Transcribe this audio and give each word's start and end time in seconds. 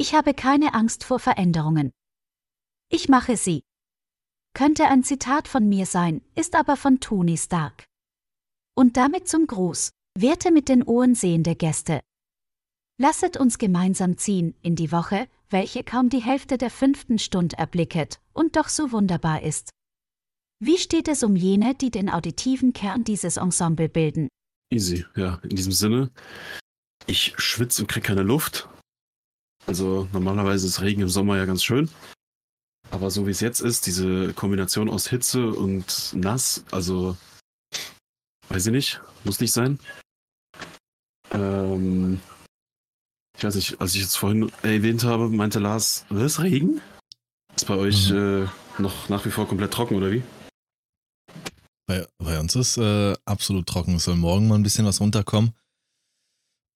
Ich 0.00 0.14
habe 0.14 0.32
keine 0.32 0.74
Angst 0.74 1.02
vor 1.02 1.18
Veränderungen. 1.18 1.92
Ich 2.88 3.08
mache 3.08 3.36
sie. 3.36 3.64
Könnte 4.54 4.84
ein 4.84 5.02
Zitat 5.02 5.48
von 5.48 5.68
mir 5.68 5.86
sein, 5.86 6.22
ist 6.36 6.54
aber 6.54 6.76
von 6.76 7.00
Tony 7.00 7.36
Stark. 7.36 7.84
Und 8.76 8.96
damit 8.96 9.28
zum 9.28 9.48
Gruß, 9.48 9.90
werte 10.16 10.52
mit 10.52 10.68
den 10.68 10.84
Ohren 10.84 11.16
sehende 11.16 11.56
Gäste. 11.56 12.00
Lasset 13.00 13.36
uns 13.36 13.58
gemeinsam 13.58 14.18
ziehen 14.18 14.54
in 14.62 14.76
die 14.76 14.92
Woche, 14.92 15.28
welche 15.50 15.82
kaum 15.82 16.10
die 16.10 16.22
Hälfte 16.22 16.58
der 16.58 16.70
fünften 16.70 17.18
Stunde 17.18 17.58
erblicket 17.58 18.20
und 18.32 18.54
doch 18.54 18.68
so 18.68 18.92
wunderbar 18.92 19.42
ist. 19.42 19.70
Wie 20.60 20.78
steht 20.78 21.08
es 21.08 21.24
um 21.24 21.34
jene, 21.34 21.74
die 21.74 21.90
den 21.90 22.08
auditiven 22.08 22.72
Kern 22.72 23.02
dieses 23.02 23.36
Ensemble 23.36 23.88
bilden? 23.88 24.28
Easy, 24.72 25.04
ja. 25.16 25.40
In 25.42 25.56
diesem 25.56 25.72
Sinne, 25.72 26.12
ich 27.06 27.34
schwitze 27.36 27.82
und 27.82 27.88
kriege 27.88 28.06
keine 28.06 28.22
Luft. 28.22 28.68
Also 29.68 30.08
normalerweise 30.14 30.66
ist 30.66 30.80
Regen 30.80 31.02
im 31.02 31.10
Sommer 31.10 31.36
ja 31.36 31.44
ganz 31.44 31.62
schön. 31.62 31.90
Aber 32.90 33.10
so 33.10 33.26
wie 33.26 33.32
es 33.32 33.40
jetzt 33.40 33.60
ist, 33.60 33.86
diese 33.86 34.32
Kombination 34.32 34.88
aus 34.88 35.08
Hitze 35.08 35.50
und 35.50 36.14
nass, 36.14 36.64
also 36.70 37.18
weiß 38.48 38.66
ich 38.66 38.72
nicht, 38.72 39.00
muss 39.24 39.40
nicht 39.40 39.52
sein. 39.52 39.78
Ähm, 41.32 42.18
ich 43.36 43.44
weiß 43.44 43.56
nicht, 43.56 43.78
als 43.78 43.94
ich 43.94 44.02
es 44.02 44.16
vorhin 44.16 44.50
erwähnt 44.62 45.04
habe, 45.04 45.28
meinte 45.28 45.58
Lars, 45.58 46.06
was, 46.08 46.42
Regen? 46.42 46.80
Ist 47.54 47.66
bei 47.66 47.76
euch 47.76 48.08
mhm. 48.08 48.48
äh, 48.78 48.80
noch 48.80 49.10
nach 49.10 49.26
wie 49.26 49.30
vor 49.30 49.46
komplett 49.46 49.74
trocken 49.74 49.96
oder 49.96 50.10
wie? 50.10 50.22
Bei, 51.86 52.06
bei 52.16 52.40
uns 52.40 52.56
ist 52.56 52.78
äh, 52.78 53.14
absolut 53.26 53.66
trocken. 53.66 53.96
Es 53.96 54.04
soll 54.04 54.16
morgen 54.16 54.48
mal 54.48 54.54
ein 54.54 54.62
bisschen 54.62 54.86
was 54.86 55.02
runterkommen. 55.02 55.52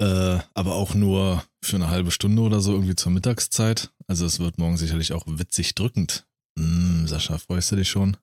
Äh, 0.01 0.41
aber 0.55 0.75
auch 0.75 0.95
nur 0.95 1.45
für 1.63 1.77
eine 1.77 1.89
halbe 1.89 2.11
Stunde 2.11 2.43
oder 2.43 2.61
so 2.61 2.73
irgendwie 2.73 2.97
zur 2.97 3.13
Mittagszeit. 3.13 3.93
Also 4.07 4.27
es 4.27 4.41
wird 4.41 4.59
morgen 4.59 4.77
sicherlich 4.77 5.13
auch 5.13 5.25
witzig 5.27 5.75
drückend. 5.75 6.27
Mm, 6.59 7.07
Sascha, 7.07 7.39
freust 7.39 7.73
du 7.73 7.77
dich 7.77 7.89
schon? 7.89 8.17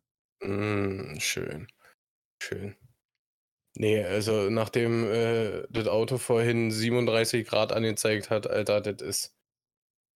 Mm, 0.44 1.18
schön. 1.20 1.68
Schön. 2.42 2.76
Nee, 3.78 4.04
also 4.04 4.50
nachdem 4.50 5.10
äh, 5.10 5.64
das 5.70 5.88
Auto 5.88 6.18
vorhin 6.18 6.72
37 6.72 7.48
Grad 7.48 7.72
angezeigt 7.72 8.30
hat, 8.30 8.48
Alter, 8.48 8.82
das 8.82 9.02
ist 9.02 9.36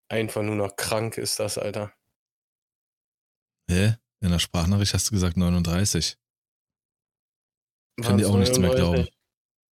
einfach 0.09 0.41
nur 0.41 0.55
noch 0.55 0.75
krank, 0.75 1.17
ist 1.17 1.39
das, 1.39 1.57
Alter. 1.57 1.93
Hä? 3.69 3.95
In 4.21 4.31
der 4.31 4.39
Sprachnachricht 4.39 4.93
hast 4.93 5.07
du 5.07 5.11
gesagt 5.11 5.37
39. 5.37 6.17
Kann 8.01 8.17
dir 8.17 8.29
auch 8.29 8.37
nichts 8.37 8.57
mehr 8.57 8.73
glauben. 8.73 9.07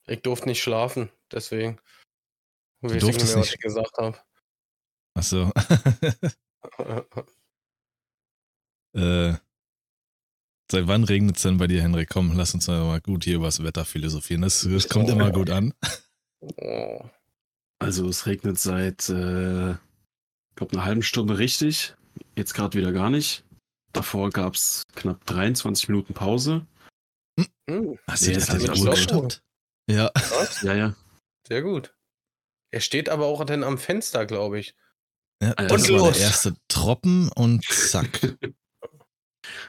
Ich 0.07 0.23
durfte 0.23 0.49
nicht 0.49 0.62
schlafen, 0.62 1.11
deswegen. 1.33 1.79
Du 2.83 2.95
ich 2.95 3.01
durftest 3.01 3.35
nicht, 3.35 3.37
was 3.37 3.55
ich 3.55 3.61
gesagt 3.61 3.99
habe. 3.99 4.19
Ach 5.15 5.23
so. 5.23 5.51
äh, 8.93 9.34
seit 10.71 10.87
wann 10.87 11.05
regnet 11.05 11.37
es 11.37 11.43
denn 11.43 11.59
bei 11.59 11.67
dir, 11.67 11.83
Henrik? 11.83 12.11
Komm, 12.11 12.37
lass 12.37 12.55
uns 12.55 12.69
mal 12.69 13.01
gut 13.01 13.25
hier 13.25 13.37
über 13.37 13.47
das 13.47 13.62
Wetter 13.62 13.84
philosophieren. 13.84 14.43
Das, 14.43 14.62
das 14.62 14.89
kommt 14.89 15.09
oh. 15.09 15.12
immer 15.12 15.33
gut 15.33 15.51
an. 15.51 15.75
Also 17.79 18.09
es 18.09 18.27
regnet 18.27 18.59
seit, 18.59 19.09
äh, 19.09 19.73
ich 19.73 20.55
glaube, 20.55 20.75
einer 20.75 20.84
halben 20.84 21.03
Stunde 21.03 21.39
richtig. 21.39 21.95
Jetzt 22.37 22.55
gerade 22.55 22.79
wieder 22.79 22.93
gar 22.93 23.11
nicht. 23.11 23.45
Davor 23.93 24.31
gab 24.31 24.55
es 24.55 24.83
knapp 24.95 25.25
23 25.27 25.89
Minuten 25.89 26.15
Pause. 26.15 26.67
Hm. 27.69 27.99
Hast 28.07 28.27
du 28.27 28.33
das 28.33 28.47
die 28.47 28.69
Uhr 28.69 28.91
gestoppt? 28.91 29.43
Ja. 29.89 30.11
Was? 30.15 30.62
Ja, 30.62 30.75
ja. 30.75 30.95
Sehr 31.47 31.62
gut. 31.62 31.95
Er 32.73 32.81
steht 32.81 33.09
aber 33.09 33.27
auch 33.27 33.45
dann 33.45 33.65
am 33.65 33.79
Fenster, 33.79 34.27
glaube 34.27 34.59
ich. 34.59 34.75
Ja, 35.43 35.51
und 35.51 35.70
das 35.70 35.89
los. 35.89 36.03
war 36.03 36.12
der 36.12 36.20
erste 36.20 36.56
Tropfen 36.69 37.31
und 37.34 37.65
zack. 37.65 38.23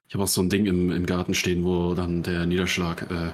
ich 0.07 0.13
habe 0.13 0.23
auch 0.23 0.27
so 0.27 0.41
ein 0.41 0.49
Ding 0.49 0.65
im, 0.65 0.91
im 0.91 1.05
Garten 1.05 1.33
stehen, 1.33 1.63
wo 1.63 1.93
dann 1.93 2.23
der 2.23 2.45
Niederschlag 2.45 3.09
äh, 3.11 3.31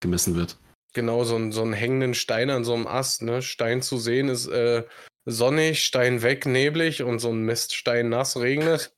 gemessen 0.00 0.36
wird. 0.36 0.56
Genau, 0.92 1.24
so, 1.24 1.36
ein, 1.36 1.52
so 1.52 1.62
einen 1.62 1.72
hängenden 1.72 2.14
Stein 2.14 2.50
an 2.50 2.64
so 2.64 2.74
einem 2.74 2.86
Ast. 2.86 3.22
Ne? 3.22 3.42
Stein 3.42 3.80
zu 3.82 3.98
sehen 3.98 4.28
ist 4.28 4.46
äh, 4.48 4.84
sonnig, 5.24 5.84
Stein 5.84 6.22
weg, 6.22 6.46
neblig 6.46 7.02
und 7.02 7.18
so 7.20 7.30
ein 7.30 7.42
Miststein 7.44 8.08
nass 8.08 8.36
regnet. 8.36 8.94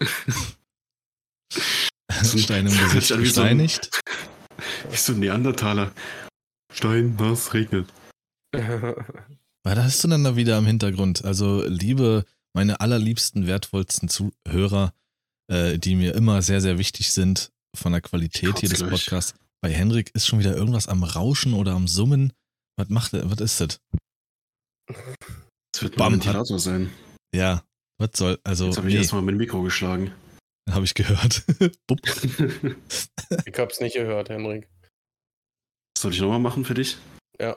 Stein 2.22 2.66
im 2.66 2.72
Gesicht 2.92 3.16
gesteinigt. 3.16 3.90
Wie 4.90 4.96
so 4.96 5.12
ein 5.12 5.20
Neandertaler. 5.20 5.92
Stein, 6.72 7.16
nass, 7.16 7.52
regnet. 7.54 7.92
Was 9.64 9.78
hast 9.78 10.04
du 10.04 10.08
denn 10.08 10.24
da 10.24 10.36
wieder 10.36 10.56
am 10.56 10.66
Hintergrund? 10.66 11.24
Also, 11.24 11.64
liebe, 11.66 12.24
meine 12.54 12.80
allerliebsten, 12.80 13.46
wertvollsten 13.46 14.08
Zuhörer, 14.08 14.92
äh, 15.48 15.78
die 15.78 15.94
mir 15.94 16.14
immer 16.14 16.42
sehr, 16.42 16.60
sehr 16.60 16.78
wichtig 16.78 17.12
sind 17.12 17.52
von 17.74 17.92
der 17.92 18.00
Qualität 18.00 18.58
hier 18.58 18.68
des 18.68 18.82
Podcasts. 18.82 19.34
Bei 19.60 19.72
Henrik 19.72 20.10
ist 20.14 20.26
schon 20.26 20.40
wieder 20.40 20.56
irgendwas 20.56 20.88
am 20.88 21.04
Rauschen 21.04 21.54
oder 21.54 21.72
am 21.72 21.86
Summen. 21.86 22.32
Was 22.76 22.88
macht 22.88 23.14
er? 23.14 23.30
Was 23.30 23.40
ist 23.40 23.60
das? 23.60 23.80
Das 25.72 25.82
wird 25.82 26.00
ein 26.00 26.12
Ventilator 26.12 26.58
sein. 26.58 26.90
Ja, 27.34 27.62
was 27.98 28.10
soll, 28.16 28.38
also. 28.44 28.66
Jetzt 28.66 28.78
habe 28.78 28.88
ich 28.88 28.94
nee. 28.94 29.00
erstmal 29.00 29.22
mein 29.22 29.36
Mikro 29.36 29.62
geschlagen. 29.62 30.12
Habe 30.68 30.84
ich 30.84 30.94
gehört. 30.94 31.44
ich 33.46 33.58
hab's 33.58 33.80
nicht 33.80 33.94
gehört, 33.94 34.28
Henrik. 34.28 34.68
Soll 36.02 36.12
ich 36.12 36.20
nochmal 36.20 36.40
machen 36.40 36.64
für 36.64 36.74
dich? 36.74 36.98
Ja. 37.38 37.56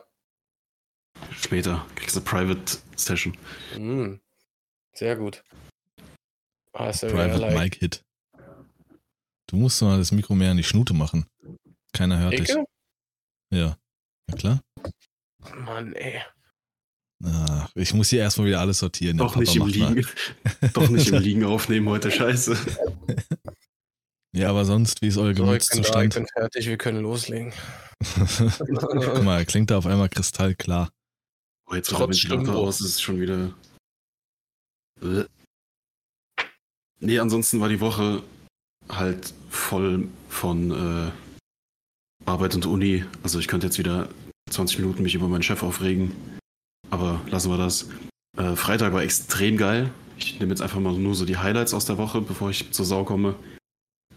Später 1.31 1.83
kriegst 1.95 2.15
du 2.15 2.19
eine 2.19 2.29
Private 2.29 2.77
Session. 2.95 3.35
Mm, 3.75 4.19
sehr 4.93 5.15
gut. 5.15 5.43
Ah, 6.73 6.91
Private 6.91 7.39
like. 7.39 7.57
Mic 7.57 7.79
Hit. 7.79 8.03
Du 9.47 9.55
musst 9.55 9.81
mal 9.81 9.97
das 9.97 10.11
Mikro 10.11 10.35
mehr 10.35 10.51
an 10.51 10.57
die 10.57 10.63
Schnute 10.63 10.93
machen. 10.93 11.25
Keiner 11.91 12.19
hört 12.19 12.33
Ecke? 12.33 12.43
dich. 12.43 12.55
Ja. 13.49 13.79
Na 14.27 14.37
klar. 14.37 14.61
Mann, 15.55 15.93
ey. 15.93 16.21
Ach, 17.23 17.71
ich 17.73 17.95
muss 17.95 18.11
hier 18.11 18.19
erstmal 18.19 18.45
wieder 18.45 18.59
alles 18.59 18.77
sortieren. 18.77 19.17
Doch 19.17 19.35
nicht 19.37 19.55
im 19.55 19.65
Liegen. 19.65 20.05
Doch 20.73 20.87
nicht 20.89 21.07
im 21.07 21.19
Liegen 21.19 21.45
aufnehmen 21.45 21.89
heute, 21.89 22.11
scheiße. 22.11 22.55
Ja, 24.35 24.49
aber 24.49 24.65
sonst, 24.65 25.01
wie 25.01 25.07
ist 25.07 25.17
euer 25.17 25.33
so, 25.33 25.45
Gemütszustand? 25.45 26.13
Ich 26.13 26.19
bin 26.19 26.27
fertig, 26.27 26.67
wir 26.67 26.77
können 26.77 27.03
loslegen. 27.03 27.53
Guck 28.57 29.23
mal, 29.23 29.37
er 29.37 29.45
klingt 29.45 29.71
da 29.71 29.77
auf 29.77 29.85
einmal 29.85 30.09
kristallklar. 30.09 30.89
Oh, 31.67 31.75
jetzt 31.75 31.89
Trotz 31.89 32.29
Ventilator 32.29 32.55
aus, 32.55 32.81
ist 32.81 32.87
es 32.87 33.01
schon 33.01 33.21
wieder. 33.21 33.53
Nee, 36.99 37.19
ansonsten 37.19 37.61
war 37.61 37.69
die 37.69 37.79
Woche 37.79 38.23
halt 38.89 39.33
voll 39.49 40.09
von 40.27 40.71
äh, 40.71 41.11
Arbeit 42.25 42.55
und 42.55 42.65
Uni. 42.65 43.05
Also 43.23 43.39
ich 43.39 43.47
könnte 43.47 43.67
jetzt 43.67 43.79
wieder 43.79 44.09
20 44.49 44.79
Minuten 44.79 45.03
mich 45.03 45.15
über 45.15 45.29
meinen 45.29 45.43
Chef 45.43 45.63
aufregen. 45.63 46.13
Aber 46.89 47.21
lassen 47.29 47.51
wir 47.51 47.57
das. 47.57 47.87
Äh, 48.37 48.57
Freitag 48.57 48.91
war 48.91 49.01
extrem 49.01 49.55
geil. 49.55 49.91
Ich 50.17 50.41
nehme 50.41 50.51
jetzt 50.51 50.61
einfach 50.61 50.81
mal 50.81 50.93
nur 50.93 51.15
so 51.15 51.23
die 51.23 51.37
Highlights 51.37 51.73
aus 51.73 51.85
der 51.85 51.97
Woche, 51.97 52.19
bevor 52.19 52.49
ich 52.49 52.71
zur 52.73 52.85
Sau 52.85 53.05
komme. 53.05 53.35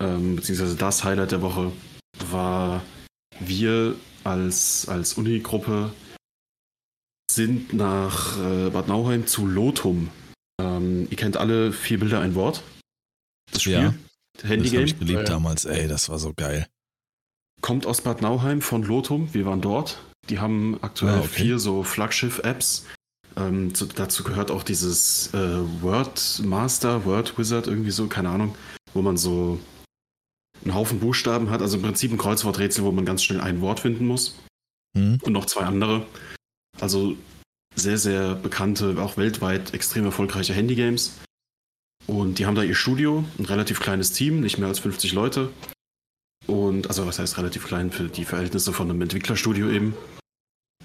Ähm, 0.00 0.36
beziehungsweise 0.36 0.76
das 0.76 1.04
Highlight 1.04 1.32
der 1.32 1.42
Woche 1.42 1.72
war, 2.30 2.82
wir 3.40 3.96
als, 4.24 4.88
als 4.88 5.14
Uni-Gruppe 5.14 5.92
sind 7.30 7.72
nach 7.72 8.38
äh, 8.38 8.70
Bad 8.70 8.88
Nauheim 8.88 9.26
zu 9.26 9.46
Lotum. 9.46 10.10
Ähm, 10.60 11.08
ihr 11.10 11.16
kennt 11.16 11.36
alle 11.36 11.72
vier 11.72 11.98
Bilder 11.98 12.20
ein 12.20 12.34
Wort. 12.34 12.62
Das 13.52 13.62
Spiel. 13.62 13.74
Ja, 13.74 13.94
Handy 14.42 14.64
das 14.64 14.74
habe 14.74 14.84
ich 14.84 14.98
geliebt 14.98 15.20
ja. 15.20 15.24
damals, 15.24 15.64
ey, 15.64 15.88
das 15.88 16.08
war 16.08 16.18
so 16.18 16.32
geil. 16.34 16.66
Kommt 17.60 17.86
aus 17.86 18.02
Bad 18.02 18.22
Nauheim 18.22 18.62
von 18.62 18.82
Lotum, 18.82 19.32
wir 19.34 19.46
waren 19.46 19.60
dort. 19.60 20.00
Die 20.28 20.38
haben 20.38 20.78
aktuell 20.82 21.14
ah, 21.14 21.18
okay. 21.20 21.28
vier 21.28 21.58
so 21.58 21.82
Flaggschiff-Apps. 21.82 22.86
Ähm, 23.36 23.74
zu, 23.74 23.86
dazu 23.86 24.24
gehört 24.24 24.50
auch 24.50 24.62
dieses 24.62 25.32
äh, 25.34 25.82
Word 25.82 26.40
Master, 26.44 27.04
Word 27.04 27.38
Wizard, 27.38 27.66
irgendwie 27.66 27.90
so, 27.90 28.06
keine 28.06 28.30
Ahnung, 28.30 28.56
wo 28.94 29.02
man 29.02 29.16
so 29.16 29.58
einen 30.64 30.74
Haufen 30.74 31.00
Buchstaben 31.00 31.50
hat. 31.50 31.62
Also 31.62 31.76
im 31.76 31.82
Prinzip 31.82 32.12
ein 32.12 32.18
Kreuzworträtsel, 32.18 32.84
wo 32.84 32.92
man 32.92 33.04
ganz 33.04 33.22
schnell 33.22 33.40
ein 33.40 33.60
Wort 33.60 33.80
finden 33.80 34.06
muss. 34.06 34.36
Mhm. 34.94 35.18
Und 35.22 35.32
noch 35.32 35.46
zwei 35.46 35.62
andere. 35.62 36.06
Also 36.80 37.16
sehr, 37.74 37.98
sehr 37.98 38.34
bekannte, 38.34 38.96
auch 39.00 39.16
weltweit 39.16 39.74
extrem 39.74 40.04
erfolgreiche 40.04 40.52
Handygames. 40.52 41.18
Und 42.06 42.38
die 42.38 42.46
haben 42.46 42.54
da 42.54 42.62
ihr 42.62 42.74
Studio, 42.74 43.24
ein 43.38 43.44
relativ 43.44 43.80
kleines 43.80 44.12
Team, 44.12 44.40
nicht 44.40 44.58
mehr 44.58 44.68
als 44.68 44.78
50 44.78 45.12
Leute. 45.12 45.50
Und 46.46 46.88
also 46.88 47.06
was 47.06 47.18
heißt 47.18 47.36
relativ 47.36 47.66
klein 47.66 47.90
für 47.90 48.08
die 48.08 48.24
Verhältnisse 48.24 48.72
von 48.72 48.88
einem 48.88 49.02
Entwicklerstudio 49.02 49.68
eben. 49.68 49.94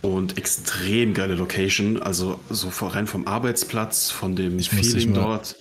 Und 0.02 0.38
extrem 0.38 1.14
geile 1.14 1.36
Location, 1.36 2.02
also 2.02 2.40
so 2.50 2.68
rein 2.88 3.08
vom 3.08 3.25
Arbeitsplatz, 3.25 4.12
von 4.12 4.36
dem 4.36 4.60
ich 4.60 4.70
Feeling 4.70 5.12
mal, 5.12 5.22
dort. 5.22 5.56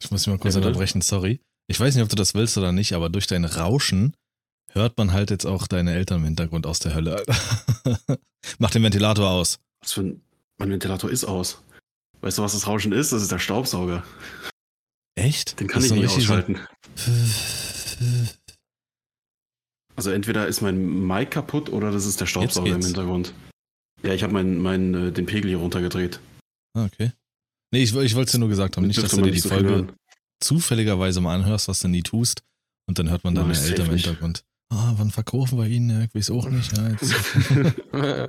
Ich 0.00 0.12
muss 0.12 0.26
mich 0.26 0.36
mal 0.36 0.38
kurz 0.38 0.54
ja, 0.54 0.60
unterbrechen, 0.60 1.00
sorry. 1.00 1.40
Ich 1.72 1.80
weiß 1.80 1.94
nicht, 1.94 2.04
ob 2.04 2.10
du 2.10 2.16
das 2.16 2.34
willst 2.34 2.58
oder 2.58 2.70
nicht, 2.70 2.92
aber 2.92 3.08
durch 3.08 3.26
dein 3.26 3.46
Rauschen 3.46 4.14
hört 4.72 4.98
man 4.98 5.12
halt 5.12 5.30
jetzt 5.30 5.46
auch 5.46 5.66
deine 5.66 5.94
Eltern 5.94 6.18
im 6.18 6.24
Hintergrund 6.26 6.66
aus 6.66 6.80
der 6.80 6.94
Hölle. 6.94 7.24
Mach 8.58 8.70
den 8.70 8.82
Ventilator 8.82 9.30
aus. 9.30 9.58
Was 9.80 9.94
für 9.94 10.02
ein. 10.02 10.20
Mein 10.58 10.70
Ventilator 10.70 11.10
ist 11.10 11.24
aus. 11.24 11.62
Weißt 12.20 12.36
du, 12.36 12.42
was 12.42 12.52
das 12.52 12.66
Rauschen 12.66 12.92
ist? 12.92 13.10
Das 13.12 13.22
ist 13.22 13.32
der 13.32 13.38
Staubsauger. 13.38 14.04
Echt? 15.14 15.58
Den 15.60 15.66
kann 15.66 15.82
ich 15.82 15.90
nicht 15.90 16.04
richtig 16.04 16.26
so- 16.26 16.34
ausschalten. 16.34 16.60
Also 19.96 20.10
entweder 20.10 20.46
ist 20.48 20.60
mein 20.60 21.06
Mic 21.06 21.30
kaputt 21.30 21.70
oder 21.70 21.90
das 21.90 22.04
ist 22.04 22.20
der 22.20 22.26
Staubsauger 22.26 22.74
im. 22.76 22.82
Hintergrund. 22.82 23.32
Ja, 24.02 24.12
ich 24.12 24.22
habe 24.22 24.34
mein, 24.34 24.58
mein, 24.58 24.92
äh, 24.94 25.10
den 25.10 25.24
Pegel 25.24 25.48
hier 25.48 25.58
runtergedreht. 25.58 26.20
Ah, 26.74 26.84
okay. 26.84 27.12
Nee, 27.72 27.82
ich, 27.82 27.94
ich 27.94 28.14
wollte 28.14 28.26
es 28.26 28.32
dir 28.32 28.38
nur 28.38 28.50
gesagt 28.50 28.76
haben, 28.76 28.86
nicht, 28.86 29.02
dass 29.02 29.12
du 29.12 29.22
dir 29.22 29.30
die 29.30 29.38
so 29.38 29.48
Folge 29.48 29.68
hören. 29.70 29.92
Zufälligerweise 30.42 31.20
mal 31.20 31.34
anhörst, 31.34 31.68
was 31.68 31.80
du 31.80 31.88
nie 31.88 32.02
tust. 32.02 32.42
Und 32.88 32.98
dann 32.98 33.10
hört 33.10 33.24
man 33.24 33.34
deine 33.34 33.54
safe 33.54 33.70
Eltern 33.70 33.86
im. 33.86 33.94
Hintergrund. 33.96 34.44
Ah, 34.70 34.94
wann 34.96 35.10
verkaufen 35.10 35.58
wir 35.58 35.66
ihn? 35.66 35.90
Ja, 35.90 36.02
ich 36.02 36.14
weiß 36.14 36.30
auch 36.30 36.48
nicht. 36.48 36.72
Ja. 36.76 38.28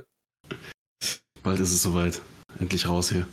Bald 1.42 1.60
ist 1.60 1.72
es 1.72 1.82
soweit. 1.82 2.20
Endlich 2.58 2.86
raus 2.88 3.10
hier. 3.10 3.26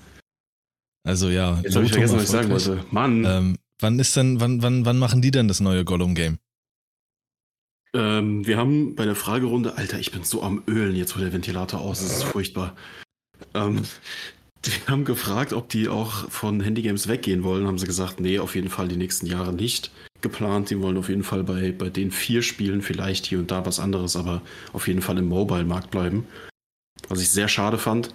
Also 1.04 1.30
ja, 1.30 1.60
Jetzt 1.62 1.76
habe 1.76 1.86
ich 1.86 1.92
vergessen, 1.92 2.16
was 2.18 2.24
ich 2.24 2.30
sagen 2.30 2.50
wollte. 2.50 2.86
Mann, 2.92 3.24
Ähm, 3.26 3.58
wann 3.80 4.00
ist 4.00 4.16
denn, 4.16 4.40
wann, 4.40 4.62
wann, 4.62 4.86
wann 4.86 4.98
machen 5.00 5.22
die 5.22 5.32
denn 5.32 5.48
das 5.48 5.60
neue 5.60 5.84
Gollum-Game? 5.86 6.38
ähm, 7.94 8.46
wir 8.48 8.58
haben 8.58 8.96
bei 8.96 9.04
der 9.06 9.16
Fragerunde, 9.16 9.76
Alter, 9.76 10.00
ich 10.00 10.12
bin 10.12 10.24
so 10.24 10.42
am 10.44 10.64
Ölen 10.68 10.96
jetzt, 10.96 11.16
wo 11.16 11.20
der 11.20 11.34
Ventilator 11.34 11.82
aus 11.82 12.02
ist. 12.02 12.12
Das 12.12 12.18
ist 12.20 12.24
furchtbar. 12.24 12.76
Ähm, 13.54 13.84
die 14.66 14.72
haben 14.88 15.06
gefragt, 15.06 15.54
ob 15.54 15.70
die 15.70 15.90
auch 15.90 16.30
von 16.30 16.62
Handygames 16.62 17.08
weggehen 17.08 17.44
wollen. 17.44 17.66
Haben 17.66 17.80
sie 17.80 17.88
gesagt, 17.88 18.20
nee, 18.20 18.40
auf 18.40 18.56
jeden 18.56 18.70
Fall 18.70 18.88
die 18.88 18.98
nächsten 18.98 19.26
Jahre 19.26 19.54
nicht 19.54 19.92
geplant. 20.22 20.70
Die 20.70 20.80
wollen 20.80 20.98
auf 20.98 21.10
jeden 21.10 21.24
Fall 21.24 21.44
bei, 21.44 21.72
bei 21.72 21.90
den 21.90 22.12
vier 22.12 22.44
Spielen 22.44 22.82
vielleicht 22.82 23.26
hier 23.26 23.40
und 23.40 23.50
da 23.50 23.66
was 23.66 23.80
anderes, 23.80 24.16
aber 24.16 24.42
auf 24.74 24.88
jeden 24.88 25.02
Fall 25.02 25.18
im 25.18 25.28
Mobile-Markt 25.28 25.90
bleiben. 25.90 26.28
Was 27.08 27.22
ich 27.22 27.30
sehr 27.30 27.48
schade 27.48 27.80
fand, 27.80 28.14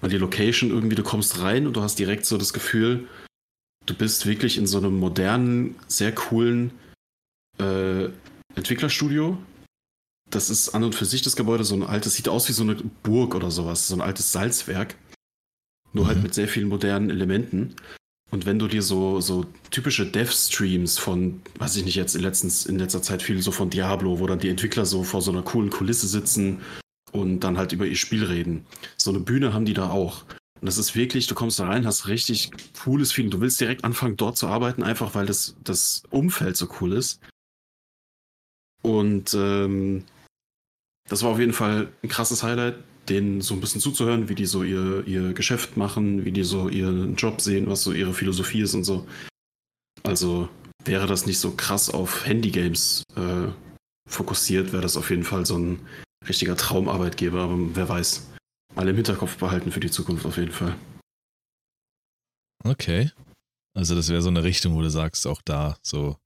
weil 0.00 0.10
die 0.10 0.16
Location 0.16 0.70
irgendwie, 0.70 0.96
du 0.96 1.02
kommst 1.02 1.40
rein 1.40 1.66
und 1.66 1.74
du 1.74 1.82
hast 1.82 1.98
direkt 1.98 2.24
so 2.24 2.38
das 2.38 2.54
Gefühl, 2.54 3.06
du 3.84 3.94
bist 3.94 4.26
wirklich 4.26 4.56
in 4.56 4.66
so 4.66 4.78
einem 4.78 4.98
modernen, 4.98 5.76
sehr 5.88 6.12
coolen 6.14 6.72
äh, 7.58 8.08
Entwicklerstudio. 8.54 9.36
Das 10.30 10.48
ist 10.48 10.70
an 10.70 10.84
und 10.84 10.94
für 10.94 11.04
sich 11.04 11.20
das 11.20 11.36
Gebäude 11.36 11.64
so 11.64 11.74
ein 11.74 11.82
altes, 11.82 12.14
sieht 12.14 12.28
aus 12.28 12.48
wie 12.48 12.52
so 12.52 12.62
eine 12.62 12.76
Burg 13.02 13.34
oder 13.34 13.50
sowas, 13.50 13.88
so 13.88 13.94
ein 13.94 14.00
altes 14.00 14.32
Salzwerk. 14.32 14.96
Nur 15.92 16.06
halt 16.06 16.18
Mhm. 16.18 16.22
mit 16.24 16.34
sehr 16.34 16.48
vielen 16.48 16.68
modernen 16.68 17.10
Elementen. 17.10 17.74
Und 18.30 18.46
wenn 18.46 18.58
du 18.58 18.66
dir 18.66 18.82
so, 18.82 19.20
so 19.20 19.44
typische 19.70 20.06
Dev-Streams 20.06 20.98
von, 20.98 21.42
weiß 21.58 21.76
ich 21.76 21.84
nicht, 21.84 21.96
jetzt 21.96 22.14
in, 22.14 22.22
letztens, 22.22 22.64
in 22.64 22.78
letzter 22.78 23.02
Zeit 23.02 23.22
viel 23.22 23.42
so 23.42 23.52
von 23.52 23.68
Diablo, 23.68 24.20
wo 24.20 24.26
dann 24.26 24.38
die 24.38 24.48
Entwickler 24.48 24.86
so 24.86 25.04
vor 25.04 25.20
so 25.20 25.30
einer 25.30 25.42
coolen 25.42 25.68
Kulisse 25.68 26.06
sitzen 26.06 26.62
und 27.12 27.40
dann 27.40 27.58
halt 27.58 27.72
über 27.72 27.84
ihr 27.84 27.96
Spiel 27.96 28.24
reden. 28.24 28.64
So 28.96 29.10
eine 29.10 29.20
Bühne 29.20 29.52
haben 29.52 29.66
die 29.66 29.74
da 29.74 29.90
auch. 29.90 30.24
Und 30.60 30.66
das 30.66 30.78
ist 30.78 30.94
wirklich, 30.94 31.26
du 31.26 31.34
kommst 31.34 31.58
da 31.58 31.66
rein, 31.66 31.84
hast 31.86 32.08
richtig 32.08 32.50
cooles 32.82 33.12
Feeling. 33.12 33.30
Du 33.30 33.40
willst 33.40 33.60
direkt 33.60 33.84
anfangen, 33.84 34.16
dort 34.16 34.38
zu 34.38 34.46
arbeiten, 34.46 34.82
einfach 34.82 35.14
weil 35.14 35.26
das, 35.26 35.54
das 35.62 36.04
Umfeld 36.08 36.56
so 36.56 36.68
cool 36.80 36.92
ist. 36.92 37.20
Und 38.82 39.34
ähm, 39.34 40.04
das 41.08 41.22
war 41.22 41.30
auf 41.30 41.38
jeden 41.38 41.52
Fall 41.52 41.92
ein 42.02 42.08
krasses 42.08 42.42
Highlight, 42.42 42.76
denen 43.08 43.40
so 43.40 43.54
ein 43.54 43.60
bisschen 43.60 43.80
zuzuhören, 43.80 44.28
wie 44.28 44.34
die 44.34 44.46
so 44.46 44.62
ihr, 44.62 45.06
ihr 45.06 45.32
Geschäft 45.32 45.76
machen, 45.76 46.24
wie 46.24 46.32
die 46.32 46.44
so 46.44 46.68
ihren 46.68 47.16
Job 47.16 47.40
sehen, 47.40 47.68
was 47.68 47.82
so 47.82 47.92
ihre 47.92 48.14
Philosophie 48.14 48.62
ist 48.62 48.74
und 48.74 48.84
so. 48.84 49.06
Also 50.02 50.48
wäre 50.84 51.06
das 51.06 51.26
nicht 51.26 51.38
so 51.38 51.52
krass 51.52 51.90
auf 51.90 52.26
Handygames 52.26 53.02
äh, 53.16 53.48
fokussiert, 54.08 54.72
wäre 54.72 54.82
das 54.82 54.96
auf 54.96 55.10
jeden 55.10 55.24
Fall 55.24 55.46
so 55.46 55.58
ein 55.58 55.80
richtiger 56.28 56.56
Traumarbeitgeber, 56.56 57.40
aber 57.40 57.56
wer 57.74 57.88
weiß. 57.88 58.28
Alle 58.74 58.90
im 58.90 58.96
Hinterkopf 58.96 59.36
behalten 59.36 59.70
für 59.70 59.80
die 59.80 59.90
Zukunft 59.90 60.24
auf 60.24 60.38
jeden 60.38 60.52
Fall. 60.52 60.76
Okay. 62.64 63.10
Also 63.74 63.94
das 63.94 64.08
wäre 64.08 64.22
so 64.22 64.28
eine 64.28 64.44
Richtung, 64.44 64.74
wo 64.74 64.82
du 64.82 64.90
sagst, 64.90 65.26
auch 65.26 65.42
da 65.42 65.76
so 65.82 66.16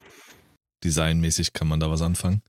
designmäßig 0.84 1.52
kann 1.52 1.68
man 1.68 1.80
da 1.80 1.90
was 1.90 2.02
anfangen. 2.02 2.42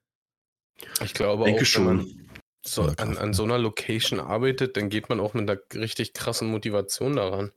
Ich 1.04 1.14
glaube 1.14 1.46
Denke 1.46 1.62
auch, 1.62 1.66
schon. 1.66 1.88
wenn 1.88 1.96
man 1.98 2.27
so 2.68 2.84
an, 2.84 3.18
an 3.18 3.30
ne? 3.30 3.34
so 3.34 3.44
einer 3.44 3.58
Location 3.58 4.20
arbeitet, 4.20 4.78
dann 4.78 4.90
geht 4.90 5.10
man 5.10 5.20
auch 5.20 5.34
mit 5.34 5.50
einer 5.50 5.60
richtig 5.74 6.14
krassen 6.14 6.50
Motivation 6.50 7.16
daran. 7.16 7.52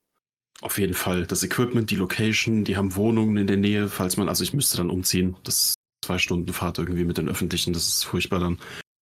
Auf 0.63 0.79
jeden 0.79 0.95
Fall. 0.95 1.27
Das 1.27 1.43
Equipment, 1.43 1.91
die 1.91 1.97
Location, 1.97 2.65
die 2.65 2.77
haben 2.77 2.95
Wohnungen 2.95 3.37
in 3.37 3.47
der 3.47 3.57
Nähe, 3.57 3.89
falls 3.89 4.17
man, 4.17 4.29
also 4.29 4.45
ich 4.45 4.53
müsste 4.53 4.77
dann 4.77 4.91
umziehen. 4.91 5.37
Das 5.45 5.61
ist 5.61 5.75
zwei 6.05 6.19
Stunden 6.19 6.53
Fahrt 6.53 6.79
irgendwie 6.79 7.05
mit 7.05 7.19
den 7.19 7.29
Öffentlichen, 7.29 7.73
das 7.73 7.89
ist 7.89 8.05
furchtbar 8.05 8.41
dann. 8.41 8.59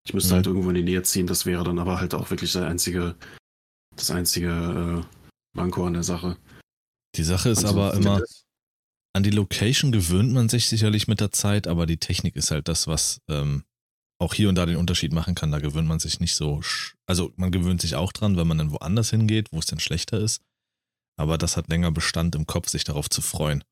Ich 0.06 0.14
müsste 0.14 0.32
Mhm. 0.32 0.36
halt 0.36 0.48
irgendwo 0.48 0.70
in 0.70 0.76
die 0.76 0.84
Nähe 0.84 1.04
ziehen, 1.04 1.28
das 1.28 1.46
wäre 1.46 1.64
dann 1.64 1.80
aber 1.80 2.00
halt 2.00 2.14
auch 2.14 2.30
wirklich 2.30 2.54
der 2.54 2.68
einzige, 2.68 3.16
das 3.96 4.12
einzige 4.12 5.04
äh, 5.04 5.58
Manko 5.58 5.86
an 5.86 5.94
der 5.94 6.04
Sache. 6.04 6.38
Die 7.16 7.24
Sache 7.24 7.50
ist 7.50 7.66
Also, 7.66 7.70
aber 7.70 7.94
immer, 7.96 8.22
an 9.14 9.24
die 9.24 9.32
Location 9.32 9.92
gewöhnt 9.92 10.32
man 10.32 10.50
sich 10.50 10.68
sicherlich 10.70 11.08
mit 11.08 11.20
der 11.20 11.32
Zeit, 11.32 11.68
aber 11.68 11.88
die 11.88 11.98
Technik 11.98 12.36
ist 12.36 12.52
halt 12.52 12.68
das, 12.68 12.86
was 12.86 13.20
ähm, 13.28 13.64
auch 14.20 14.34
hier 14.34 14.50
und 14.50 14.56
da 14.56 14.66
den 14.66 14.78
Unterschied 14.78 15.14
machen 15.14 15.36
kann. 15.36 15.52
Da 15.52 15.60
gewöhnt 15.60 15.88
man 15.88 16.00
sich 16.00 16.20
nicht 16.20 16.36
so, 16.36 16.62
also 17.06 17.34
man 17.36 17.52
gewöhnt 17.52 17.82
sich 17.82 17.96
auch 17.96 18.12
dran, 18.12 18.38
wenn 18.38 18.48
man 18.48 18.58
dann 18.58 18.72
woanders 18.72 19.10
hingeht, 19.10 19.52
wo 19.52 19.60
es 19.60 19.66
dann 19.66 19.80
schlechter 19.80 20.20
ist. 20.20 20.42
Aber 21.20 21.38
das 21.38 21.58
hat 21.58 21.70
länger 21.70 21.92
Bestand 21.92 22.36
im 22.36 22.46
Kopf, 22.46 22.70
sich 22.70 22.84
darauf 22.84 23.10
zu 23.10 23.22
freuen. 23.22 23.64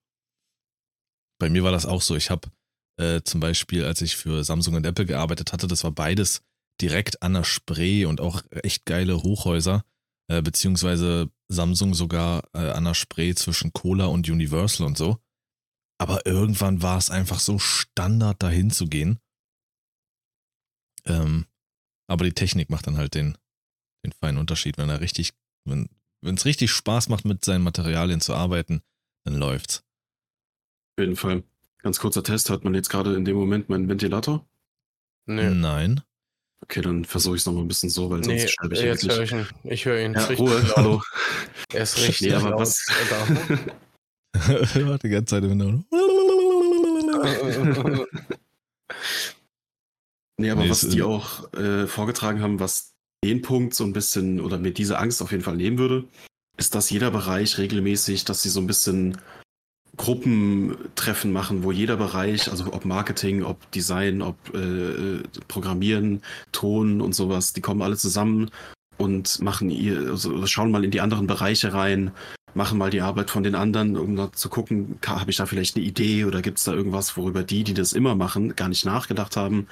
Bei 1.39 1.49
mir 1.49 1.63
war 1.63 1.71
das 1.71 1.85
auch 1.85 2.01
so. 2.01 2.15
Ich 2.15 2.29
habe 2.29 2.49
äh, 2.97 3.21
zum 3.23 3.39
Beispiel, 3.39 3.85
als 3.85 4.01
ich 4.01 4.15
für 4.15 4.43
Samsung 4.43 4.75
und 4.75 4.85
Apple 4.85 5.05
gearbeitet 5.05 5.53
hatte, 5.53 5.67
das 5.67 5.83
war 5.83 5.91
beides 5.91 6.41
direkt 6.81 7.21
an 7.21 7.33
der 7.33 7.43
Spree 7.43 8.05
und 8.05 8.21
auch 8.21 8.41
echt 8.49 8.85
geile 8.85 9.21
Hochhäuser, 9.21 9.83
äh, 10.27 10.41
beziehungsweise 10.41 11.29
Samsung 11.47 11.93
sogar 11.93 12.43
äh, 12.53 12.71
an 12.71 12.85
der 12.85 12.93
Spree 12.93 13.33
zwischen 13.35 13.73
Cola 13.73 14.05
und 14.05 14.29
Universal 14.29 14.87
und 14.87 14.97
so. 14.97 15.17
Aber 15.97 16.25
irgendwann 16.25 16.81
war 16.81 16.97
es 16.97 17.09
einfach 17.09 17.39
so 17.39 17.59
Standard, 17.59 18.41
dahin 18.43 18.71
zu 18.71 18.87
gehen. 18.87 19.19
Ähm, 21.07 21.45
aber 22.07 22.25
die 22.25 22.33
Technik 22.33 22.69
macht 22.69 22.87
dann 22.87 22.97
halt 22.97 23.15
den, 23.15 23.37
den 24.05 24.11
feinen 24.11 24.39
Unterschied. 24.39 24.77
Wenn 24.77 24.89
er 24.89 25.01
richtig, 25.01 25.33
wenn 25.65 25.89
es 26.23 26.45
richtig 26.45 26.71
Spaß 26.71 27.09
macht, 27.09 27.25
mit 27.25 27.45
seinen 27.45 27.63
Materialien 27.63 28.21
zu 28.21 28.33
arbeiten, 28.33 28.81
dann 29.23 29.35
läuft's. 29.35 29.83
Auf 30.97 31.03
jeden 31.03 31.15
Fall. 31.15 31.43
Ganz 31.79 31.99
kurzer 31.99 32.23
Test, 32.23 32.49
hört 32.49 32.63
man 32.63 32.73
jetzt 32.73 32.89
gerade 32.89 33.15
in 33.15 33.25
dem 33.25 33.35
Moment 33.35 33.69
meinen 33.69 33.87
Ventilator? 33.87 34.47
Nee, 35.27 35.49
Nein. 35.49 36.01
Okay, 36.61 36.81
dann 36.81 37.05
versuche 37.05 37.35
ich 37.35 37.41
es 37.41 37.45
nochmal 37.45 37.63
ein 37.63 37.67
bisschen 37.67 37.89
so, 37.91 38.09
weil 38.09 38.23
sonst 38.23 38.41
nee 38.41 38.47
schreibe 38.47 38.73
ich 38.73 38.81
jetzt 38.81 39.03
höre 39.03 39.17
wirklich. 39.17 39.31
ich 39.31 39.65
ihn. 39.65 39.71
Ich 39.71 39.85
höre 39.85 39.99
ihn. 40.03 40.13
Ja, 40.13 40.25
Ruhe, 40.25 40.59
laut. 40.61 40.77
hallo. 40.77 41.01
Er 41.73 41.83
ist 41.83 41.97
richtig 42.07 42.21
Nee, 42.29 42.33
aber 42.33 42.51
laut. 42.51 42.61
was. 42.61 42.85
Da. 44.33 44.87
War 44.87 44.97
die 44.97 45.09
ganze 45.09 45.25
Zeit 45.35 45.43
im 45.43 45.49
Hintergrund. 45.51 45.85
Nee, 50.37 50.49
aber 50.49 50.63
Nee, 50.63 50.69
was 50.69 50.87
die 50.87 50.99
äh, 50.99 51.03
auch 51.03 51.53
äh, 51.53 51.87
vorgetragen 51.87 52.41
haben, 52.41 52.59
was 52.59 52.93
den 53.23 53.41
Punkt 53.41 53.73
so 53.73 53.83
ein 53.83 53.93
bisschen 53.93 54.39
oder 54.39 54.57
mir 54.57 54.71
diese 54.71 54.99
Angst 54.99 55.21
auf 55.21 55.31
jeden 55.31 55.43
Fall 55.43 55.55
nehmen 55.55 55.77
würde, 55.77 56.05
ist, 56.57 56.75
dass 56.75 56.89
jeder 56.89 57.11
Bereich 57.11 57.57
regelmäßig, 57.57 58.25
dass 58.25 58.43
sie 58.43 58.49
so 58.49 58.59
ein 58.59 58.67
bisschen 58.67 59.17
Gruppentreffen 59.97 61.31
machen, 61.31 61.63
wo 61.63 61.71
jeder 61.71 61.97
Bereich, 61.97 62.51
also 62.51 62.65
ob 62.73 62.85
Marketing, 62.85 63.43
ob 63.43 63.71
Design, 63.71 64.21
ob 64.21 64.35
äh, 64.53 65.23
Programmieren, 65.47 66.21
Ton 66.51 67.01
und 67.01 67.13
sowas, 67.13 67.53
die 67.53 67.61
kommen 67.61 67.81
alle 67.81 67.97
zusammen 67.97 68.51
und 68.97 69.41
machen 69.41 69.69
ihr, 69.69 70.09
also 70.09 70.45
schauen 70.47 70.71
mal 70.71 70.83
in 70.83 70.91
die 70.91 71.01
anderen 71.01 71.27
Bereiche 71.27 71.73
rein, 71.73 72.11
machen 72.53 72.77
mal 72.77 72.89
die 72.89 73.01
Arbeit 73.01 73.29
von 73.29 73.43
den 73.43 73.55
anderen, 73.55 73.97
um 73.97 74.33
zu 74.33 74.49
gucken, 74.49 74.99
habe 75.05 75.31
ich 75.31 75.37
da 75.37 75.45
vielleicht 75.45 75.75
eine 75.75 75.85
Idee 75.85 76.25
oder 76.25 76.41
gibt 76.41 76.57
es 76.57 76.65
da 76.65 76.73
irgendwas, 76.73 77.15
worüber 77.17 77.43
die, 77.43 77.63
die 77.63 77.73
das 77.73 77.93
immer 77.93 78.15
machen, 78.15 78.55
gar 78.55 78.69
nicht 78.69 78.85
nachgedacht 78.85 79.37
haben. 79.37 79.67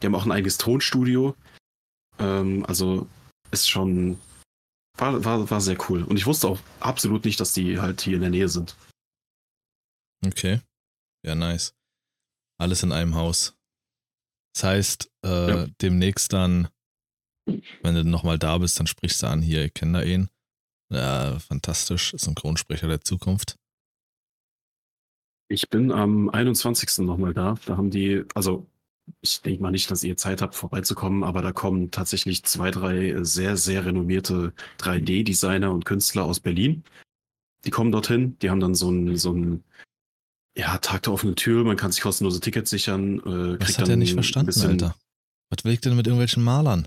Die 0.00 0.06
haben 0.06 0.14
auch 0.14 0.24
ein 0.24 0.32
eigenes 0.32 0.58
Tonstudio. 0.58 1.34
Ähm, 2.18 2.64
also 2.66 3.08
ist 3.50 3.68
schon, 3.68 4.18
war, 4.96 5.24
war, 5.24 5.50
war 5.50 5.60
sehr 5.60 5.78
cool. 5.90 6.02
Und 6.04 6.16
ich 6.16 6.26
wusste 6.26 6.48
auch 6.48 6.58
absolut 6.80 7.24
nicht, 7.24 7.40
dass 7.40 7.52
die 7.52 7.80
halt 7.80 8.00
hier 8.00 8.14
in 8.14 8.20
der 8.22 8.30
Nähe 8.30 8.48
sind. 8.48 8.76
Okay. 10.26 10.60
Ja, 11.24 11.34
nice. 11.34 11.74
Alles 12.58 12.82
in 12.82 12.92
einem 12.92 13.14
Haus. 13.14 13.54
Das 14.54 14.64
heißt, 14.64 15.10
äh, 15.24 15.48
Ja. 15.50 15.66
demnächst 15.80 16.32
dann, 16.32 16.68
wenn 17.46 17.94
du 17.94 18.04
nochmal 18.04 18.38
da 18.38 18.58
bist, 18.58 18.78
dann 18.78 18.86
sprichst 18.86 19.22
du 19.22 19.26
an, 19.28 19.42
hier, 19.42 19.64
ich 19.64 19.74
kenne 19.74 19.98
da 20.00 20.04
ihn. 20.04 20.28
Ja, 20.92 21.38
fantastisch. 21.38 22.12
Synchronsprecher 22.16 22.88
der 22.88 23.00
Zukunft. 23.00 23.56
Ich 25.48 25.68
bin 25.68 25.90
am 25.90 26.28
21. 26.30 26.98
nochmal 27.06 27.32
da. 27.34 27.54
Da 27.66 27.76
haben 27.76 27.90
die, 27.90 28.24
also 28.34 28.66
ich 29.20 29.42
denke 29.42 29.62
mal 29.62 29.70
nicht, 29.70 29.90
dass 29.90 30.04
ihr 30.04 30.16
Zeit 30.16 30.42
habt, 30.42 30.54
vorbeizukommen, 30.54 31.24
aber 31.24 31.42
da 31.42 31.52
kommen 31.52 31.90
tatsächlich 31.90 32.42
zwei, 32.44 32.70
drei 32.70 33.22
sehr, 33.22 33.56
sehr 33.56 33.84
renommierte 33.84 34.52
3D-Designer 34.78 35.70
und 35.72 35.84
Künstler 35.84 36.24
aus 36.24 36.40
Berlin. 36.40 36.84
Die 37.64 37.70
kommen 37.70 37.92
dorthin, 37.92 38.38
die 38.40 38.50
haben 38.50 38.60
dann 38.60 38.74
so 38.74 38.90
ein, 38.90 39.16
so 39.16 39.32
ein 39.32 39.64
ja, 40.56 40.78
Tag 40.78 41.02
der 41.04 41.12
offenen 41.12 41.36
Tür, 41.36 41.64
man 41.64 41.76
kann 41.76 41.92
sich 41.92 42.02
kostenlose 42.02 42.40
Tickets 42.40 42.70
sichern. 42.70 43.18
Äh, 43.18 43.56
kriegt 43.58 43.78
hat 43.78 43.82
dann 43.82 43.90
er 43.90 43.96
nicht 43.96 44.14
verstanden, 44.14 44.46
bisschen- 44.46 44.70
Alter? 44.70 44.94
Was 45.50 45.64
will 45.64 45.72
ich 45.72 45.80
denn 45.80 45.96
mit 45.96 46.06
irgendwelchen 46.06 46.42
Malern? 46.42 46.86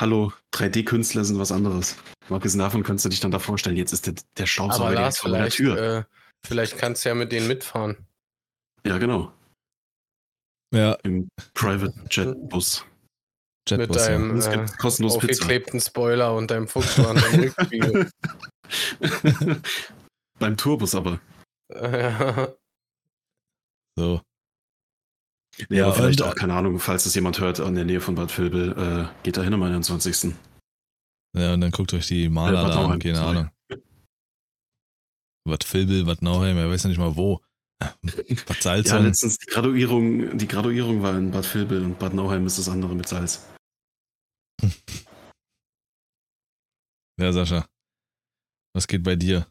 hallo, 0.00 0.32
3D-Künstler 0.52 1.24
sind 1.24 1.38
was 1.38 1.52
anderes. 1.52 1.96
Mal 2.28 2.36
abgesehen 2.36 2.58
davon 2.58 2.82
könntest 2.82 3.04
du 3.04 3.08
dich 3.10 3.20
dann 3.20 3.30
da 3.30 3.38
vorstellen, 3.38 3.76
jetzt 3.76 3.92
ist 3.92 4.06
der, 4.06 4.14
der 4.36 4.46
Staubsauger 4.46 4.86
Aber 4.86 4.96
direkt 4.96 5.18
vor 5.18 5.30
meiner 5.30 5.50
vielleicht, 5.50 5.56
Tür. 5.58 5.98
äh, 5.98 6.04
vielleicht 6.44 6.78
kannst 6.78 7.04
du 7.04 7.10
ja 7.10 7.14
mit 7.14 7.30
denen 7.30 7.46
mitfahren. 7.46 7.96
ja, 8.84 8.98
genau. 8.98 9.32
Ja, 10.72 10.94
Im 11.04 11.28
Private 11.54 11.92
Jet 12.10 12.34
Bus. 12.48 12.84
mit 13.70 13.80
Jetbus. 13.80 13.96
Ja. 13.96 14.08
deinem 14.08 14.36
Es 14.38 14.46
äh, 14.46 14.56
gibt 14.56 14.78
kostenlos 14.78 15.18
Pizza. 15.18 15.32
aufgeklebten 15.42 15.80
Spoiler 15.80 16.34
und 16.34 16.50
deinem 16.50 16.66
Fuchs 16.66 16.98
an 16.98 17.16
deinem 17.16 17.40
Rückspiegel. 17.44 18.10
Beim 20.38 20.56
Tourbus 20.56 20.94
aber. 20.94 21.20
Ja. 21.74 22.52
So. 23.98 24.22
Ja, 25.58 25.66
Ja, 25.68 25.84
aber 25.84 25.94
vielleicht 25.94 26.22
auch, 26.22 26.34
keine 26.34 26.54
Ahnung, 26.54 26.78
falls 26.78 27.04
das 27.04 27.14
jemand 27.14 27.38
hört, 27.40 27.58
in 27.58 27.74
der 27.74 27.84
Nähe 27.84 28.00
von 28.00 28.14
Bad 28.14 28.36
Vilbel, 28.38 28.72
äh, 28.72 29.22
geht 29.22 29.36
da 29.36 29.42
hin 29.42 29.52
am 29.52 29.62
21. 29.62 30.34
Ja, 31.36 31.52
und 31.52 31.60
dann 31.60 31.70
guckt 31.70 31.92
euch 31.92 32.06
die 32.06 32.30
Maler 32.30 32.62
Bad 32.64 32.74
da 32.74 32.86
an, 32.86 32.98
keine 32.98 33.16
sorry. 33.16 33.36
Ahnung. 33.36 33.50
Was 35.44 35.58
Filbel, 35.66 36.06
was 36.06 36.22
Nauheim, 36.22 36.56
er 36.56 36.70
weiß 36.70 36.84
ja 36.84 36.88
nicht 36.88 36.96
mal 36.98 37.14
wo. 37.16 37.42
Was 38.02 38.56
Ja, 38.56 38.62
Salzung. 38.62 39.04
letztens 39.04 39.38
die 39.38 39.46
Graduierung, 39.46 40.36
die 40.38 40.48
Graduierung 40.48 41.02
war 41.02 41.16
in 41.16 41.30
Bad 41.30 41.52
Vilbel 41.54 41.82
und 41.84 41.98
Bad 41.98 42.14
Nauheim 42.14 42.46
ist 42.46 42.58
das 42.58 42.68
andere 42.68 42.94
mit 42.94 43.08
Salz. 43.08 43.46
Ja, 47.20 47.30
Sascha. 47.32 47.68
Was 48.74 48.86
geht 48.88 49.02
bei 49.02 49.16
dir? 49.16 49.46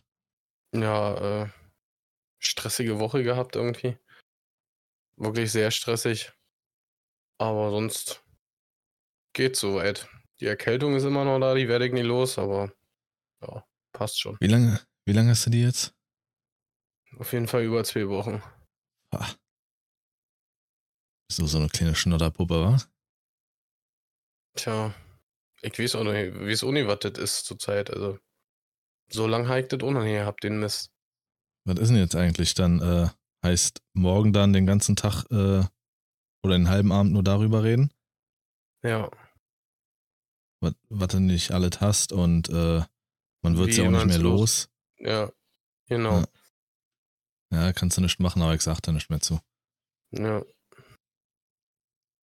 Ja, 0.74 1.44
äh, 1.44 1.50
stressige 2.40 3.00
Woche 3.00 3.24
gehabt 3.24 3.56
irgendwie. 3.56 3.98
Wirklich 5.16 5.52
sehr 5.52 5.70
stressig. 5.72 6.32
Aber 7.38 7.70
sonst 7.70 8.24
geht 9.34 9.56
soweit. 9.56 10.10
Die 10.40 10.48
Erkältung 10.48 10.96
ist 10.96 11.04
immer 11.04 11.24
noch 11.24 11.40
da, 11.40 11.54
die 11.54 11.68
werde 11.68 11.86
ich 11.86 11.94
nie 11.94 12.02
los, 12.02 12.40
aber 12.40 12.74
ja, 13.42 13.64
passt 13.94 14.20
schon. 14.20 14.38
Wie 14.40 14.48
lange, 14.48 14.82
wie 15.06 15.14
lange 15.14 15.30
hast 15.30 15.46
du 15.46 15.52
die 15.52 15.62
jetzt? 15.62 15.94
Auf 17.22 17.34
jeden 17.34 17.48
Fall 17.48 17.62
über 17.64 17.84
zwei 17.84 18.10
Wochen. 18.10 18.42
Ah. 19.12 19.30
Bist 21.30 21.38
du 21.38 21.46
so 21.46 21.60
eine 21.60 21.70
kleine 21.70 21.94
Schnodderpuppe, 21.94 22.56
wa? 22.56 22.78
Tja, 24.56 24.92
ich 25.62 25.78
weiß 25.78 25.98
auch 25.98 26.04
nicht, 26.04 26.34
nicht, 26.34 26.88
was 26.88 27.00
das 27.02 27.20
ist 27.20 27.46
zurzeit. 27.46 27.92
Also, 27.92 28.18
so 29.12 29.28
lange 29.28 29.48
habe 29.48 29.60
ich 29.60 29.68
das 29.68 29.82
auch 29.82 29.92
noch 29.92 30.02
nie 30.02 30.14
gehabt, 30.14 30.44
den 30.44 30.60
Mist. 30.60 30.92
Was 31.66 31.78
ist 31.78 31.90
denn 31.90 31.98
jetzt 31.98 32.16
eigentlich 32.16 32.56
dann? 32.56 32.82
Äh, 32.82 33.10
heißt 33.46 33.84
morgen 33.94 34.34
dann 34.34 34.52
den 34.52 34.66
ganzen 34.66 34.96
Tag 34.96 35.26
äh, 35.30 35.64
oder 36.44 36.58
den 36.58 36.70
halben 36.70 36.92
Abend 36.92 37.14
nur 37.14 37.24
darüber 37.24 37.64
reden? 37.64 37.94
Ja, 38.84 39.12
Was, 40.60 40.74
du 41.10 41.20
nicht 41.20 41.52
alles 41.52 41.82
hast 41.82 42.14
und 42.14 42.50
äh, 42.50 42.82
man 43.44 43.58
wird 43.58 43.68
Wie 43.68 43.76
ja 43.76 43.88
auch 43.88 43.92
nicht 43.92 44.08
mehr 44.08 44.18
du 44.18 44.24
los. 44.24 44.72
ja, 44.98 45.32
genau. 45.88 46.22
Ja. 46.22 46.28
Ja, 47.52 47.74
kannst 47.74 47.98
du 47.98 48.02
nicht 48.02 48.20
machen, 48.20 48.42
aber 48.42 48.54
ich 48.56 48.62
sag 48.62 48.80
da 48.82 48.92
nicht 48.92 49.10
mehr 49.10 49.20
zu. 49.20 49.40
Ja. 50.12 50.44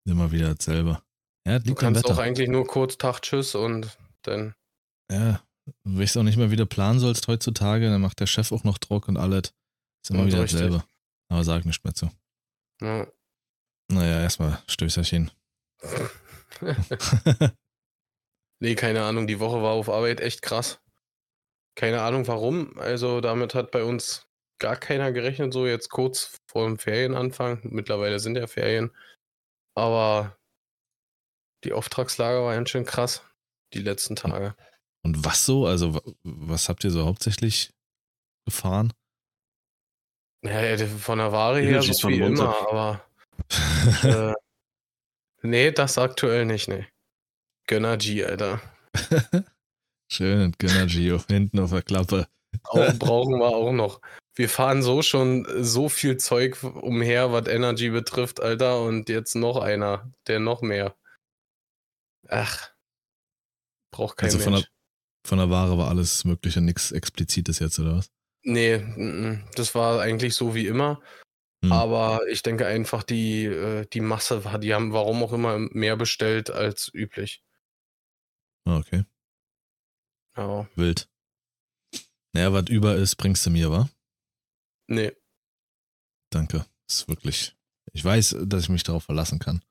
Immer 0.06 0.32
wieder 0.32 0.56
dasselbe. 0.56 1.02
Ja, 1.46 1.60
Du 1.60 1.76
kannst 1.76 2.06
auch 2.06 2.18
eigentlich 2.18 2.50
nur 2.50 2.66
kurz 2.66 2.98
Tag 2.98 3.22
Tschüss 3.22 3.56
und 3.56 3.98
dann. 4.24 4.54
Ja, 5.12 5.42
du 5.84 6.00
weißt 6.00 6.18
auch 6.18 6.24
nicht 6.24 6.38
mehr, 6.38 6.52
wie 6.52 6.56
du 6.56 6.66
planen 6.66 7.00
sollst 7.00 7.28
heutzutage. 7.28 7.90
Dann 7.90 8.02
macht 8.02 8.20
der 8.20 8.28
Chef 8.28 8.52
auch 8.52 8.64
noch 8.64 8.78
Druck 8.78 9.08
und 9.08 9.18
alles. 9.18 9.54
Ist 10.04 10.12
immer 10.12 10.22
Ja, 10.22 10.28
wieder 10.28 10.42
richtig. 10.44 10.60
dasselbe. 10.60 10.84
Aber 11.30 11.44
sag 11.44 11.66
nicht 11.66 11.84
mehr 11.84 11.94
zu. 11.94 12.10
Ja. 12.82 13.08
Naja, 13.90 14.22
erstmal 14.22 14.62
Stößerchen. 14.68 15.32
nee, 18.60 18.76
keine 18.76 19.04
Ahnung, 19.04 19.28
die 19.28 19.40
Woche 19.40 19.62
war 19.62 19.72
auf 19.74 19.90
Arbeit 19.90 20.20
echt 20.22 20.42
krass. 20.42 20.82
Keine 21.76 22.02
Ahnung 22.02 22.28
warum. 22.28 22.78
Also 22.80 23.22
damit 23.22 23.56
hat 23.56 23.72
bei 23.72 23.84
uns 23.84 24.27
gar 24.60 24.76
keiner 24.76 25.12
gerechnet, 25.12 25.54
so 25.54 25.66
jetzt 25.68 25.90
kurz 25.90 26.38
vor 26.50 26.66
dem 26.66 26.78
Ferienanfang. 26.80 27.60
Mittlerweile 27.64 28.20
sind 28.20 28.36
ja 28.38 28.48
Ferien. 28.48 28.92
Aber 29.76 30.38
die 31.64 31.74
Auftragslage 31.74 32.40
war 32.44 32.56
ganz 32.56 32.70
schön 32.70 32.86
krass, 32.86 33.24
die 33.74 33.80
letzten 33.82 34.16
Tage. 34.16 34.56
und 35.04 35.24
was 35.26 35.46
so? 35.46 35.66
Also, 35.66 35.94
wa- 35.96 36.02
was 36.24 36.70
habt 36.70 36.84
ihr 36.84 36.92
so 36.92 37.06
hauptsächlich 37.06 37.72
gefahren? 38.46 38.94
Ja, 40.44 40.78
von 40.88 41.18
der 41.18 41.32
Ware 41.32 41.60
her 41.62 41.82
so 41.82 41.94
von 41.94 42.14
wie 42.14 42.20
immer, 42.22 42.56
aber 42.70 43.04
äh, 44.04 44.34
nee, 45.42 45.72
das 45.72 45.98
aktuell 45.98 46.46
nicht, 46.46 46.68
nee. 46.68 46.88
Gönner 47.68 47.98
G, 47.98 48.24
Alter. 48.24 48.62
Schön, 50.12 50.54
Gönner 50.58 50.86
Gio, 50.86 51.20
hinten 51.28 51.60
auf 51.60 51.72
der 51.72 51.82
Klappe. 51.82 52.28
Auch 52.64 52.94
brauchen 52.98 53.40
wir 53.40 53.48
auch 53.48 53.72
noch. 53.74 54.00
Wir 54.38 54.50
fahren 54.50 54.84
so 54.84 55.02
schon 55.02 55.46
so 55.64 55.90
viel 55.90 56.18
Zeug 56.18 56.62
umher, 56.64 57.32
was 57.32 57.48
Energy 57.48 57.90
betrifft, 57.90 58.40
Alter, 58.40 58.82
und 58.84 59.10
jetzt 59.10 59.36
noch 59.36 59.58
einer, 59.58 60.12
der 60.28 60.40
noch 60.40 60.62
mehr. 60.62 60.96
Ach. 62.30 62.70
Braucht 63.92 64.18
kein 64.18 64.28
Also 64.28 64.40
von 64.40 64.54
Mensch. 64.54 64.66
der, 64.66 64.72
von 65.30 65.38
der 65.40 65.50
Ware 65.50 65.78
war 65.78 65.90
alles 65.90 66.24
Mögliche, 66.24 66.62
nichts 66.62 66.92
Explizites 66.92 67.60
jetzt, 67.60 67.80
oder 67.80 67.98
was? 67.98 68.12
Nee, 68.44 69.46
das 69.56 69.74
war 69.76 70.00
eigentlich 70.02 70.36
so 70.36 70.54
wie 70.54 70.68
immer. 70.68 71.02
Hm. 71.64 71.72
Aber 71.72 72.28
ich 72.30 72.44
denke 72.44 72.68
einfach, 72.68 73.02
die, 73.02 73.46
äh, 73.46 73.88
die 73.92 74.02
Masse 74.02 74.46
war, 74.46 74.60
die 74.60 74.74
haben 74.76 74.94
warum 74.94 75.24
auch 75.24 75.34
immer 75.34 75.58
mehr 75.58 75.98
bestellt 75.98 76.52
als 76.52 76.94
üblich. 76.94 77.44
Ah, 78.66 78.78
okay, 78.78 79.04
Ja. 80.38 80.70
wild. 80.76 81.10
Naja, 82.34 82.54
was 82.54 82.70
über 82.70 82.96
ist, 82.96 83.16
bringst 83.16 83.44
du 83.46 83.50
mir, 83.50 83.72
wa? 83.72 83.90
Nee. 84.88 85.12
Danke. 86.32 86.66
Ist 86.90 87.08
wirklich. 87.08 87.56
Ich 87.94 88.04
weiß, 88.04 88.38
dass 88.44 88.64
ich 88.64 88.70
mich 88.70 88.84
darauf 88.84 89.04
verlassen 89.04 89.40
kann. 89.40 89.64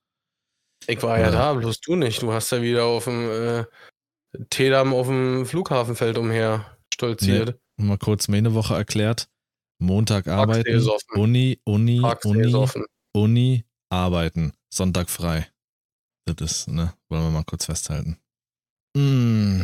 Ich 0.86 1.02
war 1.02 1.18
ja 1.18 1.26
Ja. 1.26 1.30
da, 1.30 1.54
bloß 1.54 1.80
du 1.80 1.96
nicht. 1.96 2.22
Du 2.22 2.32
hast 2.32 2.50
ja 2.52 2.62
wieder 2.62 2.84
auf 2.84 3.04
dem 3.04 3.28
äh, 3.30 3.64
Tedam 4.50 4.92
auf 4.92 5.06
dem 5.06 5.46
Flughafenfeld 5.46 6.18
umher 6.18 6.76
stolziert. 6.92 7.58
Mal 7.78 7.98
kurz 7.98 8.28
meine 8.28 8.54
Woche 8.54 8.74
erklärt. 8.74 9.28
Montag 9.78 10.26
arbeiten. 10.28 10.82
Uni, 11.14 11.60
Uni, 11.64 12.00
Uni. 12.24 12.70
Uni, 13.14 13.64
arbeiten. 13.90 14.52
Sonntag 14.72 15.10
frei. 15.10 15.48
Das 16.26 16.36
ist, 16.50 16.68
ne? 16.68 16.92
Wollen 17.08 17.22
wir 17.22 17.30
mal 17.30 17.44
kurz 17.44 17.66
festhalten. 17.66 18.18
Mm. 18.96 19.60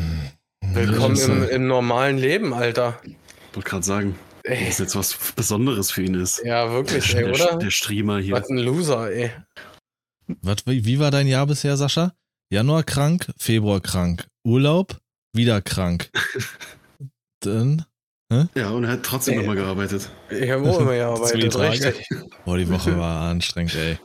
Willkommen 0.61 1.19
im, 1.19 1.49
im 1.49 1.67
normalen 1.67 2.19
Leben, 2.19 2.55
Alter. 2.55 3.01
Wollte 3.53 3.69
gerade 3.69 3.83
sagen, 3.85 4.19
Ey, 4.45 4.67
dass 4.67 4.79
jetzt 4.79 4.97
was 4.97 5.17
Besonderes 5.37 5.91
für 5.91 6.03
ihn 6.03 6.15
ist. 6.15 6.43
ja, 6.45 6.65
Der, 6.65 6.73
wirklich, 6.73 7.15
ey, 7.15 7.25
der, 7.25 7.33
oder? 7.33 7.57
der 7.59 7.71
Streamer 7.71 8.19
hier. 8.19 8.35
Was 8.35 8.49
ein 8.51 8.59
Loser, 8.59 9.11
ey. 9.13 9.31
Was, 10.41 10.67
wie, 10.67 10.85
wie 10.85 10.99
war 10.99 11.11
dein 11.11 11.27
Jahr 11.29 11.47
bisher, 11.47 11.77
Sascha? 11.77 12.13
Januar 12.51 12.83
krank, 12.85 13.29
Februar 13.39 13.81
krank, 13.81 14.27
Urlaub, 14.45 14.99
wieder 15.33 15.61
krank. 15.63 16.11
Dann, 17.41 17.85
Ja, 18.55 18.71
und 18.71 18.85
er 18.85 18.93
hat 18.93 19.03
trotzdem 19.03 19.35
Ey. 19.35 19.41
nochmal 19.41 19.57
gearbeitet. 19.57 20.11
Ich 20.31 20.51
habe 20.51 20.69
auch 20.69 20.81
immer 20.81 20.95
gearbeitet, 20.95 21.53
Zwei 21.53 21.77
Tage. 21.77 21.95
richtig. 21.97 22.09
boah, 22.45 22.59
die 22.59 22.69
Woche 22.69 22.97
war 22.99 23.29
anstrengend, 23.29 23.75
ey. 23.75 23.99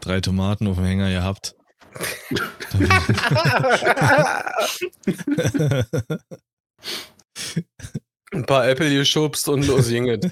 Drei 0.00 0.20
Tomaten 0.20 0.66
auf 0.66 0.76
dem 0.76 0.84
Hänger 0.84 1.10
gehabt. 1.10 1.54
Ein 8.32 8.46
paar 8.46 8.68
Apple 8.68 8.92
geschubst 8.94 9.48
und 9.48 9.66
los 9.66 9.90
jinget. 9.90 10.30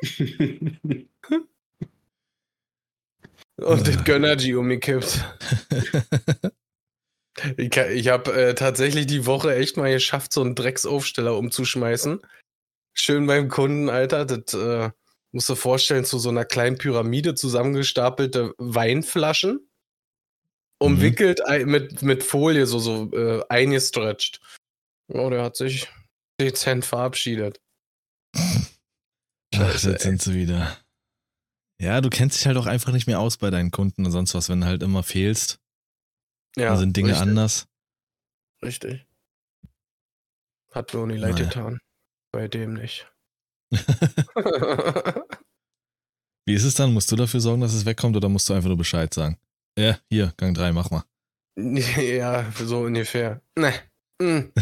Und 3.56 3.86
den 3.86 4.02
Gönnergy 4.04 4.54
umgekippt. 4.54 5.24
Ich, 7.56 7.76
ich 7.76 8.08
habe 8.08 8.32
äh, 8.32 8.54
tatsächlich 8.54 9.06
die 9.06 9.26
Woche 9.26 9.54
echt 9.54 9.76
mal 9.76 9.92
geschafft, 9.92 10.32
so 10.32 10.40
einen 10.42 10.54
Drecksaufsteller 10.54 11.36
umzuschmeißen. 11.36 12.20
Schön 12.94 13.26
beim 13.26 13.48
Kunden, 13.48 13.88
Alter. 13.88 14.24
Das 14.26 14.54
äh, 14.54 14.90
musst 15.32 15.48
du 15.48 15.52
dir 15.54 15.58
vorstellen, 15.58 16.04
zu 16.04 16.18
so 16.18 16.28
einer 16.30 16.44
kleinen 16.44 16.76
Pyramide 16.78 17.34
zusammengestapelte 17.34 18.52
Weinflaschen. 18.58 19.68
Umwickelt 20.78 21.44
ein- 21.46 21.66
mit, 21.66 22.02
mit 22.02 22.22
Folie, 22.24 22.66
so, 22.66 22.78
so 22.80 23.10
äh, 23.12 23.42
eingestretcht. 23.48 24.40
Ja, 25.08 25.30
der 25.30 25.42
hat 25.44 25.56
sich 25.56 25.88
dezent 26.42 26.84
verabschiedet. 26.84 27.60
Ach, 28.34 28.68
Scheiße, 29.54 29.90
jetzt 29.92 30.02
sind 30.02 30.22
sie 30.22 30.34
wieder. 30.34 30.76
Ja, 31.80 32.00
du 32.00 32.10
kennst 32.10 32.38
dich 32.38 32.46
halt 32.46 32.56
auch 32.56 32.66
einfach 32.66 32.92
nicht 32.92 33.06
mehr 33.06 33.20
aus 33.20 33.36
bei 33.36 33.50
deinen 33.50 33.70
Kunden 33.70 34.06
und 34.06 34.12
sonst 34.12 34.34
was, 34.34 34.48
wenn 34.48 34.60
du 34.60 34.66
halt 34.66 34.82
immer 34.82 35.02
fehlst. 35.02 35.60
Ja, 36.56 36.68
dann 36.70 36.78
sind 36.78 36.96
Dinge 36.96 37.10
richtig, 37.10 37.22
anders. 37.28 37.66
Richtig. 38.62 39.06
Hat 40.72 40.94
nicht 40.94 41.20
leid 41.20 41.34
Naja. 41.34 41.44
getan. 41.44 41.80
Bei 42.32 42.48
dem 42.48 42.74
nicht. 42.74 43.10
Wie 46.46 46.54
ist 46.54 46.64
es 46.64 46.74
dann? 46.74 46.92
Musst 46.92 47.10
du 47.12 47.16
dafür 47.16 47.40
sorgen, 47.40 47.60
dass 47.60 47.72
es 47.72 47.84
wegkommt 47.86 48.16
oder 48.16 48.28
musst 48.28 48.48
du 48.48 48.54
einfach 48.54 48.68
nur 48.68 48.76
Bescheid 48.78 49.12
sagen? 49.12 49.38
Ja, 49.78 49.98
hier, 50.10 50.32
Gang 50.36 50.54
3, 50.54 50.72
mach 50.72 50.90
mal. 50.90 51.04
Ja, 51.56 52.50
so 52.52 52.80
ungefähr. 52.80 53.42
Ne. 53.58 53.74
Hm. 54.20 54.52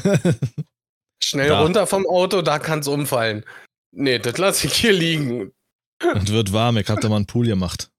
Schnell 1.22 1.48
da. 1.48 1.62
runter 1.62 1.86
vom 1.86 2.06
Auto, 2.06 2.42
da 2.42 2.58
kann's 2.58 2.88
umfallen. 2.88 3.44
Nee, 3.92 4.18
das 4.18 4.38
lasse 4.38 4.66
ich 4.66 4.74
hier 4.74 4.92
liegen. 4.92 5.52
Und 6.02 6.30
wird 6.30 6.52
warm, 6.52 6.78
ich 6.78 6.88
hab 6.88 7.00
da 7.00 7.08
mal 7.08 7.16
einen 7.16 7.26
Pool 7.26 7.46
gemacht. 7.46 7.90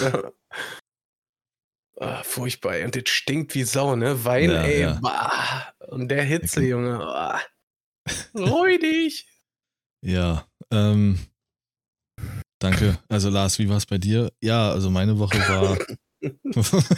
Ja. 0.00 0.32
Oh, 2.02 2.22
furchtbar. 2.22 2.82
Und 2.82 2.96
das 2.96 3.10
stinkt 3.10 3.54
wie 3.54 3.62
Sau, 3.62 3.94
ne? 3.94 4.24
Wein, 4.24 4.50
ja, 4.50 4.62
ey. 4.62 4.80
Ja. 4.80 5.74
Und 5.88 6.08
der 6.08 6.22
Hitze, 6.24 6.60
okay. 6.60 6.68
Junge. 6.70 6.98
Oh. 6.98 7.38
Ruhig 8.38 8.80
dich. 8.80 9.28
Ja, 10.02 10.46
ähm. 10.70 11.18
Danke. 12.58 12.98
Also 13.10 13.28
Lars, 13.28 13.58
wie 13.58 13.68
war 13.68 13.76
es 13.76 13.84
bei 13.84 13.98
dir? 13.98 14.32
Ja, 14.40 14.70
also 14.70 14.88
meine 14.88 15.18
Woche 15.18 15.38
war. 15.40 15.76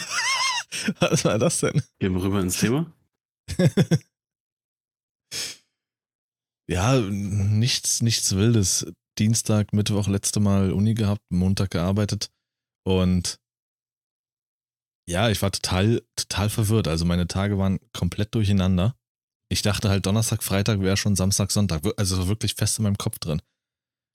Was 1.01 1.25
war 1.25 1.39
das 1.39 1.59
denn? 1.61 1.83
Gehen 1.99 2.15
wir 2.15 2.23
rüber 2.23 2.41
ins 2.41 2.59
Thema. 2.59 2.93
Ja, 6.73 7.01
nichts, 7.01 8.03
nichts 8.03 8.35
Wildes. 8.35 8.87
Dienstag, 9.19 9.73
Mittwoch 9.73 10.09
letzte 10.09 10.41
Mal 10.41 10.73
Uni 10.73 10.95
gehabt, 10.95 11.21
Montag 11.31 11.71
gearbeitet 11.71 12.31
und 12.85 13.39
ja, 15.09 15.29
ich 15.31 15.43
war 15.43 15.51
total, 15.51 16.03
total 16.17 16.49
verwirrt. 16.49 16.89
Also 16.89 17.05
meine 17.05 17.27
Tage 17.27 17.59
waren 17.59 17.81
komplett 17.93 18.35
durcheinander. 18.35 18.97
Ich 19.51 19.63
dachte 19.63 19.91
halt 19.91 20.07
Donnerstag, 20.07 20.43
Freitag 20.43 20.81
wäre 20.81 20.97
schon 20.97 21.17
Samstag, 21.17 21.51
Sonntag. 21.51 21.83
Also 21.97 22.29
wirklich 22.29 22.55
fest 22.55 22.79
in 22.79 22.85
meinem 22.85 22.97
Kopf 22.97 23.19
drin. 23.19 23.43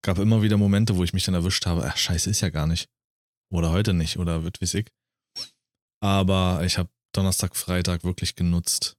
Gab 0.03 0.17
immer 0.17 0.41
wieder 0.41 0.57
Momente, 0.57 0.95
wo 0.95 1.03
ich 1.03 1.13
mich 1.13 1.25
dann 1.25 1.35
erwischt 1.35 1.65
habe, 1.65 1.85
ach 1.85 1.97
scheiße, 1.97 2.29
ist 2.29 2.41
ja 2.41 2.49
gar 2.49 2.67
nicht. 2.67 2.89
Oder 3.53 3.71
heute 3.71 3.93
nicht, 3.93 4.17
oder 4.17 4.43
wird 4.43 4.61
wie 4.61 4.77
ich. 4.77 4.87
Aber 6.01 6.63
ich 6.63 6.77
habe 6.77 6.89
Donnerstag, 7.13 7.55
Freitag 7.55 8.03
wirklich 8.03 8.35
genutzt, 8.35 8.96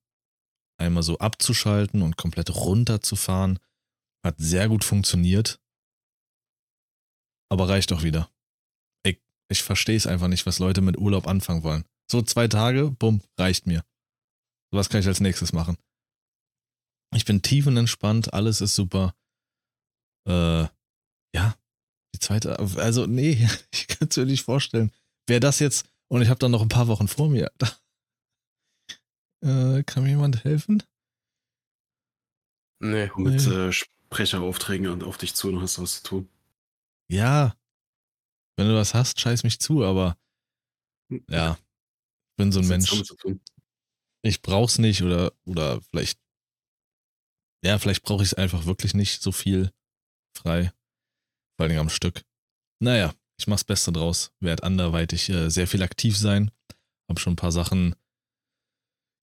einmal 0.78 1.02
so 1.02 1.18
abzuschalten 1.18 2.02
und 2.02 2.16
komplett 2.16 2.54
runterzufahren. 2.54 3.58
Hat 4.24 4.36
sehr 4.38 4.68
gut 4.68 4.84
funktioniert. 4.84 5.60
Aber 7.50 7.68
reicht 7.68 7.92
auch 7.92 8.02
wieder. 8.02 8.30
Ich, 9.04 9.20
ich 9.48 9.62
verstehe 9.62 9.96
es 9.96 10.06
einfach 10.06 10.28
nicht, 10.28 10.46
was 10.46 10.58
Leute 10.58 10.80
mit 10.80 10.98
Urlaub 10.98 11.26
anfangen 11.26 11.62
wollen. 11.62 11.84
So 12.10 12.22
zwei 12.22 12.48
Tage, 12.48 12.90
bumm, 12.90 13.22
reicht 13.38 13.66
mir. 13.66 13.84
Was 14.70 14.88
kann 14.88 15.00
ich 15.00 15.06
als 15.06 15.20
nächstes 15.20 15.52
machen? 15.52 15.76
Ich 17.14 17.24
bin 17.24 17.42
tiefenentspannt, 17.42 18.34
alles 18.34 18.60
ist 18.60 18.74
super. 18.74 19.14
Äh, 20.26 20.66
ja, 21.34 21.56
die 22.14 22.18
zweite, 22.18 22.58
also 22.58 23.06
nee, 23.06 23.48
ich 23.72 23.88
kann 23.88 24.08
es 24.08 24.16
mir 24.16 24.26
nicht 24.26 24.44
vorstellen. 24.44 24.92
Wäre 25.26 25.40
das 25.40 25.58
jetzt, 25.58 25.86
und 26.08 26.22
ich 26.22 26.28
habe 26.28 26.38
dann 26.38 26.50
noch 26.50 26.62
ein 26.62 26.68
paar 26.68 26.88
Wochen 26.88 27.08
vor 27.08 27.28
mir. 27.28 27.50
Äh, 29.42 29.82
kann 29.84 30.02
mir 30.02 30.10
jemand 30.10 30.44
helfen? 30.44 30.82
Nee. 32.80 33.10
Mit 33.16 33.46
nee. 33.46 33.68
Äh, 33.68 33.72
Sprecheraufträgen 33.72 34.88
und 34.88 35.02
auf 35.04 35.18
dich 35.18 35.34
zu 35.34 35.48
und 35.48 35.60
hast 35.60 35.80
was 35.80 36.02
zu 36.02 36.08
tun. 36.08 36.28
Ja. 37.10 37.56
Wenn 38.56 38.68
du 38.68 38.74
was 38.74 38.94
hast, 38.94 39.20
scheiß 39.20 39.44
mich 39.44 39.60
zu, 39.60 39.84
aber 39.84 40.16
hm. 41.10 41.24
ja, 41.28 41.52
ich 41.52 42.36
bin 42.36 42.52
so 42.52 42.60
ein 42.60 42.68
Mensch. 42.68 42.90
Ich 44.22 44.42
brauch's 44.42 44.78
nicht 44.78 45.02
oder, 45.02 45.32
oder 45.44 45.80
vielleicht, 45.82 46.18
ja, 47.64 47.78
vielleicht 47.78 48.02
brauche 48.02 48.22
ich 48.22 48.30
es 48.30 48.34
einfach 48.34 48.66
wirklich 48.66 48.94
nicht 48.94 49.22
so 49.22 49.30
viel 49.30 49.72
frei. 50.36 50.72
Vor 51.56 51.66
allem 51.66 51.78
am 51.78 51.88
Stück. 51.88 52.22
Naja, 52.80 53.14
ich 53.38 53.46
mach's 53.46 53.64
Beste 53.64 53.92
draus. 53.92 54.32
Werd 54.40 54.64
anderweitig 54.64 55.28
äh, 55.28 55.50
sehr 55.50 55.68
viel 55.68 55.82
aktiv 55.82 56.16
sein. 56.16 56.50
Hab 57.08 57.20
schon 57.20 57.34
ein 57.34 57.36
paar 57.36 57.52
Sachen 57.52 57.94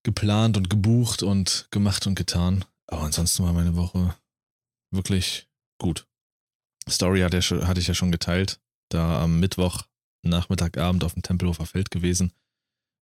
geplant 0.06 0.56
und 0.56 0.70
gebucht 0.70 1.24
und 1.24 1.68
gemacht 1.72 2.08
und 2.08 2.16
getan. 2.16 2.64
Aber 2.88 3.02
ansonsten 3.02 3.44
war 3.44 3.52
meine 3.52 3.76
Woche 3.76 4.16
wirklich 4.92 5.50
gut. 5.82 6.08
Story 6.90 7.22
hatte, 7.22 7.42
hatte 7.68 7.80
ich 7.80 7.88
ja 7.88 7.94
schon 7.94 8.12
geteilt. 8.12 8.62
Da 8.90 9.24
am 9.24 9.40
Mittwoch 9.40 9.82
Nachmittagabend 10.24 11.04
auf 11.04 11.14
dem 11.14 11.24
Tempelhofer 11.24 11.66
Feld 11.66 11.92
gewesen 11.92 12.32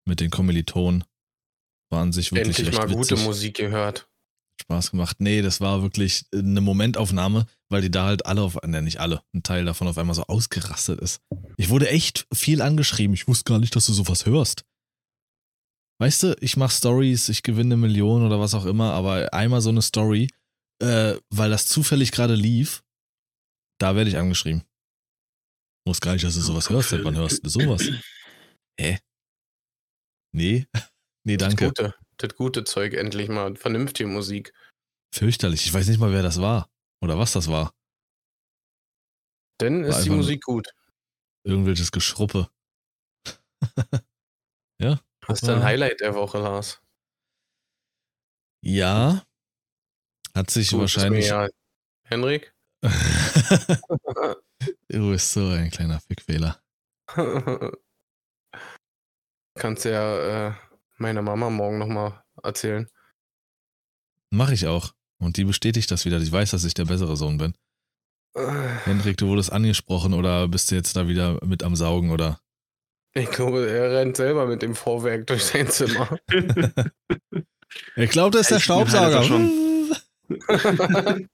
mit 0.06 0.20
den 0.20 0.30
Kommilitonen. 0.30 1.04
Waren 1.90 2.12
sich 2.12 2.32
wirklich 2.32 2.58
Endlich 2.58 2.76
mal 2.76 2.88
witzig. 2.88 2.96
gute 2.96 3.16
Musik 3.24 3.56
gehört. 3.56 4.08
Spaß 4.62 4.92
gemacht. 4.92 5.16
Nee, 5.20 5.42
das 5.42 5.60
war 5.60 5.82
wirklich 5.82 6.26
eine 6.32 6.60
Momentaufnahme, 6.60 7.46
weil 7.68 7.82
die 7.82 7.90
da 7.90 8.06
halt 8.06 8.24
alle 8.24 8.40
auf, 8.42 8.56
ne, 8.64 8.82
nicht 8.82 9.00
alle, 9.00 9.22
ein 9.34 9.42
Teil 9.42 9.64
davon 9.64 9.88
auf 9.88 9.98
einmal 9.98 10.14
so 10.14 10.24
ausgerastet 10.24 11.00
ist. 11.00 11.20
Ich 11.56 11.68
wurde 11.68 11.88
echt 11.88 12.26
viel 12.32 12.62
angeschrieben. 12.62 13.14
Ich 13.14 13.28
wusste 13.28 13.44
gar 13.44 13.58
nicht, 13.58 13.76
dass 13.76 13.86
du 13.86 13.92
sowas 13.92 14.26
hörst. 14.26 14.64
Weißt 16.00 16.22
du, 16.24 16.36
ich 16.40 16.56
mache 16.56 16.72
Stories, 16.72 17.28
ich 17.28 17.42
gewinne 17.42 17.76
Millionen 17.76 18.26
oder 18.26 18.40
was 18.40 18.54
auch 18.54 18.64
immer, 18.64 18.92
aber 18.92 19.32
einmal 19.32 19.60
so 19.60 19.70
eine 19.70 19.82
Story, 19.82 20.28
äh, 20.82 21.16
weil 21.30 21.50
das 21.50 21.66
zufällig 21.66 22.10
gerade 22.10 22.34
lief, 22.34 22.82
da 23.78 23.94
werde 23.94 24.10
ich 24.10 24.16
angeschrieben. 24.16 24.64
Muss 25.86 26.00
gar 26.00 26.14
nicht, 26.14 26.24
dass 26.24 26.34
du 26.34 26.40
sowas 26.40 26.70
hörst, 26.70 26.90
seit 26.90 27.04
wann 27.04 27.16
hörst 27.16 27.44
du 27.44 27.48
sowas? 27.48 27.82
Hä? 28.80 28.98
Nee? 30.32 30.66
Nee, 31.26 31.38
danke. 31.38 31.72
Das 31.72 31.86
gute, 31.86 31.94
das 32.18 32.36
gute 32.36 32.64
Zeug 32.64 32.92
endlich 32.92 33.30
mal. 33.30 33.56
Vernünftige 33.56 34.06
Musik. 34.06 34.52
Fürchterlich. 35.10 35.64
Ich 35.64 35.72
weiß 35.72 35.88
nicht 35.88 35.98
mal, 35.98 36.12
wer 36.12 36.22
das 36.22 36.38
war. 36.38 36.68
Oder 37.00 37.18
was 37.18 37.32
das 37.32 37.48
war. 37.48 37.72
Denn 39.58 39.84
war 39.84 39.88
ist 39.88 40.04
die 40.04 40.10
Musik 40.10 40.42
gut. 40.42 40.68
Irgendwelches 41.44 41.92
Geschruppe. 41.92 42.50
ja. 44.78 45.00
Was 45.26 45.42
ist 45.42 45.48
dein 45.48 45.62
Highlight 45.62 46.00
der 46.00 46.14
Woche, 46.14 46.38
Lars? 46.38 46.80
Ja. 48.62 49.22
Hat 50.34 50.50
sich 50.50 50.70
gut, 50.70 50.80
wahrscheinlich. 50.80 51.28
Ja. 51.28 51.48
Henrik? 52.04 52.54
du 54.88 55.10
bist 55.10 55.32
so 55.32 55.48
ein 55.48 55.70
kleiner 55.70 56.00
Fickfehler. 56.00 56.60
Kannst 59.56 59.84
ja 59.84 60.48
äh, 60.48 60.54
meiner 60.96 61.22
Mama 61.22 61.48
morgen 61.50 61.78
nochmal 61.78 62.22
erzählen. 62.42 62.88
Mache 64.30 64.54
ich 64.54 64.66
auch. 64.66 64.92
Und 65.18 65.36
die 65.36 65.44
bestätigt 65.44 65.90
das 65.90 66.04
wieder. 66.04 66.18
Ich 66.18 66.32
weiß, 66.32 66.50
dass 66.50 66.64
ich 66.64 66.74
der 66.74 66.86
bessere 66.86 67.16
Sohn 67.16 67.38
bin. 67.38 67.54
Hendrik, 68.84 69.16
du 69.16 69.28
wurdest 69.28 69.52
angesprochen 69.52 70.12
oder 70.12 70.48
bist 70.48 70.70
du 70.70 70.74
jetzt 70.74 70.96
da 70.96 71.06
wieder 71.06 71.38
mit 71.44 71.62
am 71.62 71.76
Saugen 71.76 72.10
oder? 72.10 72.40
Ich 73.14 73.30
glaube, 73.30 73.68
er 73.70 73.92
rennt 73.92 74.16
selber 74.16 74.46
mit 74.46 74.62
dem 74.62 74.74
Vorwerk 74.74 75.28
durch 75.28 75.44
sein 75.44 75.68
Zimmer. 75.68 76.18
ich 77.96 78.10
glaube, 78.10 78.32
das 78.32 78.42
ist 78.42 78.50
der 78.50 78.60
Staubsauger. 78.60 79.22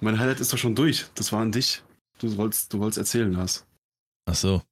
mein 0.00 0.18
Highlight 0.18 0.40
ist 0.40 0.52
doch 0.52 0.58
schon 0.58 0.74
durch. 0.74 1.06
Das 1.14 1.32
war 1.32 1.40
an 1.40 1.52
dich. 1.52 1.82
Du 2.18 2.36
wolltest, 2.36 2.72
du 2.72 2.80
wolltest 2.80 2.98
erzählen, 2.98 3.32
Lars. 3.32 3.64
Ach 4.26 4.34
so. 4.34 4.62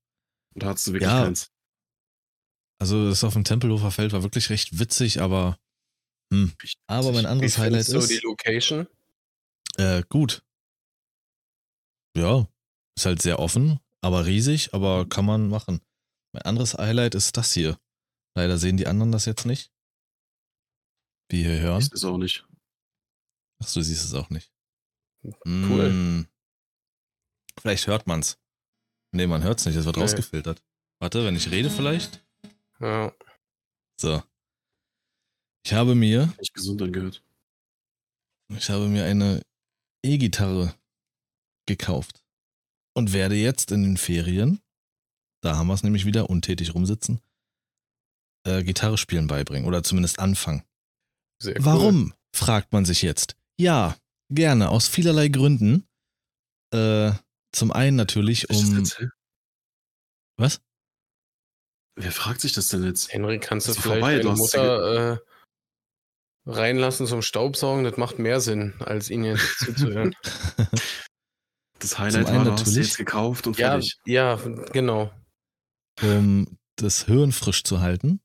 Da 0.55 0.69
hattest 0.69 0.89
du 0.89 0.93
wirklich 0.95 1.11
ja, 1.11 1.23
keins. 1.25 1.53
Also 2.81 3.09
das 3.09 3.25
auf 3.25 3.35
dem 3.35 3.45
Tempelhofer 3.45 3.91
Feld 3.91 4.13
war 4.13 4.23
wirklich 4.23 4.51
recht 4.51 4.79
witzig, 4.79 5.21
aber 5.21 5.59
hm. 6.33 6.53
aber 6.87 7.13
mein 7.13 7.27
anderes 7.27 7.57
Wie 7.57 7.63
Highlight 7.63 7.87
so 7.87 7.99
ist 7.99 8.11
die 8.11 8.19
Location. 8.19 8.87
Äh, 9.77 10.03
gut. 10.09 10.43
Ja, 12.17 12.49
ist 12.97 13.07
halt 13.07 13.23
sehr 13.23 13.39
offen, 13.39 13.81
aber 14.01 14.27
riesig, 14.27 14.75
aber 14.75 15.09
kann 15.09 15.25
man 15.25 15.49
machen. 15.49 15.81
Mein 16.33 16.43
anderes 16.43 16.75
Highlight 16.75 17.15
ist 17.15 17.37
das 17.37 17.53
hier. 17.53 17.79
Leider 18.35 18.59
sehen 18.59 18.77
die 18.77 18.87
anderen 18.87 19.13
das 19.13 19.25
jetzt 19.25 19.47
nicht. 19.47 19.73
Wie 21.31 21.43
ihr 21.43 21.61
hören. 21.61 21.81
Ich 21.81 21.93
es 21.93 22.05
auch 22.05 22.19
nicht. 22.19 22.47
Ach, 23.61 23.73
du 23.73 23.83
siehst 23.83 24.05
es 24.05 24.15
auch 24.15 24.31
nicht. 24.31 24.53
Cool. 25.45 25.89
Hm. 25.91 26.29
Vielleicht 27.61 27.87
hört 27.87 28.07
man's. 28.07 28.39
Nee, 29.13 29.27
man 29.27 29.43
hört's 29.43 29.67
nicht, 29.67 29.75
es 29.75 29.85
wird 29.85 29.97
nee. 29.97 30.03
rausgefiltert. 30.03 30.63
Warte, 31.01 31.25
wenn 31.25 31.37
ich 31.37 31.51
rede 31.51 31.71
vielleicht? 31.71 32.25
Ja. 32.79 33.13
So. 34.01 34.23
Ich 35.65 35.73
habe 35.73 35.95
mir. 35.95 36.33
Echt 36.39 36.55
gesund 36.55 36.81
angehört. 36.81 37.23
Ich 38.51 38.71
habe 38.71 38.87
mir 38.87 39.05
eine 39.05 39.43
E-Gitarre 40.03 40.75
gekauft 41.67 42.23
und 42.99 43.13
werde 43.13 43.37
jetzt 43.37 43.71
in 43.71 43.85
den 43.85 43.97
Ferien, 43.97 44.61
da 45.41 45.57
haben 45.57 45.69
wir 45.69 45.75
es 45.75 45.85
nämlich 45.85 46.05
wieder, 46.05 46.29
untätig 46.29 46.75
rumsitzen, 46.75 47.21
äh, 48.45 48.63
Gitarre 48.65 48.99
spielen 48.99 49.29
beibringen 49.29 49.67
oder 49.67 49.83
zumindest 49.83 50.19
anfangen. 50.19 50.65
Sehr 51.41 51.57
cool. 51.57 51.65
Warum, 51.65 52.15
fragt 52.35 52.73
man 52.73 52.85
sich 52.85 53.03
jetzt. 53.03 53.37
Ja, 53.57 53.97
gerne, 54.31 54.71
aus 54.71 54.89
vielerlei 54.89 55.29
Gründen. 55.29 55.87
Äh, 56.75 57.13
zum 57.53 57.73
einen 57.73 57.97
natürlich 57.97 58.51
um. 58.51 58.85
Was? 60.37 60.61
Wer 61.97 62.13
fragt 62.13 62.41
sich 62.41 62.53
das 62.53 62.69
denn 62.69 62.85
jetzt? 62.85 63.13
Henrik, 63.13 63.43
kannst 63.43 63.69
du 63.69 63.73
vielleicht 63.73 64.01
vorbei, 64.01 64.19
deine 64.19 64.37
Mutter 64.37 65.13
äh, 65.15 65.19
reinlassen 66.47 67.07
zum 67.07 67.23
Staubsaugen? 67.23 67.85
Das 67.85 67.97
macht 67.97 68.19
mehr 68.19 68.41
Sinn, 68.41 68.75
als 68.81 69.09
ihn 69.09 69.25
jetzt 69.25 69.59
zuzuhören. 69.61 70.15
Das 71.81 71.99
Highlight 71.99 72.27
war, 72.27 72.45
du 72.45 72.53
hast 72.53 72.75
jetzt 72.75 72.99
gekauft 72.99 73.47
und 73.47 73.57
ja, 73.59 73.71
fertig. 73.71 73.99
Ja, 74.05 74.37
genau. 74.73 75.13
Um 76.03 76.59
das 76.77 77.05
Hirn 77.05 77.33
frisch 77.33 77.65
zu 77.65 77.81
halten. 77.81 78.21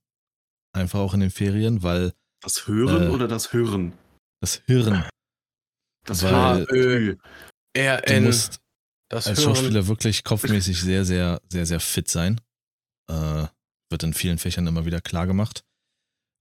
einfach 0.73 0.99
auch 0.99 1.13
in 1.13 1.19
den 1.19 1.31
Ferien, 1.31 1.83
weil. 1.83 2.13
Das 2.41 2.67
Hören 2.67 3.03
äh, 3.03 3.09
oder 3.09 3.27
das 3.27 3.53
Hören? 3.53 3.93
Das 4.41 4.61
Hirn. 4.65 5.07
Das 6.05 6.23
weil 6.23 6.65
Ö, 6.69 7.15
R, 7.73 8.01
du 8.01 8.21
musst 8.21 8.59
das 9.09 9.27
als 9.27 9.39
Hören. 9.39 9.55
Schauspieler 9.55 9.87
wirklich 9.87 10.23
kopfmäßig 10.23 10.81
sehr, 10.81 11.05
sehr, 11.05 11.41
sehr, 11.49 11.65
sehr 11.65 11.79
fit 11.79 12.09
sein. 12.09 12.41
Äh, 13.09 13.47
wird 13.89 14.03
in 14.03 14.13
vielen 14.13 14.39
Fächern 14.39 14.67
immer 14.67 14.85
wieder 14.85 14.99
klar 14.99 15.27
gemacht. 15.27 15.63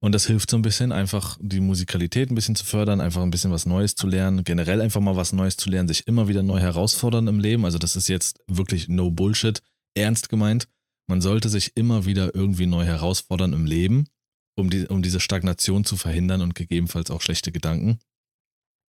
Und 0.03 0.13
das 0.13 0.27
hilft 0.27 0.51
so 0.51 0.57
ein 0.57 0.63
bisschen, 0.63 0.91
einfach 0.91 1.39
die 1.41 1.61
Musikalität 1.61 2.29
ein 2.29 2.35
bisschen 2.35 2.57
zu 2.57 2.65
fördern, 2.65 3.01
einfach 3.01 3.23
ein 3.23 3.31
bisschen 3.31 3.53
was 3.53 3.67
Neues 3.67 3.95
zu 3.95 4.09
lernen, 4.09 4.43
generell 4.43 4.81
einfach 4.81 5.01
mal 5.01 5.15
was 5.15 5.33
Neues 5.33 5.57
zu 5.57 5.71
lernen, 5.71 5.87
sich 5.87 6.09
immer 6.09 6.27
wieder 6.27 6.43
neu 6.43 6.59
herausfordern 6.59 7.29
im 7.29 7.39
Leben. 7.39 7.65
Also 7.65 7.79
das 7.79 7.95
ist 7.95 8.09
jetzt 8.09 8.41
wirklich 8.49 8.89
no 8.89 9.13
Bullshit, 9.13 9.63
ernst 9.95 10.29
gemeint. 10.29 10.67
Man 11.07 11.21
sollte 11.21 11.49
sich 11.49 11.77
immer 11.77 12.05
wieder 12.05 12.35
irgendwie 12.35 12.67
neu 12.67 12.85
herausfordern 12.85 13.53
im 13.53 13.65
Leben, 13.65 14.09
um, 14.57 14.71
die, 14.71 14.89
um 14.89 15.03
diese 15.03 15.21
Stagnation 15.21 15.85
zu 15.85 15.97
verhindern 15.97 16.41
und 16.41 16.57
gegebenenfalls 16.57 17.13
auch 17.13 17.21
schlechte 17.21 17.53
Gedanken. 17.53 18.01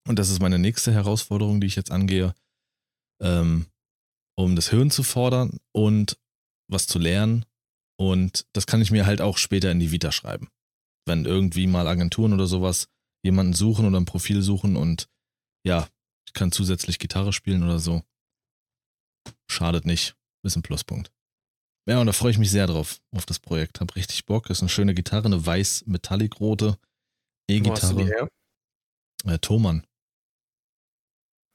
Und 0.07 0.17
das 0.17 0.31
ist 0.31 0.41
meine 0.41 0.57
nächste 0.57 0.91
Herausforderung, 0.91 1.61
die 1.61 1.67
ich 1.67 1.75
jetzt 1.75 1.91
angehe, 1.91 2.33
ähm, 3.21 3.67
um 4.35 4.55
das 4.55 4.71
Hirn 4.71 4.89
zu 4.89 5.03
fordern 5.03 5.59
und 5.73 6.17
was 6.67 6.87
zu 6.87 6.97
lernen. 6.97 7.45
Und 7.97 8.47
das 8.53 8.65
kann 8.65 8.81
ich 8.81 8.89
mir 8.89 9.05
halt 9.05 9.21
auch 9.21 9.37
später 9.37 9.69
in 9.69 9.79
die 9.79 9.91
Vita 9.91 10.11
schreiben 10.11 10.47
wenn 11.05 11.25
irgendwie 11.25 11.67
mal 11.67 11.87
Agenturen 11.87 12.33
oder 12.33 12.47
sowas 12.47 12.87
jemanden 13.23 13.53
suchen 13.53 13.85
oder 13.85 13.99
ein 13.99 14.05
Profil 14.05 14.41
suchen 14.41 14.75
und 14.75 15.09
ja, 15.65 15.87
ich 16.27 16.33
kann 16.33 16.51
zusätzlich 16.51 16.99
Gitarre 16.99 17.33
spielen 17.33 17.63
oder 17.63 17.79
so. 17.79 18.03
Schadet 19.49 19.85
nicht. 19.85 20.15
Ist 20.43 20.57
ein 20.57 20.61
Pluspunkt. 20.61 21.11
Ja, 21.87 21.99
und 21.99 22.07
da 22.07 22.13
freue 22.13 22.31
ich 22.31 22.37
mich 22.37 22.51
sehr 22.51 22.67
drauf, 22.67 23.01
auf 23.15 23.25
das 23.25 23.39
Projekt. 23.39 23.79
Hab 23.79 23.95
richtig 23.95 24.25
Bock. 24.25 24.49
Ist 24.49 24.61
eine 24.61 24.69
schöne 24.69 24.93
Gitarre, 24.93 25.25
eine 25.25 25.45
weiß 25.45 25.85
metallic-rote 25.85 26.77
E-Gitarre. 27.49 28.29
Äh, 29.25 29.39
Thomann. 29.39 29.85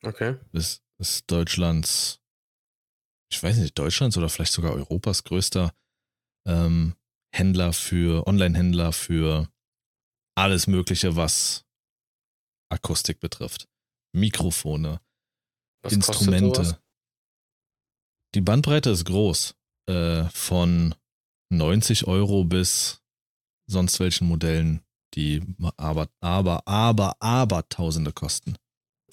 Okay. 0.03 0.37
Das 0.53 0.83
ist 0.99 1.31
Deutschlands, 1.31 2.21
ich 3.31 3.43
weiß 3.43 3.59
nicht, 3.59 3.79
Deutschlands 3.79 4.17
oder 4.17 4.29
vielleicht 4.29 4.53
sogar 4.53 4.73
Europas 4.73 5.25
größter 5.25 5.75
ähm, 6.47 6.95
Händler 7.35 7.73
für, 7.73 8.27
Online-Händler 8.27 8.93
für 8.93 9.49
alles 10.37 10.67
Mögliche, 10.67 11.17
was 11.17 11.65
Akustik 12.71 13.21
betrifft. 13.21 13.69
Mikrofone, 14.15 15.01
was 15.83 15.93
Instrumente. 15.93 16.79
Die 18.35 18.41
Bandbreite 18.41 18.91
ist 18.91 19.05
groß. 19.05 19.55
Äh, 19.89 20.25
von 20.31 20.95
90 21.51 22.07
Euro 22.07 22.45
bis 22.45 23.03
sonst 23.71 24.01
welchen 24.01 24.29
Modellen, 24.29 24.83
die 25.15 25.43
aber, 25.77 26.09
aber, 26.21 26.67
aber, 26.67 27.17
aber 27.21 27.69
Tausende 27.69 28.13
kosten. 28.13 28.57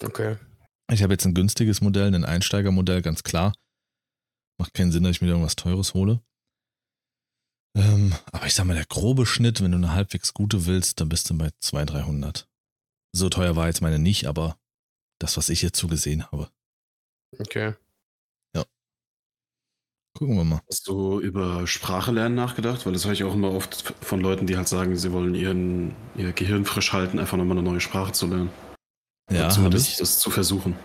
Okay. 0.01 0.37
Ich 0.91 1.01
habe 1.01 1.13
jetzt 1.13 1.25
ein 1.25 1.33
günstiges 1.33 1.81
Modell, 1.81 2.13
ein 2.13 2.25
Einsteigermodell, 2.25 3.01
ganz 3.01 3.23
klar. 3.23 3.53
Macht 4.59 4.73
keinen 4.73 4.91
Sinn, 4.91 5.03
dass 5.03 5.15
ich 5.15 5.21
mir 5.21 5.29
irgendwas 5.29 5.55
Teures 5.55 5.93
hole. 5.93 6.21
Ähm, 7.75 8.13
aber 8.31 8.45
ich 8.45 8.53
sag 8.53 8.65
mal, 8.65 8.73
der 8.73 8.85
grobe 8.85 9.25
Schnitt, 9.25 9.61
wenn 9.61 9.71
du 9.71 9.77
eine 9.77 9.91
halbwegs 9.91 10.33
gute 10.33 10.65
willst, 10.65 11.01
dann 11.01 11.09
bist 11.09 11.29
du 11.29 11.37
bei 11.37 11.49
200, 11.59 11.95
300. 11.95 12.47
So 13.11 13.29
teuer 13.29 13.55
war 13.55 13.67
jetzt 13.67 13.81
meine 13.81 13.99
nicht, 13.99 14.27
aber 14.27 14.57
das, 15.19 15.37
was 15.37 15.49
ich 15.49 15.61
jetzt 15.61 15.79
so 15.79 15.87
gesehen 15.87 16.25
habe. 16.31 16.49
Okay. 17.37 17.73
Ja. 18.55 18.63
Gucken 20.17 20.37
wir 20.37 20.45
mal. 20.45 20.61
Hast 20.69 20.87
du 20.87 21.19
über 21.19 21.67
Sprache 21.67 22.11
lernen 22.11 22.35
nachgedacht? 22.35 22.85
Weil 22.85 22.93
das 22.93 23.05
höre 23.05 23.13
ich 23.13 23.25
auch 23.25 23.33
immer 23.33 23.51
oft 23.51 23.93
von 24.01 24.21
Leuten, 24.21 24.47
die 24.47 24.55
halt 24.55 24.69
sagen, 24.69 24.95
sie 24.95 25.11
wollen 25.11 25.35
ihren, 25.35 25.95
ihr 26.15 26.31
Gehirn 26.31 26.63
frisch 26.63 26.93
halten, 26.93 27.19
einfach 27.19 27.37
nochmal 27.37 27.57
eine 27.57 27.69
neue 27.69 27.81
Sprache 27.81 28.13
zu 28.13 28.27
lernen. 28.27 28.49
Ja, 29.29 29.49
zumindest 29.49 29.99
das 29.99 30.19
zu 30.19 30.29
versuchen. 30.29 30.75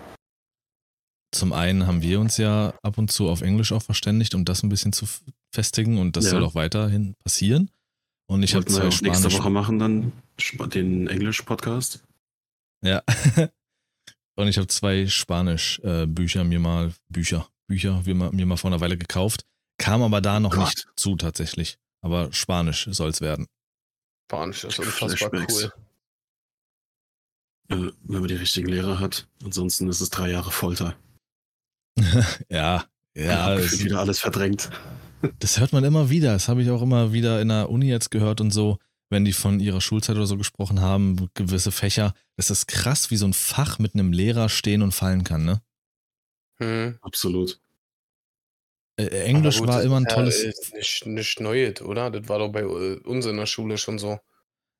Zum 1.32 1.52
einen 1.52 1.86
haben 1.86 2.02
wir 2.02 2.18
uns 2.20 2.36
ja 2.38 2.74
ab 2.82 2.98
und 2.98 3.12
zu 3.12 3.28
auf 3.28 3.40
Englisch 3.40 3.72
auch 3.72 3.82
verständigt, 3.82 4.34
um 4.34 4.44
das 4.44 4.62
ein 4.62 4.68
bisschen 4.68 4.92
zu 4.92 5.06
festigen 5.54 5.98
und 5.98 6.16
das 6.16 6.24
ja. 6.24 6.30
soll 6.30 6.44
auch 6.44 6.54
weiterhin 6.54 7.14
passieren. 7.22 7.70
Und 8.28 8.42
ich 8.42 8.54
habe 8.54 8.64
zwei 8.64 8.84
wir 8.84 8.92
Spanisch. 8.92 9.20
Nächste 9.22 9.38
Woche 9.38 9.50
machen 9.50 9.78
dann 9.78 10.12
den 10.72 11.08
Englisch-Podcast. 11.08 12.02
Ja. 12.84 13.02
und 14.36 14.48
ich 14.48 14.56
habe 14.56 14.68
zwei 14.68 15.06
Spanisch-Bücher 15.06 16.44
mir 16.44 16.60
mal, 16.60 16.92
Bücher, 17.08 17.48
Bücher 17.68 18.02
mir 18.04 18.46
mal 18.46 18.56
vor 18.56 18.70
einer 18.70 18.80
Weile 18.80 18.96
gekauft. 18.96 19.44
Kam 19.78 20.02
aber 20.02 20.20
da 20.20 20.40
noch 20.40 20.52
Gott. 20.52 20.60
nicht 20.60 20.86
zu 20.96 21.16
tatsächlich. 21.16 21.78
Aber 22.02 22.32
Spanisch 22.32 22.88
soll 22.90 23.10
es 23.10 23.20
werden. 23.20 23.46
Spanisch 24.30 24.64
ist 24.64 24.78
unfassbar 24.78 25.46
cool. 25.50 25.72
wenn 27.68 28.20
man 28.20 28.28
die 28.28 28.34
richtigen 28.34 28.68
Lehrer 28.68 29.00
hat. 29.00 29.26
Ansonsten 29.44 29.88
ist 29.88 30.00
es 30.00 30.10
drei 30.10 30.30
Jahre 30.30 30.50
Folter. 30.50 30.96
ja, 32.48 32.84
ja. 33.14 33.58
Ich 33.58 33.84
wieder 33.84 34.00
alles 34.00 34.20
verdrängt. 34.20 34.70
Das 35.38 35.60
hört 35.60 35.72
man 35.72 35.84
immer 35.84 36.10
wieder. 36.10 36.32
Das 36.32 36.48
habe 36.48 36.62
ich 36.62 36.70
auch 36.70 36.82
immer 36.82 37.12
wieder 37.12 37.40
in 37.40 37.48
der 37.48 37.70
Uni 37.70 37.88
jetzt 37.88 38.10
gehört 38.10 38.40
und 38.40 38.50
so, 38.50 38.78
wenn 39.10 39.24
die 39.24 39.32
von 39.32 39.60
ihrer 39.60 39.80
Schulzeit 39.80 40.16
oder 40.16 40.26
so 40.26 40.36
gesprochen 40.36 40.80
haben, 40.80 41.28
gewisse 41.34 41.72
Fächer. 41.72 42.14
Das 42.36 42.50
ist 42.50 42.66
krass, 42.66 43.10
wie 43.10 43.16
so 43.16 43.26
ein 43.26 43.34
Fach 43.34 43.78
mit 43.78 43.94
einem 43.94 44.12
Lehrer 44.12 44.48
stehen 44.48 44.82
und 44.82 44.92
fallen 44.92 45.24
kann, 45.24 45.44
ne? 45.44 45.60
Hm. 46.58 46.98
Absolut. 47.02 47.60
Äh, 48.96 49.24
Englisch 49.24 49.58
gut, 49.58 49.68
war 49.68 49.82
immer 49.82 49.98
ein 49.98 50.06
tolles. 50.06 50.42
Ist 50.42 50.74
nicht, 50.74 51.06
nicht 51.06 51.40
Neues, 51.40 51.80
oder? 51.80 52.10
Das 52.10 52.28
war 52.28 52.38
doch 52.38 52.50
bei 52.50 52.60
äh, 52.60 52.98
uns 53.00 53.26
in 53.26 53.36
der 53.36 53.46
Schule 53.46 53.78
schon 53.78 53.98
so. 53.98 54.18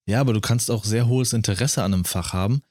Ja, 0.06 0.20
aber 0.20 0.32
du 0.32 0.40
kannst 0.40 0.70
auch 0.70 0.84
sehr 0.84 1.08
hohes 1.08 1.32
Interesse 1.32 1.82
an 1.82 1.94
einem 1.94 2.04
Fach 2.04 2.32
haben. 2.32 2.62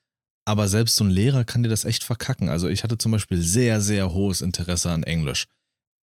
Aber 0.50 0.68
selbst 0.68 0.96
so 0.96 1.04
ein 1.04 1.12
Lehrer 1.12 1.44
kann 1.44 1.62
dir 1.62 1.70
das 1.70 1.86
echt 1.86 2.04
verkacken. 2.04 2.50
Also 2.50 2.70
ich 2.70 2.84
hatte 2.84 2.98
zum 2.98 3.12
Beispiel 3.12 3.40
sehr, 3.40 3.82
sehr 3.82 4.16
hohes 4.16 4.42
Interesse 4.42 4.90
an 4.90 5.04
Englisch. 5.04 5.46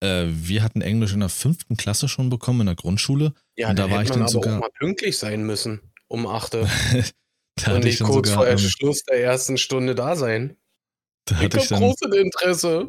Äh, 0.00 0.26
wir 0.28 0.62
hatten 0.62 0.82
Englisch 0.82 1.14
in 1.14 1.18
der 1.18 1.30
fünften 1.30 1.76
Klasse 1.76 2.06
schon 2.06 2.30
bekommen 2.30 2.60
in 2.60 2.66
der 2.66 2.76
Grundschule. 2.76 3.32
Ja, 3.56 3.70
und 3.70 3.76
da, 3.76 3.88
da 3.88 3.92
war 3.92 4.04
ich 4.04 4.10
dann 4.10 4.28
sogar 4.28 4.58
auch 4.58 4.60
mal 4.60 4.70
pünktlich 4.78 5.18
sein 5.18 5.44
müssen 5.44 5.80
um 6.06 6.28
achte. 6.28 6.68
da 7.56 7.74
und 7.74 7.82
nicht 7.82 7.98
kurz 7.98 8.28
sogar, 8.28 8.44
vor 8.44 8.46
ähm, 8.46 8.58
Schluss 8.58 9.02
der 9.02 9.20
ersten 9.20 9.58
Stunde 9.58 9.96
da 9.96 10.14
sein. 10.14 10.56
Da 11.24 11.38
hatte 11.38 11.58
ich, 11.58 11.68
ich 11.68 11.76
großes 11.76 12.14
Interesse. 12.14 12.86